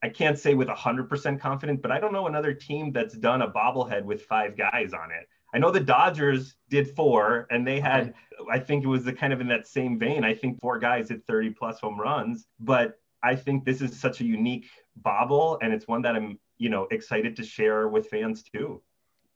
I 0.03 0.09
can't 0.09 0.37
say 0.37 0.53
with 0.53 0.67
100% 0.67 1.39
confidence, 1.39 1.79
but 1.81 1.91
I 1.91 1.99
don't 1.99 2.13
know 2.13 2.27
another 2.27 2.53
team 2.53 2.91
that's 2.91 3.17
done 3.17 3.41
a 3.41 3.49
bobblehead 3.49 4.03
with 4.03 4.23
five 4.23 4.55
guys 4.55 4.93
on 4.93 5.11
it. 5.11 5.27
I 5.53 5.59
know 5.59 5.71
the 5.71 5.79
Dodgers 5.79 6.55
did 6.69 6.95
four, 6.95 7.47
and 7.49 7.65
they 7.65 7.79
had, 7.79 8.13
I 8.51 8.59
think 8.59 8.83
it 8.83 8.87
was 8.87 9.03
the 9.03 9.13
kind 9.13 9.33
of 9.33 9.41
in 9.41 9.47
that 9.47 9.67
same 9.67 9.97
vein. 9.97 10.23
I 10.23 10.35
think 10.35 10.59
four 10.59 10.77
guys 10.77 11.09
hit 11.09 11.25
30 11.25 11.51
plus 11.51 11.79
home 11.79 11.99
runs, 11.99 12.47
but 12.59 12.99
I 13.23 13.35
think 13.35 13.65
this 13.65 13.81
is 13.81 13.99
such 13.99 14.21
a 14.21 14.25
unique 14.25 14.69
bobble, 14.97 15.57
and 15.61 15.73
it's 15.73 15.87
one 15.87 16.01
that 16.03 16.15
I'm, 16.15 16.37
you 16.57 16.69
know, 16.69 16.87
excited 16.91 17.35
to 17.37 17.43
share 17.43 17.87
with 17.87 18.07
fans 18.07 18.43
too. 18.43 18.81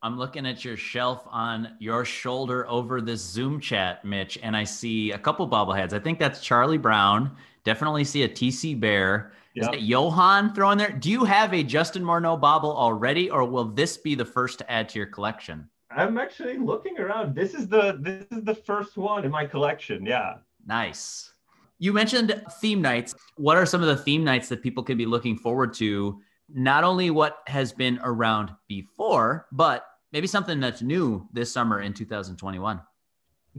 I'm 0.04 0.18
looking 0.18 0.46
at 0.46 0.64
your 0.64 0.76
shelf 0.76 1.22
on 1.30 1.76
your 1.78 2.04
shoulder 2.04 2.68
over 2.68 3.00
this 3.00 3.22
Zoom 3.22 3.60
chat, 3.60 4.04
Mitch, 4.04 4.36
and 4.42 4.56
I 4.56 4.64
see 4.64 5.12
a 5.12 5.18
couple 5.18 5.48
bobbleheads. 5.48 5.92
I 5.92 6.00
think 6.00 6.18
that's 6.18 6.40
Charlie 6.40 6.76
Brown. 6.76 7.30
Definitely 7.62 8.02
see 8.02 8.24
a 8.24 8.28
TC 8.28 8.80
Bear. 8.80 9.32
Is 9.54 9.66
that 9.66 9.82
Johan 9.82 10.54
throwing 10.54 10.78
there? 10.78 10.90
Do 10.90 11.08
you 11.08 11.24
have 11.24 11.54
a 11.54 11.62
Justin 11.62 12.02
Morneau 12.02 12.40
bobble 12.40 12.76
already, 12.76 13.30
or 13.30 13.44
will 13.44 13.66
this 13.66 13.96
be 13.96 14.16
the 14.16 14.24
first 14.24 14.58
to 14.58 14.72
add 14.72 14.88
to 14.88 14.98
your 14.98 15.06
collection? 15.06 15.68
I'm 15.90 16.18
actually 16.18 16.58
looking 16.58 16.98
around. 16.98 17.36
This 17.36 17.54
is 17.54 17.68
the 17.68 17.98
this 18.00 18.26
is 18.36 18.42
the 18.42 18.54
first 18.54 18.96
one 18.96 19.24
in 19.24 19.30
my 19.30 19.44
collection. 19.46 20.04
Yeah. 20.04 20.38
Nice. 20.66 21.32
You 21.78 21.92
mentioned 21.92 22.42
theme 22.60 22.82
nights. 22.82 23.14
What 23.36 23.56
are 23.56 23.66
some 23.66 23.82
of 23.82 23.88
the 23.88 23.96
theme 23.96 24.24
nights 24.24 24.48
that 24.48 24.62
people 24.62 24.82
could 24.82 24.98
be 24.98 25.06
looking 25.06 25.36
forward 25.36 25.74
to? 25.74 26.20
Not 26.48 26.82
only 26.82 27.10
what 27.10 27.38
has 27.46 27.72
been 27.72 28.00
around 28.02 28.50
before, 28.68 29.46
but 29.52 29.84
maybe 30.12 30.26
something 30.26 30.60
that's 30.60 30.82
new 30.82 31.28
this 31.32 31.52
summer 31.52 31.80
in 31.80 31.92
2021. 31.92 32.80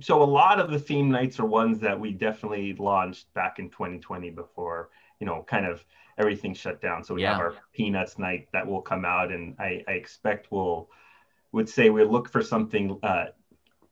So 0.02 0.22
a 0.22 0.26
lot 0.26 0.60
of 0.60 0.72
the 0.72 0.80
theme 0.80 1.12
nights 1.12 1.40
are 1.40 1.46
ones 1.46 1.80
that 1.80 2.00
we 2.00 2.12
definitely 2.12 2.74
launched 2.74 3.32
back 3.34 3.60
in 3.60 3.70
2020 3.70 4.32
before 4.32 4.90
you 5.24 5.30
know, 5.30 5.42
kind 5.48 5.66
of 5.66 5.86
everything 6.18 6.54
shut 6.54 6.82
down. 6.82 7.02
So 7.02 7.14
we 7.14 7.22
yeah. 7.22 7.32
have 7.32 7.40
our 7.40 7.56
peanuts 7.72 8.20
night 8.20 8.50
that 8.52 8.68
will 8.68 8.82
come 8.82 9.06
out, 9.06 9.32
and 9.32 9.56
I, 9.58 9.82
I 9.88 9.94
expect 9.94 10.52
we'll 10.52 10.90
would 11.54 11.70
say 11.70 11.90
we'll 11.90 12.12
look 12.12 12.28
for 12.28 12.42
something 12.42 13.00
uh, 13.04 13.28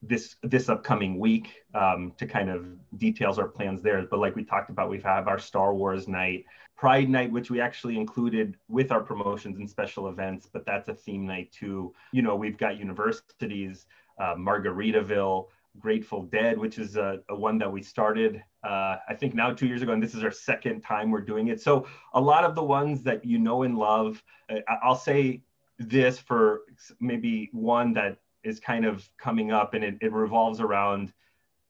this 0.02 0.36
this 0.42 0.68
upcoming 0.68 1.18
week 1.18 1.62
um, 1.74 2.12
to 2.18 2.26
kind 2.26 2.50
of 2.50 2.66
details 2.98 3.38
our 3.38 3.48
plans 3.48 3.80
there. 3.80 4.04
But 4.10 4.18
like 4.18 4.36
we 4.36 4.44
talked 4.44 4.68
about, 4.68 4.90
we 4.90 5.00
have 5.00 5.26
our 5.26 5.38
Star 5.38 5.74
Wars 5.74 6.06
night, 6.06 6.44
Pride 6.82 7.08
night, 7.08 7.30
which 7.30 7.48
we 7.48 7.60
actually 7.60 7.96
included 7.96 8.56
with 8.66 8.90
our 8.90 9.02
promotions 9.10 9.56
and 9.58 9.70
special 9.70 10.08
events. 10.08 10.48
But 10.52 10.66
that's 10.66 10.88
a 10.88 10.94
theme 11.04 11.24
night 11.24 11.52
too. 11.52 11.94
You 12.10 12.22
know, 12.22 12.34
we've 12.34 12.58
got 12.58 12.76
universities, 12.76 13.86
uh, 14.18 14.34
Margaritaville. 14.34 15.46
Grateful 15.78 16.24
Dead, 16.24 16.58
which 16.58 16.78
is 16.78 16.96
a, 16.96 17.20
a 17.28 17.34
one 17.34 17.56
that 17.58 17.72
we 17.72 17.82
started, 17.82 18.42
uh, 18.62 18.96
I 19.08 19.14
think 19.18 19.32
now 19.34 19.54
two 19.54 19.66
years 19.66 19.80
ago, 19.80 19.92
and 19.92 20.02
this 20.02 20.14
is 20.14 20.22
our 20.22 20.30
second 20.30 20.82
time 20.82 21.10
we're 21.10 21.28
doing 21.32 21.48
it. 21.48 21.62
So 21.62 21.86
a 22.12 22.20
lot 22.20 22.44
of 22.44 22.54
the 22.54 22.62
ones 22.64 23.02
that 23.04 23.24
you 23.24 23.38
know 23.38 23.62
and 23.62 23.78
love, 23.78 24.22
uh, 24.50 24.56
I'll 24.82 25.02
say 25.10 25.40
this 25.78 26.18
for 26.18 26.62
maybe 27.00 27.48
one 27.52 27.94
that 27.94 28.18
is 28.44 28.60
kind 28.60 28.84
of 28.84 29.08
coming 29.16 29.50
up, 29.50 29.72
and 29.72 29.82
it, 29.82 29.94
it 30.02 30.12
revolves 30.12 30.60
around 30.60 31.14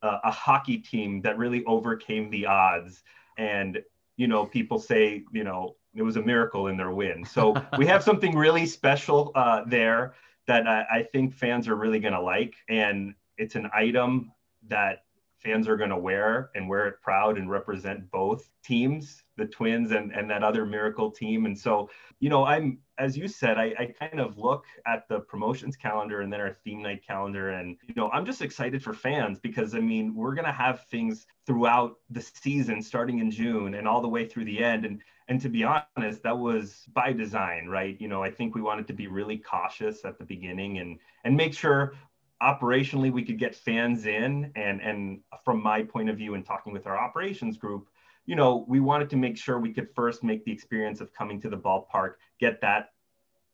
uh, 0.02 0.18
a 0.24 0.32
hockey 0.32 0.78
team 0.78 1.20
that 1.20 1.38
really 1.38 1.62
overcame 1.66 2.28
the 2.30 2.46
odds. 2.46 3.04
And 3.38 3.82
you 4.16 4.26
know, 4.26 4.46
people 4.46 4.78
say, 4.78 5.24
you 5.32 5.44
know, 5.44 5.76
it 5.94 6.02
was 6.02 6.16
a 6.16 6.22
miracle 6.22 6.68
in 6.68 6.76
their 6.76 6.90
win. 6.90 7.24
So 7.24 7.54
we 7.78 7.86
have 7.86 8.02
something 8.02 8.34
really 8.34 8.66
special 8.66 9.32
uh, 9.34 9.64
there 9.66 10.14
that 10.46 10.66
I, 10.66 10.84
I, 10.90 11.02
think 11.04 11.34
fans 11.34 11.68
are 11.68 11.76
really 11.76 12.00
going 12.00 12.14
to 12.14 12.20
like. 12.20 12.54
And 12.68 13.14
it's 13.38 13.54
an 13.54 13.70
item 13.72 14.32
that 14.68 15.04
fans 15.42 15.68
are 15.68 15.76
going 15.76 15.90
to 15.90 15.98
wear 15.98 16.50
and 16.54 16.68
wear 16.68 16.86
it 16.86 17.00
proud 17.02 17.38
and 17.38 17.50
represent 17.50 18.10
both 18.10 18.48
teams 18.64 19.22
the 19.38 19.46
twins 19.46 19.92
and, 19.92 20.12
and 20.12 20.28
that 20.28 20.42
other 20.42 20.66
miracle 20.66 21.10
team. 21.10 21.46
And 21.46 21.58
so 21.58 21.88
you 22.22 22.28
know 22.28 22.44
i'm 22.44 22.78
as 22.98 23.16
you 23.16 23.26
said 23.26 23.58
I, 23.58 23.74
I 23.76 23.86
kind 23.98 24.20
of 24.20 24.38
look 24.38 24.64
at 24.86 25.08
the 25.08 25.18
promotions 25.18 25.74
calendar 25.74 26.20
and 26.20 26.32
then 26.32 26.40
our 26.40 26.52
theme 26.52 26.80
night 26.80 27.04
calendar 27.04 27.50
and 27.50 27.76
you 27.88 27.94
know 27.96 28.08
i'm 28.10 28.24
just 28.24 28.40
excited 28.40 28.80
for 28.80 28.94
fans 28.94 29.40
because 29.40 29.74
i 29.74 29.80
mean 29.80 30.14
we're 30.14 30.34
going 30.34 30.46
to 30.46 30.52
have 30.52 30.84
things 30.84 31.26
throughout 31.44 31.96
the 32.10 32.22
season 32.22 32.80
starting 32.80 33.18
in 33.18 33.28
june 33.28 33.74
and 33.74 33.88
all 33.88 34.00
the 34.00 34.08
way 34.08 34.24
through 34.24 34.44
the 34.44 34.62
end. 34.62 34.86
And 34.86 35.02
and 35.28 35.40
to 35.40 35.48
be 35.48 35.64
honest 35.64 36.22
that 36.22 36.38
was 36.38 36.84
by 36.92 37.12
design 37.12 37.66
right? 37.66 38.00
You 38.00 38.06
know 38.06 38.22
i 38.22 38.30
think 38.30 38.54
we 38.54 38.62
wanted 38.62 38.86
to 38.86 38.92
be 38.92 39.08
really 39.08 39.38
cautious 39.38 40.04
at 40.04 40.16
the 40.16 40.24
beginning 40.24 40.78
and 40.78 41.00
and 41.24 41.36
make 41.36 41.54
sure 41.54 41.94
operationally 42.42 43.12
we 43.12 43.24
could 43.24 43.38
get 43.38 43.54
fans 43.54 44.06
in 44.06 44.50
and 44.56 44.80
and 44.82 45.20
from 45.44 45.62
my 45.62 45.82
point 45.82 46.10
of 46.10 46.16
view 46.16 46.34
and 46.34 46.44
talking 46.44 46.72
with 46.72 46.86
our 46.86 46.98
operations 46.98 47.56
group 47.56 47.88
you 48.26 48.36
know, 48.36 48.64
we 48.68 48.80
wanted 48.80 49.10
to 49.10 49.16
make 49.16 49.36
sure 49.36 49.58
we 49.58 49.72
could 49.72 49.88
first 49.94 50.22
make 50.22 50.44
the 50.44 50.52
experience 50.52 51.00
of 51.00 51.12
coming 51.12 51.40
to 51.40 51.48
the 51.48 51.56
ballpark, 51.56 52.14
get 52.38 52.60
that 52.60 52.92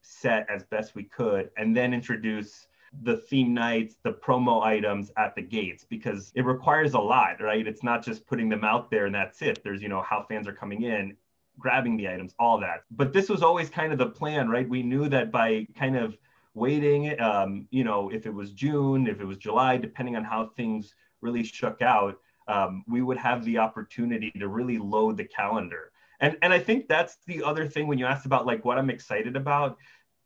set 0.02 0.46
as 0.50 0.64
best 0.64 0.94
we 0.94 1.04
could, 1.04 1.50
and 1.56 1.76
then 1.76 1.94
introduce 1.94 2.66
the 3.02 3.16
theme 3.16 3.52
nights, 3.52 3.96
the 4.02 4.12
promo 4.12 4.62
items 4.62 5.10
at 5.16 5.34
the 5.34 5.42
gates 5.42 5.84
because 5.84 6.32
it 6.34 6.44
requires 6.44 6.94
a 6.94 6.98
lot, 6.98 7.40
right? 7.40 7.66
It's 7.66 7.82
not 7.82 8.04
just 8.04 8.26
putting 8.26 8.48
them 8.48 8.64
out 8.64 8.90
there 8.90 9.06
and 9.06 9.14
that's 9.14 9.42
it. 9.42 9.62
There's, 9.62 9.82
you 9.82 9.88
know, 9.88 10.02
how 10.02 10.24
fans 10.28 10.48
are 10.48 10.54
coming 10.54 10.82
in, 10.82 11.14
grabbing 11.58 11.96
the 11.96 12.08
items, 12.08 12.34
all 12.38 12.58
that. 12.60 12.84
But 12.90 13.12
this 13.12 13.28
was 13.28 13.42
always 13.42 13.68
kind 13.68 13.92
of 13.92 13.98
the 13.98 14.06
plan, 14.06 14.48
right? 14.48 14.68
We 14.68 14.82
knew 14.82 15.08
that 15.10 15.30
by 15.30 15.66
kind 15.78 15.96
of 15.96 16.16
waiting, 16.58 17.18
um, 17.20 17.66
you 17.70 17.84
know, 17.84 18.10
if 18.10 18.26
it 18.26 18.34
was 18.34 18.52
June, 18.52 19.06
if 19.06 19.20
it 19.20 19.24
was 19.24 19.38
July, 19.38 19.76
depending 19.76 20.16
on 20.16 20.24
how 20.24 20.50
things 20.56 20.94
really 21.20 21.42
shook 21.44 21.82
out, 21.82 22.18
um, 22.48 22.84
we 22.88 23.02
would 23.02 23.18
have 23.18 23.44
the 23.44 23.58
opportunity 23.58 24.30
to 24.38 24.48
really 24.48 24.78
load 24.78 25.16
the 25.16 25.24
calendar. 25.24 25.92
And, 26.20 26.36
and 26.42 26.52
I 26.52 26.58
think 26.58 26.88
that's 26.88 27.18
the 27.26 27.42
other 27.42 27.66
thing 27.66 27.86
when 27.86 27.98
you 27.98 28.06
asked 28.06 28.26
about 28.26 28.46
like 28.46 28.64
what 28.64 28.78
I'm 28.78 28.90
excited 28.90 29.36
about 29.36 29.78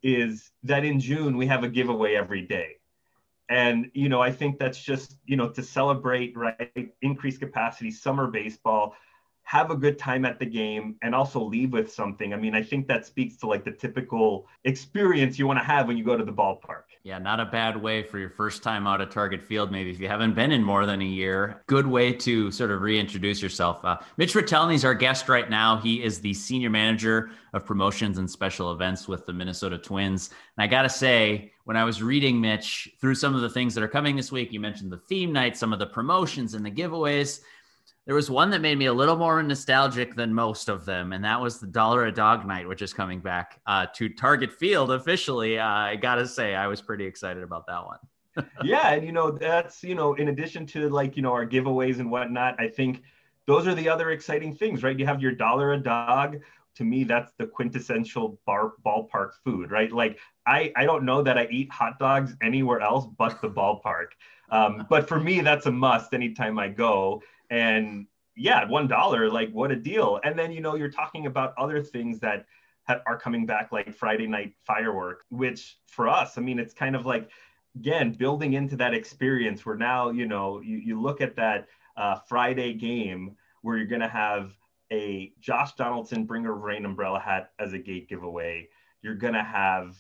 is 0.03 0.51
that 0.63 0.85
in 0.85 0.99
June 1.01 1.37
we 1.37 1.47
have 1.47 1.65
a 1.65 1.69
giveaway 1.69 2.15
every 2.15 2.43
day. 2.43 2.77
And 3.49 3.91
you 3.93 4.09
know, 4.09 4.23
I 4.23 4.33
think 4.33 4.59
that's 4.59 4.83
just, 4.83 5.17
you 5.27 5.37
know, 5.37 5.51
to 5.51 5.63
celebrate 5.63 6.37
right 6.37 6.91
increased 7.03 7.41
capacity 7.41 7.91
summer 7.91 8.27
baseball 8.29 8.95
have 9.53 9.71
a 9.71 9.77
good 9.77 9.99
time 9.99 10.25
at 10.25 10.39
the 10.39 10.47
game 10.47 10.97
and 11.03 11.15
also 11.15 11.39
leave 11.39 11.75
with 11.75 11.93
something. 11.93 12.33
I 12.33 12.39
mean, 12.39 12.55
I 12.55 12.63
think 12.63 12.89
that 12.89 13.05
speaks 13.05 13.37
to 13.37 13.47
like 13.47 13.67
the 13.67 13.71
typical 13.71 14.47
experience 14.65 15.39
you 15.39 15.47
want 15.47 15.59
to 15.59 15.65
have 15.65 15.87
when 15.87 15.99
you 15.99 16.05
go 16.05 16.17
to 16.17 16.25
the 16.25 16.33
ballpark. 16.33 16.85
Yeah, 17.03 17.19
not 17.19 17.39
a 17.39 17.45
bad 17.45 17.77
way 17.77 18.03
for 18.03 18.19
your 18.19 18.31
first 18.31 18.63
time 18.63 18.87
out 18.87 19.03
at 19.03 19.11
Target 19.11 19.43
Field, 19.43 19.71
maybe 19.71 19.91
if 19.91 20.01
you 20.01 20.09
haven't 20.09 20.35
been 20.35 20.53
in 20.53 20.65
more 20.65 20.87
than 20.87 21.03
a 21.03 21.05
year. 21.05 21.63
Good 21.67 21.87
way 21.87 22.15
to 22.15 22.51
sort 22.51 22.71
of 22.71 22.81
reintroduce 22.81 23.43
yourself. 23.43 23.85
Uh, 23.85 23.99
Mitch 24.17 24.33
Retelny 24.33 24.73
is 24.73 24.87
our 24.87 24.95
guest 24.95 25.29
right 25.29 25.51
now. 25.51 25.77
He 25.77 26.03
is 26.03 26.19
the 26.19 26.33
senior 26.33 26.71
manager 26.71 27.31
of 27.53 27.67
promotions 27.67 28.17
and 28.17 28.31
special 28.31 28.73
events 28.73 29.07
with 29.07 29.27
the 29.27 29.35
Minnesota 29.35 29.77
Twins. 29.77 30.31
And 30.57 30.65
I 30.65 30.67
got 30.67 30.83
to 30.85 30.89
say, 30.89 31.53
when 31.65 31.77
I 31.77 31.85
was 31.85 32.03
reading 32.03 32.41
Mitch 32.41 32.89
through 33.03 33.17
some 33.17 33.35
of 33.35 33.43
the 33.43 33.51
things 33.51 33.75
that 33.75 33.85
are 33.85 33.89
coming 33.89 34.17
this 34.17 34.33
week, 34.33 34.51
you 34.51 34.61
mentioned 34.61 34.91
the 34.91 35.03
theme 35.11 35.31
night, 35.31 35.59
some 35.59 35.75
of 35.75 35.79
the 35.79 35.87
promotions 35.87 36.55
and 36.55 36.65
the 36.65 36.71
giveaways. 36.71 37.41
There 38.05 38.17
was 38.17 38.29
one 38.29 38.51
that 38.51 38.61
made 38.61 38.79
me 38.79 38.87
a 38.87 38.93
little 38.93 39.17
more 39.17 39.41
nostalgic 39.45 40.17
than 40.17 40.35
most 40.35 40.69
of 40.69 40.85
them, 40.85 41.13
and 41.13 41.25
that 41.25 41.41
was 41.41 41.61
the 41.61 41.69
Dollar 41.69 42.07
a 42.07 42.13
Dog 42.13 42.45
Night, 42.45 42.67
which 42.67 42.83
is 42.83 42.93
coming 42.93 43.21
back 43.21 43.61
uh, 43.67 43.87
to 43.95 44.09
Target 44.09 44.53
Field 44.53 44.91
officially. 44.91 45.57
Uh, 45.57 45.67
I 45.67 45.97
gotta 45.97 46.27
say, 46.27 46.57
I 46.57 46.67
was 46.67 46.83
pretty 46.83 47.05
excited 47.05 47.45
about 47.45 47.65
that 47.69 47.87
one. 47.87 47.99
yeah, 48.65 48.93
and 48.93 49.07
you 49.07 49.13
know 49.13 49.31
that's 49.31 49.85
you 49.85 49.95
know 49.95 50.15
in 50.15 50.29
addition 50.29 50.67
to 50.67 50.89
like 50.89 51.17
you 51.17 51.23
know 51.23 51.33
our 51.33 51.47
giveaways 51.47 52.01
and 52.01 52.11
whatnot, 52.11 52.59
I 52.59 52.67
think 52.67 53.03
those 53.47 53.69
are 53.69 53.75
the 53.75 53.89
other 53.89 54.11
exciting 54.11 54.57
things, 54.57 54.83
right? 54.83 54.99
You 54.99 55.07
have 55.07 55.23
your 55.23 55.33
Dollar 55.33 55.75
a 55.75 55.79
Dog. 55.79 56.41
To 56.77 56.85
me, 56.85 57.05
that's 57.05 57.33
the 57.39 57.47
quintessential 57.47 58.41
bar 58.47 58.73
ballpark 58.85 59.33
food, 59.45 59.71
right? 59.71 59.93
Like 59.93 60.19
I 60.45 60.73
I 60.75 60.87
don't 60.87 61.05
know 61.05 61.23
that 61.23 61.39
I 61.39 61.47
eat 61.53 61.71
hot 61.71 62.01
dogs 62.01 62.35
anywhere 62.43 62.81
else 62.81 63.07
but 63.17 63.41
the 63.41 63.49
ballpark. 63.49 64.07
Um, 64.51 64.87
but 64.91 65.09
for 65.09 65.21
me, 65.21 65.41
that's 65.41 65.67
a 65.67 65.73
must 65.73 66.13
anytime 66.13 66.59
I 66.59 66.69
go 66.69 67.23
and 67.53 68.07
yeah 68.35 68.67
one 68.67 68.89
dollar 68.89 69.31
like 69.31 69.51
what 69.53 69.71
a 69.71 69.77
deal. 69.77 70.19
And 70.25 70.37
then 70.37 70.51
you 70.51 70.61
know 70.61 70.75
you're 70.75 70.91
talking 70.91 71.27
about 71.27 71.55
other 71.59 71.83
things 71.83 72.19
that 72.21 72.47
are 73.07 73.17
coming 73.17 73.47
back 73.47 73.71
like 73.71 73.95
friday 73.95 74.27
night 74.27 74.55
firework 74.67 75.25
which 75.29 75.79
for 75.87 76.09
us 76.09 76.37
i 76.37 76.41
mean 76.41 76.59
it's 76.59 76.75
kind 76.75 76.97
of 76.97 77.07
like 77.07 77.31
again 77.77 78.11
building 78.13 78.55
into 78.55 78.75
that 78.75 78.93
experience 78.93 79.65
where 79.65 79.77
now 79.77 80.11
you 80.11 80.27
know 80.27 80.61
you, 80.61 80.79
you 80.79 81.01
look 81.01 81.21
at 81.21 81.37
that 81.37 81.69
uh, 81.97 82.17
friday 82.29 82.75
game 82.75 83.37
where 83.63 83.77
you're 83.77 83.87
going 83.87 84.01
to 84.01 84.09
have 84.09 84.53
a 84.93 85.33
josh 85.41 85.75
donaldson 85.75 86.25
bringer 86.25 86.53
of 86.53 86.63
rain 86.63 86.85
umbrella 86.85 87.21
hat 87.21 87.53
as 87.59 87.73
a 87.73 87.79
gate 87.79 88.09
giveaway. 88.09 88.69
You're 89.01 89.15
going 89.15 89.35
to 89.35 89.43
have 89.43 89.97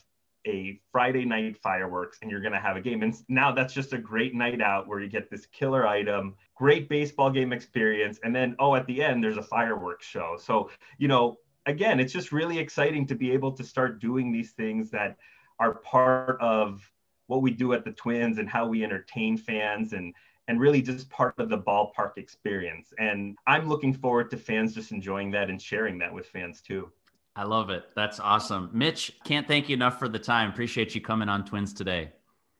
a 0.46 0.80
Friday 0.90 1.24
night 1.24 1.56
fireworks 1.56 2.18
and 2.22 2.30
you're 2.30 2.40
going 2.40 2.52
to 2.52 2.60
have 2.60 2.76
a 2.76 2.80
game. 2.80 3.02
And 3.02 3.14
now 3.28 3.52
that's 3.52 3.72
just 3.72 3.92
a 3.92 3.98
great 3.98 4.34
night 4.34 4.60
out 4.60 4.88
where 4.88 5.00
you 5.00 5.08
get 5.08 5.30
this 5.30 5.46
killer 5.46 5.86
item, 5.86 6.34
great 6.54 6.88
baseball 6.88 7.30
game 7.30 7.52
experience. 7.52 8.18
And 8.24 8.34
then, 8.34 8.56
oh, 8.58 8.74
at 8.74 8.86
the 8.86 9.02
end, 9.02 9.22
there's 9.22 9.36
a 9.36 9.42
fireworks 9.42 10.06
show. 10.06 10.36
So, 10.40 10.70
you 10.98 11.08
know, 11.08 11.36
again, 11.66 12.00
it's 12.00 12.12
just 12.12 12.32
really 12.32 12.58
exciting 12.58 13.06
to 13.06 13.14
be 13.14 13.30
able 13.32 13.52
to 13.52 13.64
start 13.64 14.00
doing 14.00 14.32
these 14.32 14.52
things 14.52 14.90
that 14.90 15.16
are 15.58 15.74
part 15.74 16.40
of 16.40 16.90
what 17.26 17.42
we 17.42 17.50
do 17.50 17.72
at 17.72 17.84
the 17.84 17.92
Twins 17.92 18.38
and 18.38 18.48
how 18.48 18.66
we 18.66 18.84
entertain 18.84 19.36
fans 19.36 19.92
and 19.92 20.14
and 20.48 20.60
really 20.60 20.82
just 20.82 21.08
part 21.08 21.38
of 21.38 21.48
the 21.48 21.58
ballpark 21.58 22.16
experience. 22.16 22.92
And 22.98 23.38
I'm 23.46 23.68
looking 23.68 23.94
forward 23.94 24.30
to 24.32 24.36
fans 24.36 24.74
just 24.74 24.90
enjoying 24.90 25.30
that 25.30 25.48
and 25.48 25.62
sharing 25.62 25.98
that 25.98 26.12
with 26.12 26.26
fans 26.26 26.60
too. 26.60 26.90
I 27.34 27.44
love 27.44 27.70
it. 27.70 27.84
That's 27.94 28.20
awesome. 28.20 28.70
Mitch, 28.72 29.12
can't 29.24 29.48
thank 29.48 29.68
you 29.68 29.74
enough 29.74 29.98
for 29.98 30.08
the 30.08 30.18
time. 30.18 30.50
Appreciate 30.50 30.94
you 30.94 31.00
coming 31.00 31.28
on 31.28 31.44
Twins 31.44 31.72
today. 31.72 32.10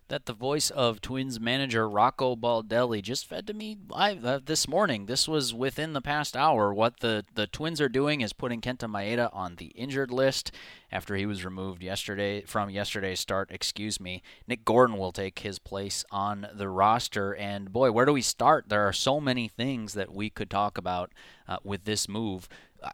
that 0.08 0.24
the 0.24 0.32
voice 0.32 0.70
of 0.70 1.00
Twins 1.00 1.38
manager 1.38 1.88
Rocco 1.88 2.34
Baldelli 2.34 3.02
just 3.02 3.26
fed 3.26 3.46
to 3.46 3.54
me 3.54 3.76
live 3.88 4.24
uh, 4.24 4.40
this 4.44 4.66
morning. 4.66 5.06
This 5.06 5.28
was 5.28 5.52
within 5.52 5.92
the 5.92 6.00
past 6.00 6.36
hour. 6.36 6.72
What 6.72 7.00
the, 7.00 7.24
the 7.34 7.46
Twins 7.46 7.80
are 7.80 7.88
doing 7.88 8.22
is 8.22 8.32
putting 8.32 8.60
Kenta 8.60 8.90
Maeda 8.90 9.28
on 9.34 9.56
the 9.56 9.66
injured 9.66 10.10
list 10.10 10.50
after 10.90 11.14
he 11.14 11.26
was 11.26 11.44
removed 11.44 11.82
yesterday 11.82 12.42
from 12.42 12.70
yesterday's 12.70 13.20
start. 13.20 13.50
Excuse 13.50 14.00
me. 14.00 14.22
Nick 14.46 14.64
Gordon 14.64 14.96
will 14.96 15.12
take 15.12 15.40
his 15.40 15.58
place 15.58 16.04
on 16.10 16.48
the 16.54 16.68
roster. 16.68 17.34
And 17.34 17.70
boy, 17.70 17.92
where 17.92 18.06
do 18.06 18.12
we 18.14 18.22
start? 18.22 18.68
There 18.68 18.88
are 18.88 18.94
so 18.94 19.20
many 19.20 19.46
things 19.46 19.92
that 19.92 20.14
we 20.14 20.30
could 20.30 20.48
talk 20.48 20.78
about 20.78 21.12
uh, 21.46 21.58
with 21.62 21.84
this 21.84 22.08
move. 22.08 22.48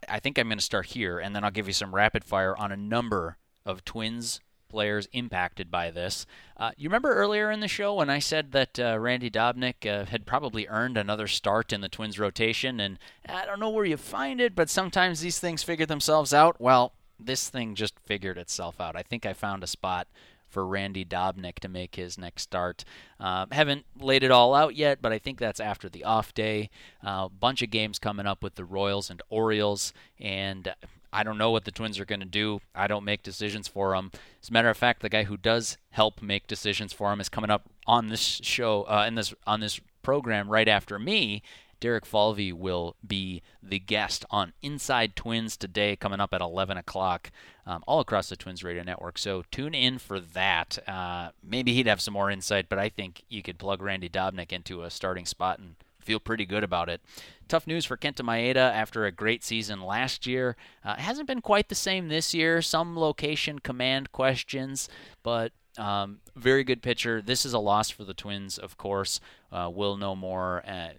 I 0.09 0.19
think 0.19 0.37
I'm 0.37 0.47
going 0.47 0.57
to 0.57 0.63
start 0.63 0.87
here, 0.87 1.19
and 1.19 1.35
then 1.35 1.43
I'll 1.43 1.51
give 1.51 1.67
you 1.67 1.73
some 1.73 1.93
rapid 1.93 2.25
fire 2.25 2.57
on 2.57 2.71
a 2.71 2.77
number 2.77 3.37
of 3.65 3.85
Twins 3.85 4.41
players 4.75 5.07
impacted 5.13 5.71
by 5.71 5.89
this. 5.89 6.25
Uh, 6.57 6.71
you 6.75 6.89
remember 6.89 7.13
earlier 7.13 7.49
in 7.49 7.61
the 7.61 7.67
show 7.69 7.93
when 7.93 8.09
I 8.09 8.19
said 8.19 8.51
that 8.51 8.77
uh, 8.77 8.99
Randy 8.99 9.31
Dobnak 9.31 9.89
uh, 9.89 10.03
had 10.03 10.25
probably 10.25 10.67
earned 10.67 10.97
another 10.97 11.27
start 11.27 11.71
in 11.71 11.79
the 11.79 11.87
Twins 11.87 12.19
rotation, 12.19 12.81
and 12.81 12.99
I 13.25 13.45
don't 13.45 13.61
know 13.61 13.69
where 13.69 13.85
you 13.85 13.95
find 13.95 14.41
it, 14.41 14.53
but 14.53 14.69
sometimes 14.69 15.21
these 15.21 15.39
things 15.39 15.63
figure 15.63 15.85
themselves 15.85 16.33
out. 16.33 16.59
Well, 16.59 16.91
this 17.17 17.47
thing 17.47 17.73
just 17.73 17.97
figured 18.01 18.37
itself 18.37 18.81
out. 18.81 18.97
I 18.97 19.01
think 19.01 19.25
I 19.25 19.31
found 19.31 19.63
a 19.63 19.67
spot 19.67 20.09
for 20.49 20.67
Randy 20.67 21.05
Dobnak 21.05 21.59
to 21.59 21.69
make 21.69 21.95
his 21.95 22.17
next 22.17 22.41
start. 22.41 22.83
Uh, 23.17 23.45
haven't 23.53 23.85
laid 23.97 24.23
it 24.23 24.31
all 24.31 24.53
out 24.53 24.75
yet, 24.75 25.01
but 25.01 25.13
I 25.13 25.19
think 25.19 25.39
that's 25.39 25.61
after 25.61 25.87
the 25.87 26.03
off 26.03 26.33
day. 26.33 26.69
A 27.01 27.09
uh, 27.09 27.27
bunch 27.29 27.61
of 27.61 27.69
games 27.69 27.97
coming 27.97 28.27
up 28.27 28.43
with 28.43 28.55
the 28.55 28.65
Royals 28.65 29.09
and 29.09 29.21
Orioles, 29.29 29.93
and 30.19 30.75
I 31.15 31.23
don't 31.23 31.37
know 31.37 31.51
what 31.51 31.63
the 31.63 31.71
Twins 31.71 31.97
are 31.99 32.05
going 32.05 32.19
to 32.19 32.25
do. 32.25 32.59
I 32.75 32.87
don't 32.87 33.05
make 33.05 33.23
decisions 33.23 33.67
for 33.67 33.95
them. 33.95 34.11
As 34.43 34.49
a 34.49 34.53
matter 34.53 34.69
of 34.69 34.77
fact, 34.77 35.01
the 35.01 35.09
guy 35.09 35.23
who 35.23 35.37
does 35.37 35.77
help 35.91 36.21
make 36.21 36.45
decisions 36.45 36.91
for 36.91 37.09
them 37.09 37.21
is 37.21 37.29
coming 37.29 37.49
up 37.49 37.69
on 37.87 38.09
this 38.09 38.19
show, 38.43 38.83
uh, 38.83 39.05
in 39.07 39.15
this 39.15 39.33
on 39.47 39.61
this 39.61 39.79
program 40.03 40.49
right 40.49 40.67
after 40.67 40.99
me, 40.99 41.41
Derek 41.79 42.05
Falvey 42.05 42.51
will 42.51 42.95
be 43.05 43.41
the 43.61 43.79
guest 43.79 44.25
on 44.29 44.53
Inside 44.61 45.15
Twins 45.15 45.55
today, 45.55 45.95
coming 45.95 46.19
up 46.19 46.33
at 46.33 46.41
11 46.41 46.77
o'clock, 46.77 47.31
um, 47.65 47.83
all 47.87 47.99
across 47.99 48.29
the 48.29 48.35
Twins 48.35 48.63
Radio 48.63 48.83
Network. 48.83 49.17
So 49.17 49.43
tune 49.51 49.73
in 49.73 49.99
for 49.99 50.19
that. 50.19 50.79
Uh, 50.87 51.29
maybe 51.43 51.73
he'd 51.73 51.87
have 51.87 52.01
some 52.01 52.13
more 52.13 52.31
insight, 52.31 52.69
but 52.69 52.79
I 52.79 52.89
think 52.89 53.23
you 53.29 53.41
could 53.41 53.57
plug 53.57 53.81
Randy 53.81 54.09
Dobnak 54.09 54.51
into 54.51 54.83
a 54.83 54.89
starting 54.89 55.25
spot 55.25 55.59
and 55.59 55.75
feel 56.05 56.19
pretty 56.19 56.45
good 56.45 56.63
about 56.63 56.87
it. 56.87 57.01
Tough 57.47 57.67
news 57.67 57.85
for 57.85 57.97
Kenta 57.97 58.21
Maeda 58.21 58.55
after 58.55 59.05
a 59.05 59.11
great 59.11 59.43
season 59.43 59.81
last 59.81 60.25
year. 60.25 60.55
Uh, 60.83 60.95
hasn't 60.95 61.27
been 61.27 61.41
quite 61.41 61.69
the 61.69 61.75
same 61.75 62.07
this 62.07 62.33
year. 62.33 62.61
Some 62.61 62.97
location 62.97 63.59
command 63.59 64.11
questions, 64.11 64.87
but 65.23 65.51
um, 65.77 66.19
very 66.35 66.63
good 66.63 66.81
pitcher. 66.81 67.21
This 67.21 67.45
is 67.45 67.53
a 67.53 67.59
loss 67.59 67.89
for 67.89 68.03
the 68.03 68.13
Twins, 68.13 68.57
of 68.57 68.77
course. 68.77 69.19
Uh, 69.51 69.69
we'll 69.73 69.97
know 69.97 70.15
more 70.15 70.63
uh, 70.65 70.89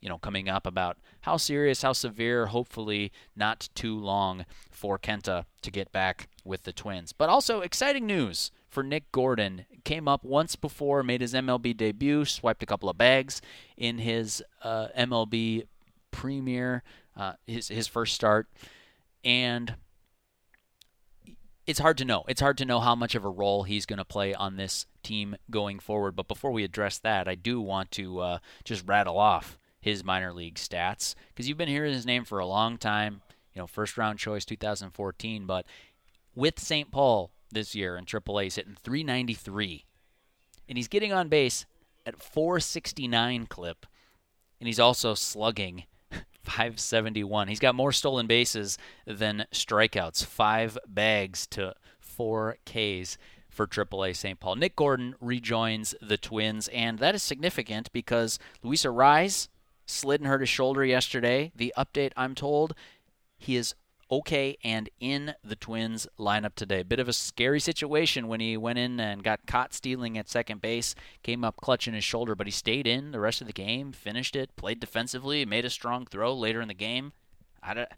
you 0.00 0.08
know, 0.08 0.18
coming 0.18 0.48
up 0.48 0.66
about 0.66 0.96
how 1.22 1.36
serious, 1.36 1.82
how 1.82 1.92
severe, 1.92 2.46
hopefully 2.46 3.12
not 3.36 3.68
too 3.74 3.98
long 3.98 4.46
for 4.70 4.98
Kenta 4.98 5.44
to 5.62 5.70
get 5.70 5.92
back 5.92 6.28
with 6.44 6.64
the 6.64 6.72
Twins. 6.72 7.12
But 7.12 7.28
also 7.28 7.60
exciting 7.60 8.06
news 8.06 8.50
for 8.70 8.82
Nick 8.82 9.10
Gordon. 9.12 9.66
Came 9.84 10.08
up 10.08 10.24
once 10.24 10.56
before, 10.56 11.02
made 11.02 11.20
his 11.20 11.34
MLB 11.34 11.76
debut, 11.76 12.24
swiped 12.24 12.62
a 12.62 12.66
couple 12.66 12.88
of 12.88 12.96
bags 12.96 13.42
in 13.76 13.98
his 13.98 14.42
uh, 14.62 14.88
MLB 14.96 15.66
premiere, 16.10 16.82
uh, 17.16 17.32
his 17.46 17.68
his 17.68 17.86
first 17.86 18.14
start, 18.14 18.48
and 19.24 19.74
it's 21.66 21.78
hard 21.78 21.98
to 21.98 22.04
know. 22.04 22.24
It's 22.28 22.40
hard 22.40 22.58
to 22.58 22.64
know 22.64 22.80
how 22.80 22.94
much 22.94 23.14
of 23.14 23.24
a 23.24 23.28
role 23.28 23.64
he's 23.64 23.86
going 23.86 23.98
to 23.98 24.04
play 24.04 24.34
on 24.34 24.56
this 24.56 24.86
team 25.02 25.36
going 25.50 25.78
forward. 25.78 26.16
But 26.16 26.28
before 26.28 26.50
we 26.50 26.64
address 26.64 26.98
that, 26.98 27.28
I 27.28 27.34
do 27.34 27.60
want 27.60 27.90
to 27.92 28.18
uh, 28.20 28.38
just 28.64 28.86
rattle 28.86 29.18
off 29.18 29.58
his 29.80 30.04
minor 30.04 30.32
league 30.32 30.56
stats 30.56 31.14
because 31.28 31.48
you've 31.48 31.58
been 31.58 31.68
hearing 31.68 31.92
his 31.92 32.06
name 32.06 32.24
for 32.24 32.38
a 32.38 32.46
long 32.46 32.76
time. 32.76 33.22
You 33.54 33.62
know, 33.62 33.66
first 33.66 33.96
round 33.96 34.18
choice 34.18 34.44
2014, 34.44 35.46
but 35.46 35.66
with 36.34 36.58
St. 36.58 36.90
Paul 36.90 37.30
this 37.52 37.74
year 37.74 37.96
in 37.96 38.04
AAA, 38.04 38.44
he's 38.44 38.54
hitting 38.56 38.76
393, 38.82 39.84
and 40.68 40.78
he's 40.78 40.88
getting 40.88 41.12
on 41.12 41.28
base 41.28 41.66
at 42.06 42.22
469 42.22 43.46
clip, 43.46 43.86
and 44.58 44.66
he's 44.66 44.80
also 44.80 45.14
slugging 45.14 45.84
571. 46.42 47.48
He's 47.48 47.60
got 47.60 47.74
more 47.74 47.92
stolen 47.92 48.26
bases 48.26 48.78
than 49.06 49.46
strikeouts, 49.52 50.24
five 50.24 50.78
bags 50.86 51.46
to 51.48 51.74
four 51.98 52.56
Ks 52.64 53.18
for 53.48 53.66
AAA 53.66 54.16
St. 54.16 54.38
Paul. 54.38 54.56
Nick 54.56 54.76
Gordon 54.76 55.14
rejoins 55.20 55.94
the 56.00 56.16
Twins, 56.16 56.68
and 56.68 56.98
that 56.98 57.14
is 57.14 57.22
significant 57.22 57.92
because 57.92 58.38
Luis 58.62 58.84
Arraez 58.84 59.48
slid 59.86 60.20
and 60.20 60.28
hurt 60.28 60.40
his 60.40 60.48
shoulder 60.48 60.84
yesterday. 60.84 61.52
The 61.54 61.74
update 61.76 62.12
I'm 62.16 62.34
told, 62.34 62.74
he 63.36 63.56
is 63.56 63.74
okay 64.10 64.56
and 64.64 64.90
in 65.00 65.34
the 65.44 65.56
Twins 65.56 66.06
lineup 66.18 66.54
today. 66.54 66.82
Bit 66.82 66.98
of 67.00 67.08
a 67.08 67.12
scary 67.12 67.60
situation 67.60 68.28
when 68.28 68.40
he 68.40 68.56
went 68.56 68.78
in 68.78 68.98
and 68.98 69.22
got 69.22 69.46
caught 69.46 69.72
stealing 69.72 70.18
at 70.18 70.28
second 70.28 70.60
base, 70.60 70.94
came 71.22 71.44
up 71.44 71.56
clutching 71.56 71.94
his 71.94 72.04
shoulder, 72.04 72.34
but 72.34 72.46
he 72.46 72.50
stayed 72.50 72.86
in 72.86 73.12
the 73.12 73.20
rest 73.20 73.40
of 73.40 73.46
the 73.46 73.52
game, 73.52 73.92
finished 73.92 74.34
it, 74.34 74.54
played 74.56 74.80
defensively, 74.80 75.44
made 75.44 75.64
a 75.64 75.70
strong 75.70 76.06
throw 76.06 76.34
later 76.34 76.60
in 76.60 76.68
the 76.68 76.74
game. 76.74 77.12
I 77.62 77.74
don't, 77.74 77.88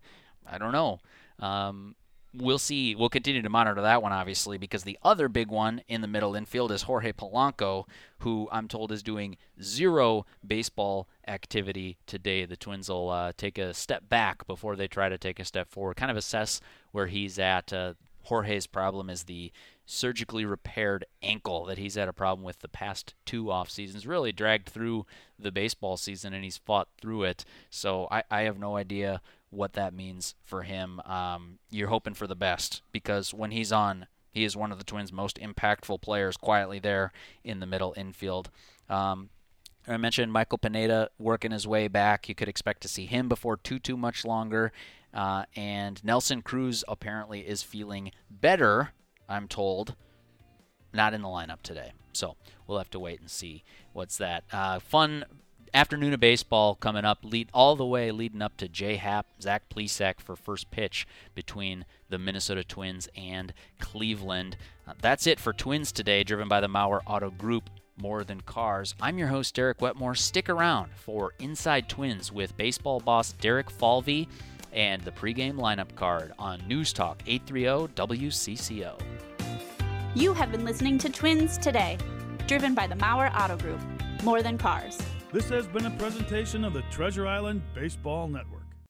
I 0.46 0.58
don't 0.58 0.72
know. 0.72 1.00
Um, 1.38 1.94
we'll 2.34 2.58
see. 2.58 2.94
We'll 2.94 3.08
continue 3.08 3.42
to 3.42 3.48
monitor 3.48 3.80
that 3.82 4.02
one, 4.02 4.12
obviously, 4.12 4.58
because 4.58 4.84
the 4.84 4.98
other 5.02 5.28
big 5.28 5.48
one 5.48 5.82
in 5.88 6.00
the 6.00 6.08
middle 6.08 6.34
infield 6.34 6.72
is 6.72 6.82
Jorge 6.82 7.12
Polanco, 7.12 7.84
who 8.18 8.48
I'm 8.50 8.68
told 8.68 8.92
is 8.92 9.02
doing 9.02 9.36
zero 9.62 10.26
baseball 10.46 11.08
activity 11.26 11.98
today. 12.06 12.44
The 12.44 12.56
Twins 12.56 12.88
will 12.88 13.10
uh, 13.10 13.32
take 13.36 13.58
a 13.58 13.74
step 13.74 14.08
back 14.08 14.46
before 14.46 14.76
they 14.76 14.88
try 14.88 15.08
to 15.08 15.18
take 15.18 15.38
a 15.38 15.44
step 15.44 15.70
forward, 15.70 15.96
kind 15.96 16.10
of 16.10 16.16
assess 16.16 16.60
where 16.92 17.06
he's 17.06 17.38
at. 17.38 17.72
Uh, 17.72 17.94
Jorge's 18.24 18.66
problem 18.66 19.10
is 19.10 19.24
the 19.24 19.50
surgically 19.84 20.44
repaired 20.44 21.04
ankle 21.22 21.64
that 21.64 21.78
he's 21.78 21.96
had 21.96 22.08
a 22.08 22.12
problem 22.12 22.44
with 22.44 22.60
the 22.60 22.68
past 22.68 23.14
two 23.26 23.50
off 23.50 23.68
seasons. 23.68 24.06
Really 24.06 24.32
dragged 24.32 24.68
through 24.68 25.06
the 25.38 25.50
baseball 25.50 25.96
season, 25.96 26.32
and 26.32 26.44
he's 26.44 26.56
fought 26.56 26.88
through 27.00 27.24
it. 27.24 27.44
So 27.68 28.06
I, 28.10 28.22
I 28.30 28.42
have 28.42 28.58
no 28.58 28.76
idea 28.76 29.20
what 29.52 29.74
that 29.74 29.94
means 29.94 30.34
for 30.42 30.62
him. 30.62 31.00
Um, 31.00 31.58
you're 31.70 31.88
hoping 31.88 32.14
for 32.14 32.26
the 32.26 32.34
best 32.34 32.82
because 32.90 33.34
when 33.34 33.50
he's 33.50 33.70
on, 33.70 34.06
he 34.32 34.44
is 34.44 34.56
one 34.56 34.72
of 34.72 34.78
the 34.78 34.84
Twins' 34.84 35.12
most 35.12 35.38
impactful 35.38 36.00
players 36.00 36.36
quietly 36.36 36.78
there 36.78 37.12
in 37.44 37.60
the 37.60 37.66
middle 37.66 37.94
infield. 37.96 38.50
Um, 38.88 39.28
I 39.86 39.96
mentioned 39.98 40.32
Michael 40.32 40.58
Pineda 40.58 41.10
working 41.18 41.50
his 41.50 41.66
way 41.66 41.86
back. 41.88 42.28
You 42.28 42.34
could 42.34 42.48
expect 42.48 42.82
to 42.82 42.88
see 42.88 43.06
him 43.06 43.28
before 43.28 43.56
too 43.56 43.78
too 43.78 43.96
much 43.96 44.24
longer. 44.24 44.72
Uh, 45.12 45.44
and 45.54 46.02
Nelson 46.02 46.40
Cruz 46.40 46.82
apparently 46.88 47.40
is 47.40 47.62
feeling 47.62 48.12
better. 48.30 48.92
I'm 49.28 49.48
told. 49.48 49.94
Not 50.94 51.14
in 51.14 51.22
the 51.22 51.28
lineup 51.28 51.62
today, 51.62 51.92
so 52.12 52.36
we'll 52.66 52.78
have 52.78 52.90
to 52.90 52.98
wait 52.98 53.20
and 53.20 53.30
see 53.30 53.64
what's 53.92 54.18
that. 54.18 54.44
Uh, 54.52 54.78
fun 54.78 55.24
afternoon 55.74 56.12
of 56.12 56.20
baseball 56.20 56.74
coming 56.74 57.04
up, 57.04 57.18
lead 57.22 57.48
all 57.52 57.76
the 57.76 57.86
way 57.86 58.10
leading 58.10 58.42
up 58.42 58.56
to 58.58 58.68
J 58.68 58.96
Happ, 58.96 59.26
Zach 59.40 59.68
Plesac 59.68 60.20
for 60.20 60.36
first 60.36 60.70
pitch 60.70 61.06
between 61.34 61.84
the 62.08 62.18
Minnesota 62.18 62.62
Twins 62.62 63.08
and 63.16 63.52
Cleveland. 63.80 64.56
Uh, 64.86 64.92
that's 65.00 65.26
it 65.26 65.40
for 65.40 65.52
Twins 65.52 65.92
today, 65.92 66.22
driven 66.22 66.48
by 66.48 66.60
the 66.60 66.68
Mauer 66.68 67.00
Auto 67.06 67.30
Group. 67.30 67.70
More 67.96 68.24
than 68.24 68.40
cars. 68.40 68.94
I'm 69.00 69.18
your 69.18 69.28
host, 69.28 69.54
Derek 69.54 69.80
Wetmore. 69.80 70.14
Stick 70.14 70.48
around 70.48 70.90
for 70.96 71.34
Inside 71.38 71.88
Twins 71.88 72.32
with 72.32 72.56
baseball 72.56 73.00
boss 73.00 73.32
Derek 73.32 73.70
Falvey 73.70 74.28
and 74.72 75.02
the 75.02 75.12
pregame 75.12 75.54
lineup 75.54 75.94
card 75.94 76.32
on 76.38 76.66
News 76.66 76.92
Talk 76.92 77.22
830 77.26 77.92
WCCO. 77.94 78.98
You 80.14 80.32
have 80.32 80.50
been 80.50 80.64
listening 80.64 80.98
to 80.98 81.10
Twins 81.10 81.58
Today, 81.58 81.98
driven 82.46 82.74
by 82.74 82.86
the 82.86 82.96
Mauer 82.96 83.30
Auto 83.38 83.56
Group. 83.56 83.80
More 84.22 84.42
than 84.42 84.56
cars. 84.58 84.98
This 85.32 85.48
has 85.48 85.66
been 85.66 85.86
a 85.86 85.90
presentation 85.92 86.62
of 86.62 86.74
the 86.74 86.82
Treasure 86.90 87.26
Island 87.26 87.62
Baseball 87.74 88.28
Network. 88.28 88.61